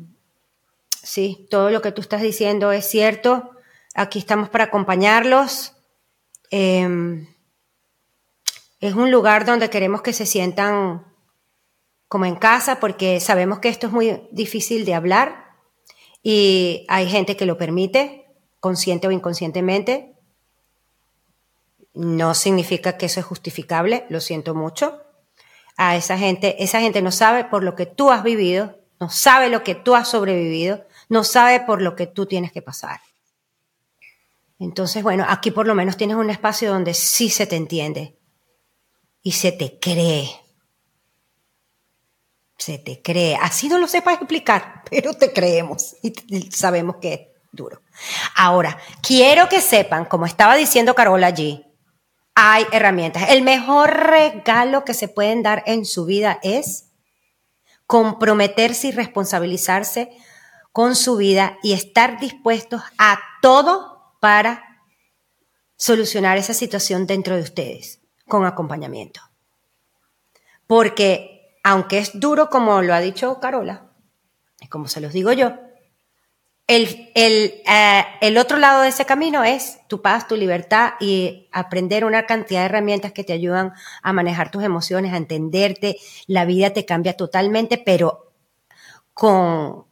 sí, 1.09 1.47
todo 1.51 1.71
lo 1.71 1.81
que 1.81 1.91
tú 1.91 2.03
estás 2.03 2.21
diciendo 2.21 2.71
es 2.71 2.85
cierto. 2.85 3.51
Aquí 3.95 4.19
estamos 4.19 4.51
para 4.51 4.65
acompañarlos. 4.65 5.73
Em, 6.51 7.27
es 8.81 8.95
un 8.95 9.11
lugar 9.11 9.47
donde 9.47 9.71
queremos 9.71 10.03
que 10.03 10.13
se 10.13 10.27
sientan 10.27 11.07
como 12.09 12.27
en 12.27 12.37
casa 12.37 12.79
porque 12.79 13.21
sabemos 13.21 13.59
que 13.59 13.71
esto 13.71 13.87
es 13.87 13.93
muy 13.93 14.23
difícil 14.33 14.85
de 14.85 14.95
hablar 14.95 15.47
y 16.23 16.85
hay 16.89 17.09
gente 17.09 17.37
que 17.37 17.47
lo 17.47 17.57
permite, 17.57 18.27
consciente 18.61 19.09
o 19.09 19.11
inconscientemente. 19.11 20.15
No 21.95 22.35
significa 22.35 22.99
que 22.99 23.07
eso 23.07 23.21
es 23.21 23.27
justificable, 23.27 24.05
lo 24.11 24.21
siento 24.21 24.55
mucho. 24.55 25.01
A 25.79 25.97
esa 25.97 26.19
gente, 26.19 26.63
esa 26.63 26.81
gente 26.81 27.01
no 27.01 27.13
sabe 27.13 27.45
por 27.45 27.65
lo 27.65 27.75
que 27.75 27.87
tú 27.87 28.11
has 28.11 28.23
vivido, 28.23 28.79
no 29.01 29.09
sabe 29.11 29.49
lo 29.49 29.63
que 29.63 29.75
tú 29.75 29.95
has 29.95 30.09
sobrevivido, 30.09 30.85
no 31.09 31.25
sabe 31.25 31.61
por 31.61 31.83
lo 31.83 31.97
que 31.97 32.07
tú 32.07 32.27
tienes 32.27 32.53
que 32.53 32.63
pasar. 32.63 33.01
Entonces, 34.59 35.03
bueno, 35.03 35.25
aquí 35.29 35.51
por 35.51 35.67
lo 35.67 35.75
menos 35.75 35.97
tienes 35.97 36.17
un 36.17 36.31
espacio 36.31 36.71
donde 36.71 36.95
sí 36.95 37.31
se 37.31 37.47
te 37.47 37.57
entiende 37.57 38.19
y 39.23 39.33
se 39.33 39.53
te 39.53 39.79
cree. 39.79 40.31
Se 42.57 42.79
te 42.79 43.01
cree. 43.01 43.37
Así 43.41 43.69
no 43.69 43.79
lo 43.79 43.87
sepas 43.87 44.17
explicar, 44.17 44.83
pero 44.91 45.15
te 45.15 45.33
creemos 45.33 45.97
y 46.03 46.13
sabemos 46.51 46.97
que 46.97 47.15
es 47.15 47.21
duro. 47.53 47.83
Ahora, 48.35 48.79
quiero 49.01 49.49
que 49.49 49.61
sepan, 49.61 50.05
como 50.05 50.27
estaba 50.27 50.57
diciendo 50.57 50.95
Carola 50.95 51.29
allí, 51.29 51.65
hay 52.35 52.65
herramientas. 52.73 53.31
El 53.31 53.43
mejor 53.43 53.91
regalo 53.91 54.85
que 54.85 54.95
se 54.95 55.09
pueden 55.09 55.43
dar 55.43 55.63
en 55.67 55.85
su 55.85 56.05
vida 56.05 56.39
es 56.43 56.91
comprometerse 57.87 58.89
y 58.89 58.93
responsabilizarse 58.93 60.11
con 60.79 60.95
su 60.95 61.17
vida 61.17 61.59
y 61.61 61.73
estar 61.73 62.21
dispuestos 62.21 62.83
a 62.99 63.19
todo 63.43 64.15
para 64.21 64.85
solucionar 65.75 66.39
esa 66.39 66.55
situación 66.55 67.05
dentro 67.05 67.35
de 67.35 67.43
ustedes 67.43 68.01
con 68.29 68.47
acompañamiento. 68.47 69.21
Porque 70.69 71.59
aunque 71.65 71.99
es 71.99 72.21
duro, 72.21 72.49
como 72.49 72.81
lo 72.83 72.95
ha 72.95 73.01
dicho 73.01 73.41
Carola, 73.41 73.91
y 74.61 74.69
como 74.69 74.87
se 74.87 75.01
los 75.01 75.13
digo 75.13 75.33
yo, 75.33 75.55
el, 76.69 77.11
eh, 77.17 78.05
el, 78.21 78.39
otro 78.39 78.59
lado 78.59 78.83
de 78.83 78.91
ese 78.91 79.05
camino 79.05 79.43
es 79.43 79.81
tu 79.89 80.01
paz, 80.01 80.29
tu 80.29 80.37
libertad 80.37 80.93
y 81.01 81.49
aprender 81.51 82.05
una 82.05 82.25
cantidad 82.25 82.61
de 82.61 82.67
herramientas 82.67 83.11
que 83.11 83.25
te 83.25 83.33
ayudan 83.33 83.73
a 84.01 84.13
manejar 84.13 84.53
tus 84.53 84.63
emociones, 84.63 85.13
a 85.13 85.17
entenderte. 85.17 85.97
La 86.29 86.45
vida 86.45 86.71
te 86.71 86.85
cambia 86.85 87.17
totalmente, 87.17 87.79
pero 87.79 88.31
con, 89.13 89.88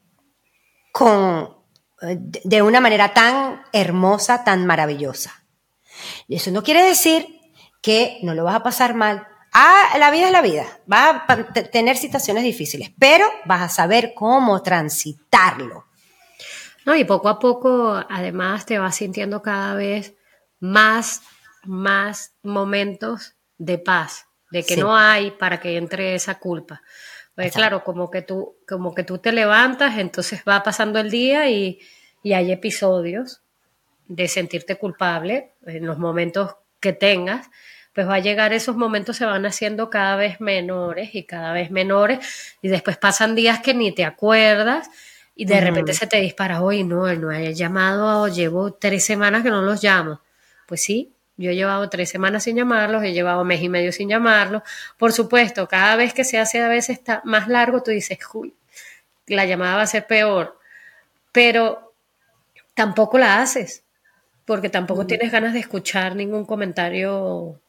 con, 0.96 1.56
de 2.00 2.62
una 2.62 2.80
manera 2.80 3.12
tan 3.12 3.62
hermosa, 3.72 4.44
tan 4.44 4.66
maravillosa. 4.66 5.44
Y 6.28 6.36
eso 6.36 6.50
no 6.50 6.62
quiere 6.62 6.82
decir 6.82 7.40
que 7.82 8.18
no 8.22 8.34
lo 8.34 8.44
vas 8.44 8.56
a 8.56 8.62
pasar 8.62 8.94
mal. 8.94 9.26
Ah, 9.52 9.96
la 9.98 10.10
vida 10.10 10.26
es 10.26 10.32
la 10.32 10.42
vida. 10.42 10.66
Vas 10.86 11.22
a 11.28 11.44
tener 11.70 11.96
situaciones 11.96 12.44
difíciles, 12.44 12.92
pero 12.98 13.26
vas 13.46 13.62
a 13.62 13.68
saber 13.68 14.12
cómo 14.14 14.62
transitarlo 14.62 15.86
no, 16.86 16.94
y 16.94 17.02
poco 17.02 17.28
a 17.28 17.40
poco, 17.40 18.00
además, 18.08 18.64
te 18.64 18.78
vas 18.78 18.94
sintiendo 18.94 19.42
cada 19.42 19.74
vez 19.74 20.14
más, 20.60 21.20
más 21.64 22.36
momentos 22.44 23.34
de 23.58 23.78
paz, 23.78 24.26
de 24.52 24.62
que 24.62 24.76
no 24.76 24.96
hay 24.96 25.32
para 25.32 25.58
que 25.58 25.78
entre 25.78 26.14
esa 26.14 26.38
culpa. 26.38 26.82
Pues 27.36 27.52
claro, 27.52 27.84
como 27.84 28.10
que 28.10 28.22
tú, 28.22 28.56
como 28.66 28.94
que 28.94 29.04
tú 29.04 29.18
te 29.18 29.30
levantas, 29.30 29.98
entonces 29.98 30.42
va 30.48 30.62
pasando 30.62 30.98
el 30.98 31.10
día 31.10 31.50
y, 31.50 31.78
y 32.22 32.32
hay 32.32 32.50
episodios 32.50 33.42
de 34.08 34.26
sentirte 34.26 34.76
culpable 34.76 35.52
en 35.66 35.84
los 35.84 35.98
momentos 35.98 36.56
que 36.80 36.94
tengas, 36.94 37.50
pues 37.92 38.08
va 38.08 38.14
a 38.14 38.20
llegar 38.20 38.54
esos 38.54 38.76
momentos, 38.76 39.16
se 39.16 39.26
van 39.26 39.44
haciendo 39.44 39.90
cada 39.90 40.16
vez 40.16 40.40
menores 40.40 41.14
y 41.14 41.24
cada 41.24 41.52
vez 41.52 41.70
menores, 41.70 42.56
y 42.62 42.68
después 42.68 42.96
pasan 42.96 43.34
días 43.34 43.60
que 43.60 43.74
ni 43.74 43.92
te 43.92 44.04
acuerdas, 44.04 44.88
y 45.34 45.44
de 45.44 45.60
repente 45.60 45.92
se 45.92 46.06
te 46.06 46.18
dispara, 46.18 46.62
hoy 46.62 46.84
no, 46.84 47.06
él 47.08 47.20
no 47.20 47.28
ha 47.28 47.40
llamado, 47.40 48.28
llevo 48.28 48.72
tres 48.72 49.04
semanas 49.04 49.42
que 49.42 49.50
no 49.50 49.60
los 49.60 49.82
llamo. 49.82 50.22
Pues 50.66 50.82
sí, 50.82 51.12
yo 51.36 51.50
he 51.50 51.54
llevado 51.54 51.88
tres 51.88 52.08
semanas 52.08 52.44
sin 52.44 52.56
llamarlos, 52.56 53.02
he 53.02 53.12
llevado 53.12 53.44
mes 53.44 53.62
y 53.62 53.68
medio 53.68 53.92
sin 53.92 54.08
llamarlos. 54.08 54.62
Por 54.96 55.12
supuesto, 55.12 55.68
cada 55.68 55.96
vez 55.96 56.14
que 56.14 56.24
se 56.24 56.38
hace 56.38 56.60
a 56.60 56.68
veces 56.68 56.98
está 56.98 57.20
más 57.24 57.48
largo, 57.48 57.82
tú 57.82 57.90
dices, 57.90 58.18
uy, 58.32 58.54
la 59.26 59.44
llamada 59.44 59.76
va 59.76 59.82
a 59.82 59.86
ser 59.86 60.06
peor. 60.06 60.58
Pero 61.32 61.94
tampoco 62.74 63.18
la 63.18 63.40
haces, 63.40 63.84
porque 64.44 64.70
tampoco 64.70 65.06
tienes 65.06 65.30
ganas 65.30 65.52
de 65.52 65.60
escuchar 65.60 66.16
ningún 66.16 66.44
comentario. 66.46 67.60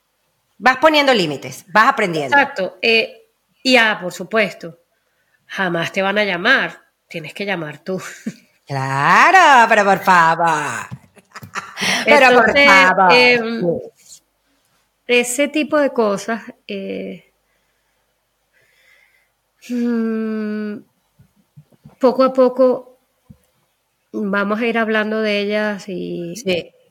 Vas 0.58 0.78
poniendo 0.78 1.14
límites, 1.14 1.66
vas 1.68 1.90
aprendiendo. 1.90 2.36
Exacto. 2.36 2.78
Eh, 2.82 3.28
y 3.64 3.76
ah, 3.78 4.00
por 4.02 4.14
supuesto, 4.14 4.80
jamás 5.46 5.92
te 5.92 6.02
van 6.02 6.18
a 6.18 6.24
llamar 6.24 6.88
tienes 7.08 7.34
que 7.34 7.46
llamar 7.46 7.80
tú. 7.80 8.02
Claro, 8.68 9.66
pero 9.70 9.86
por 9.86 10.00
favor. 10.00 10.88
Pero. 12.08 13.10
Em, 13.12 13.62
ese 15.08 15.48
tipo 15.48 15.78
de 15.78 15.90
cosas. 15.92 16.42
Eh, 16.68 17.32
mm, 19.70 20.78
poco 22.00 22.24
a 22.24 22.34
poco 22.34 22.98
vamos 24.12 24.60
a 24.60 24.66
ir 24.66 24.78
hablando 24.78 25.22
de 25.22 25.40
ellas 25.40 25.88
y 25.88 26.34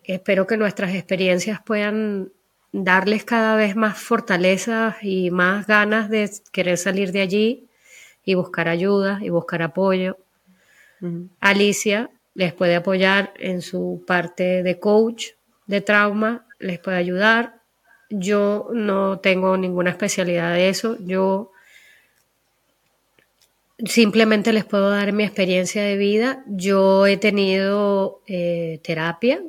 espero 0.04 0.46
que 0.46 0.56
nuestras 0.56 0.94
experiencias 0.94 1.60
puedan 1.62 2.32
darles 2.72 3.24
cada 3.24 3.56
vez 3.56 3.76
más 3.76 3.98
fortaleza 3.98 4.96
y 5.02 5.30
más 5.30 5.66
ganas 5.66 6.10
de 6.10 6.30
querer 6.52 6.76
salir 6.78 7.12
de 7.12 7.20
allí 7.22 7.68
y 8.24 8.34
buscar 8.34 8.68
ayuda 8.68 9.18
y 9.22 9.30
buscar 9.30 9.62
apoyo. 9.62 10.18
Alicia 11.40 12.10
les 12.36 12.52
puede 12.52 12.76
apoyar 12.76 13.32
en 13.38 13.62
su 13.62 14.04
parte 14.06 14.62
de 14.62 14.78
coach 14.78 15.28
de 15.66 15.80
trauma, 15.80 16.46
les 16.58 16.78
puede 16.78 16.98
ayudar. 16.98 17.60
Yo 18.10 18.68
no 18.72 19.18
tengo 19.18 19.56
ninguna 19.56 19.90
especialidad 19.90 20.54
de 20.54 20.68
eso. 20.68 20.96
Yo 21.00 21.50
simplemente 23.84 24.52
les 24.52 24.64
puedo 24.64 24.90
dar 24.90 25.12
mi 25.12 25.24
experiencia 25.24 25.82
de 25.82 25.96
vida. 25.96 26.44
Yo 26.46 27.06
he 27.06 27.16
tenido 27.16 28.22
eh, 28.26 28.80
terapia, 28.84 29.42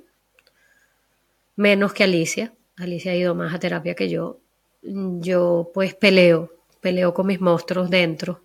menos 1.55 1.93
que 1.93 2.05
Alicia. 2.05 2.53
Alicia 2.77 3.11
ha 3.11 3.15
ido 3.15 3.35
más 3.35 3.53
a 3.53 3.59
terapia 3.59 3.95
que 3.95 4.09
yo. 4.09 4.39
Yo 4.81 5.71
pues 5.73 5.93
peleo, 5.93 6.53
peleo 6.79 7.13
con 7.13 7.27
mis 7.27 7.41
monstruos 7.41 7.89
dentro 7.89 8.41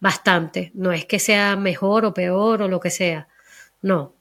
bastante. 0.00 0.72
No 0.74 0.92
es 0.92 1.04
que 1.04 1.18
sea 1.18 1.54
mejor 1.56 2.04
o 2.04 2.14
peor 2.14 2.62
o 2.62 2.68
lo 2.68 2.80
que 2.80 2.90
sea. 2.90 3.28
No. 3.82 4.14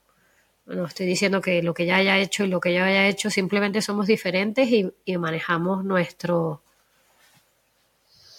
No 0.65 0.85
estoy 0.85 1.05
diciendo 1.05 1.41
que 1.41 1.63
lo 1.63 1.73
que 1.73 1.85
ya 1.85 1.95
haya 1.95 2.17
hecho 2.17 2.43
y 2.43 2.47
lo 2.47 2.59
que 2.59 2.73
ya 2.73 2.85
haya 2.85 3.07
hecho, 3.07 3.29
simplemente 3.29 3.81
somos 3.81 4.07
diferentes 4.07 4.69
y, 4.69 5.17
manejamos 5.17 5.83
nuestro... 5.83 6.61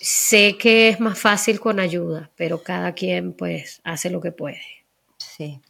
Sé 0.03 0.57
que 0.57 0.89
es 0.89 1.01
más 1.01 1.19
fácil 1.19 1.61
con 1.61 1.79
ayuda, 1.79 2.31
pero 2.35 2.63
cada 2.63 2.95
quien 2.95 3.35
pues 3.35 3.83
hace 3.85 4.09
lo 4.09 4.23
que 4.23 4.33
puede. 4.33 4.63
Sí. 5.19 5.61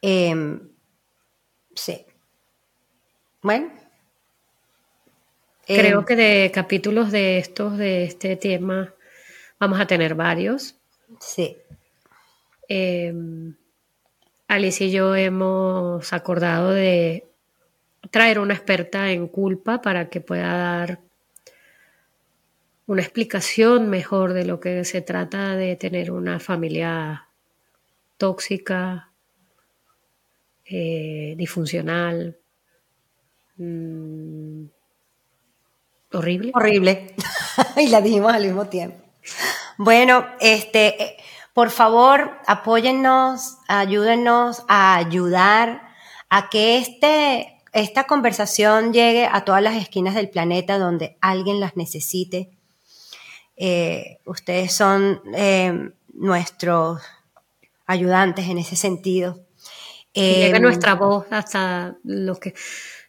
Em, 0.00 0.70
sí. 1.74 2.06
Bueno. 3.42 3.70
Creo 5.66 6.00
em, 6.00 6.06
que 6.06 6.16
de 6.16 6.50
capítulos 6.54 7.12
de 7.12 7.36
estos, 7.36 7.76
de 7.76 8.04
este 8.04 8.36
tema, 8.36 8.94
Vamos 9.58 9.80
a 9.80 9.86
tener 9.86 10.14
varios. 10.14 10.76
Sí. 11.20 11.56
Em, 12.68 13.54
Alicia 14.48 14.86
y 14.86 14.90
yo 14.92 15.14
hemos 15.16 16.12
acordado 16.12 16.70
de 16.70 17.26
traer 18.10 18.38
una 18.38 18.54
experta 18.54 19.10
en 19.10 19.26
culpa 19.26 19.82
para 19.82 20.08
que 20.08 20.20
pueda 20.20 20.56
dar 20.56 21.00
una 22.86 23.02
explicación 23.02 23.88
mejor 23.88 24.32
de 24.32 24.44
lo 24.44 24.60
que 24.60 24.84
se 24.84 25.02
trata 25.02 25.56
de 25.56 25.74
tener 25.74 26.12
una 26.12 26.38
familia 26.38 27.26
tóxica, 28.16 29.10
eh, 30.64 31.34
disfuncional, 31.36 32.38
mm, 33.56 34.64
horrible. 36.12 36.52
Horrible. 36.54 37.14
y 37.76 37.88
la 37.88 38.00
dijimos 38.00 38.32
al 38.32 38.44
mismo 38.44 38.66
tiempo. 38.66 39.02
Bueno, 39.78 40.26
este, 40.40 41.02
eh, 41.02 41.16
por 41.56 41.70
favor, 41.70 42.38
apóyennos, 42.46 43.56
ayúdenos 43.66 44.62
a 44.68 44.96
ayudar 44.96 45.88
a 46.28 46.50
que 46.50 46.76
este, 46.76 47.62
esta 47.72 48.04
conversación 48.04 48.92
llegue 48.92 49.24
a 49.24 49.42
todas 49.46 49.62
las 49.62 49.76
esquinas 49.76 50.14
del 50.14 50.28
planeta 50.28 50.76
donde 50.76 51.16
alguien 51.22 51.58
las 51.58 51.74
necesite. 51.74 52.50
Eh, 53.56 54.18
ustedes 54.26 54.74
son 54.74 55.22
eh, 55.34 55.92
nuestros 56.12 57.00
ayudantes 57.86 58.48
en 58.48 58.58
ese 58.58 58.76
sentido. 58.76 59.40
llega 60.12 60.58
nuestra 60.58 60.94
voz 60.94 61.24
hasta 61.30 61.96
los 62.04 62.38
que... 62.38 62.52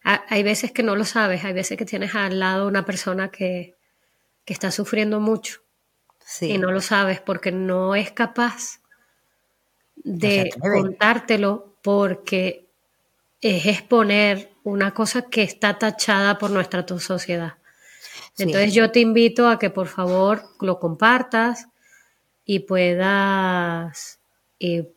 Hay 0.03 0.43
veces 0.43 0.71
que 0.71 0.83
no 0.83 0.95
lo 0.95 1.03
sabes, 1.03 1.43
hay 1.43 1.51
veces 1.51 1.77
que 1.77 1.83
tienes 1.83 2.15
al 2.15 2.39
lado 2.39 2.69
una 2.69 2.85
persona 2.85 3.29
que, 3.29 3.75
que 4.45 4.53
está 4.53 4.71
sufriendo 4.71 5.19
mucho 5.19 5.66
y 6.41 6.57
no 6.57 6.71
lo 6.71 6.81
sabes 6.81 7.21
porque 7.21 7.51
no 7.51 7.95
es 7.95 8.11
capaz 8.11 8.81
de 9.95 10.49
contártelo 10.59 11.75
porque 11.81 12.67
es 13.41 13.65
exponer 13.65 14.51
una 14.63 14.93
cosa 14.93 15.23
que 15.23 15.43
está 15.43 15.77
tachada 15.77 16.37
por 16.37 16.51
nuestra 16.51 16.85
sociedad. 16.99 17.55
Entonces 18.37 18.73
yo 18.73 18.91
te 18.91 18.99
invito 18.99 19.47
a 19.47 19.57
que 19.57 19.69
por 19.69 19.87
favor 19.87 20.43
lo 20.59 20.79
compartas 20.79 21.67
y 22.45 22.59
puedas, 22.59 24.19
y 24.59 24.87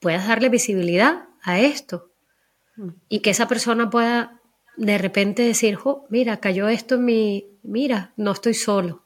puedas 0.00 0.28
darle 0.28 0.48
visibilidad 0.48 1.26
a 1.42 1.60
esto 1.60 2.10
mm. 2.76 2.88
y 3.08 3.20
que 3.20 3.30
esa 3.30 3.48
persona 3.48 3.90
pueda 3.90 4.40
de 4.76 4.96
repente 4.96 5.42
decir, 5.42 5.78
mira, 6.08 6.38
cayó 6.38 6.68
esto 6.68 6.94
en 6.94 7.04
mi, 7.04 7.58
mira, 7.62 8.12
no 8.16 8.32
estoy 8.32 8.54
solo. 8.54 9.04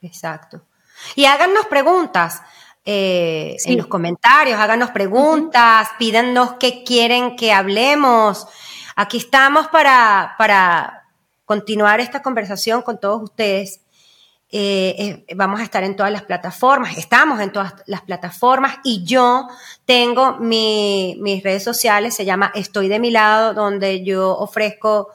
Exacto. 0.00 0.64
Y 1.14 1.24
háganos 1.24 1.66
preguntas. 1.66 2.42
Eh, 2.84 3.56
en 3.64 3.76
los 3.76 3.86
comentarios, 3.86 4.58
háganos 4.58 4.90
preguntas, 4.90 5.90
pídanos 5.98 6.54
qué 6.58 6.84
quieren 6.84 7.36
que 7.36 7.52
hablemos. 7.52 8.46
Aquí 8.96 9.18
estamos 9.18 9.68
para, 9.68 10.34
para 10.38 11.08
continuar 11.44 12.00
esta 12.00 12.22
conversación 12.22 12.82
con 12.82 12.98
todos 12.98 13.22
ustedes. 13.22 13.80
Eh, 14.50 15.24
eh, 15.28 15.34
vamos 15.34 15.60
a 15.60 15.64
estar 15.64 15.84
en 15.84 15.94
todas 15.94 16.10
las 16.10 16.22
plataformas, 16.22 16.96
estamos 16.96 17.38
en 17.40 17.52
todas 17.52 17.74
las 17.84 18.00
plataformas 18.00 18.76
y 18.82 19.04
yo 19.04 19.46
tengo 19.84 20.36
mis 20.38 21.42
redes 21.42 21.62
sociales, 21.62 22.16
se 22.16 22.24
llama 22.24 22.50
Estoy 22.54 22.88
de 22.88 22.98
mi 22.98 23.10
lado, 23.10 23.52
donde 23.52 24.02
yo 24.04 24.34
ofrezco 24.38 25.10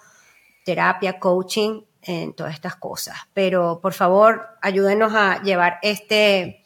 terapia, 0.64 1.20
coaching, 1.20 1.82
en 2.06 2.34
todas 2.34 2.54
estas 2.54 2.76
cosas. 2.76 3.18
Pero 3.34 3.80
por 3.82 3.94
favor, 3.94 4.50
ayúdenos 4.62 5.14
a 5.14 5.42
llevar 5.42 5.80
este 5.82 6.64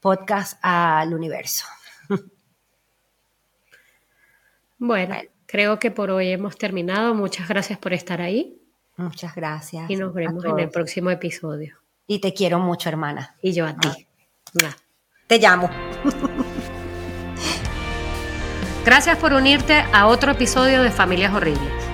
podcast 0.00 0.58
al 0.62 1.14
universo. 1.14 1.66
Bueno, 4.84 5.14
creo 5.46 5.78
que 5.78 5.92
por 5.92 6.10
hoy 6.10 6.32
hemos 6.32 6.58
terminado. 6.58 7.14
Muchas 7.14 7.46
gracias 7.46 7.78
por 7.78 7.92
estar 7.92 8.20
ahí. 8.20 8.60
Muchas 8.96 9.32
gracias. 9.32 9.88
Y 9.88 9.94
nos 9.94 10.12
vemos 10.12 10.44
en 10.44 10.58
el 10.58 10.70
próximo 10.70 11.08
episodio. 11.08 11.78
Y 12.08 12.18
te 12.18 12.34
quiero 12.34 12.58
mucho, 12.58 12.88
hermana. 12.88 13.36
Y 13.40 13.52
yo 13.52 13.64
a 13.64 13.76
ti. 13.76 14.08
Te 15.28 15.38
llamo. 15.38 15.70
Gracias 18.84 19.16
por 19.18 19.32
unirte 19.32 19.84
a 19.92 20.08
otro 20.08 20.32
episodio 20.32 20.82
de 20.82 20.90
Familias 20.90 21.32
Horribles. 21.32 21.91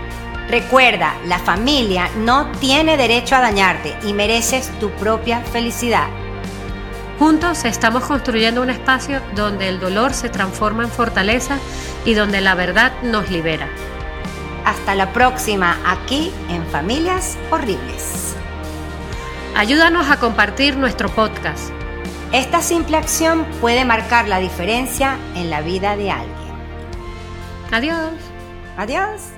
Recuerda, 0.48 1.14
la 1.26 1.38
familia 1.38 2.08
no 2.16 2.50
tiene 2.52 2.96
derecho 2.96 3.36
a 3.36 3.40
dañarte 3.40 3.94
y 4.02 4.14
mereces 4.14 4.70
tu 4.80 4.90
propia 4.92 5.40
felicidad. 5.40 6.08
Juntos 7.18 7.66
estamos 7.66 8.04
construyendo 8.04 8.62
un 8.62 8.70
espacio 8.70 9.20
donde 9.34 9.68
el 9.68 9.78
dolor 9.78 10.14
se 10.14 10.30
transforma 10.30 10.84
en 10.84 10.90
fortaleza 10.90 11.58
y 12.06 12.14
donde 12.14 12.40
la 12.40 12.54
verdad 12.54 12.92
nos 13.02 13.28
libera. 13.28 13.68
Hasta 14.64 14.94
la 14.94 15.12
próxima 15.12 15.76
aquí 15.84 16.32
en 16.48 16.64
Familias 16.68 17.36
Horribles. 17.50 18.34
Ayúdanos 19.54 20.08
a 20.08 20.18
compartir 20.18 20.76
nuestro 20.76 21.10
podcast. 21.10 21.70
Esta 22.32 22.62
simple 22.62 22.96
acción 22.96 23.44
puede 23.60 23.84
marcar 23.84 24.28
la 24.28 24.38
diferencia 24.38 25.18
en 25.34 25.50
la 25.50 25.60
vida 25.60 25.96
de 25.96 26.10
alguien. 26.10 26.52
Adiós. 27.70 28.12
Adiós. 28.76 29.37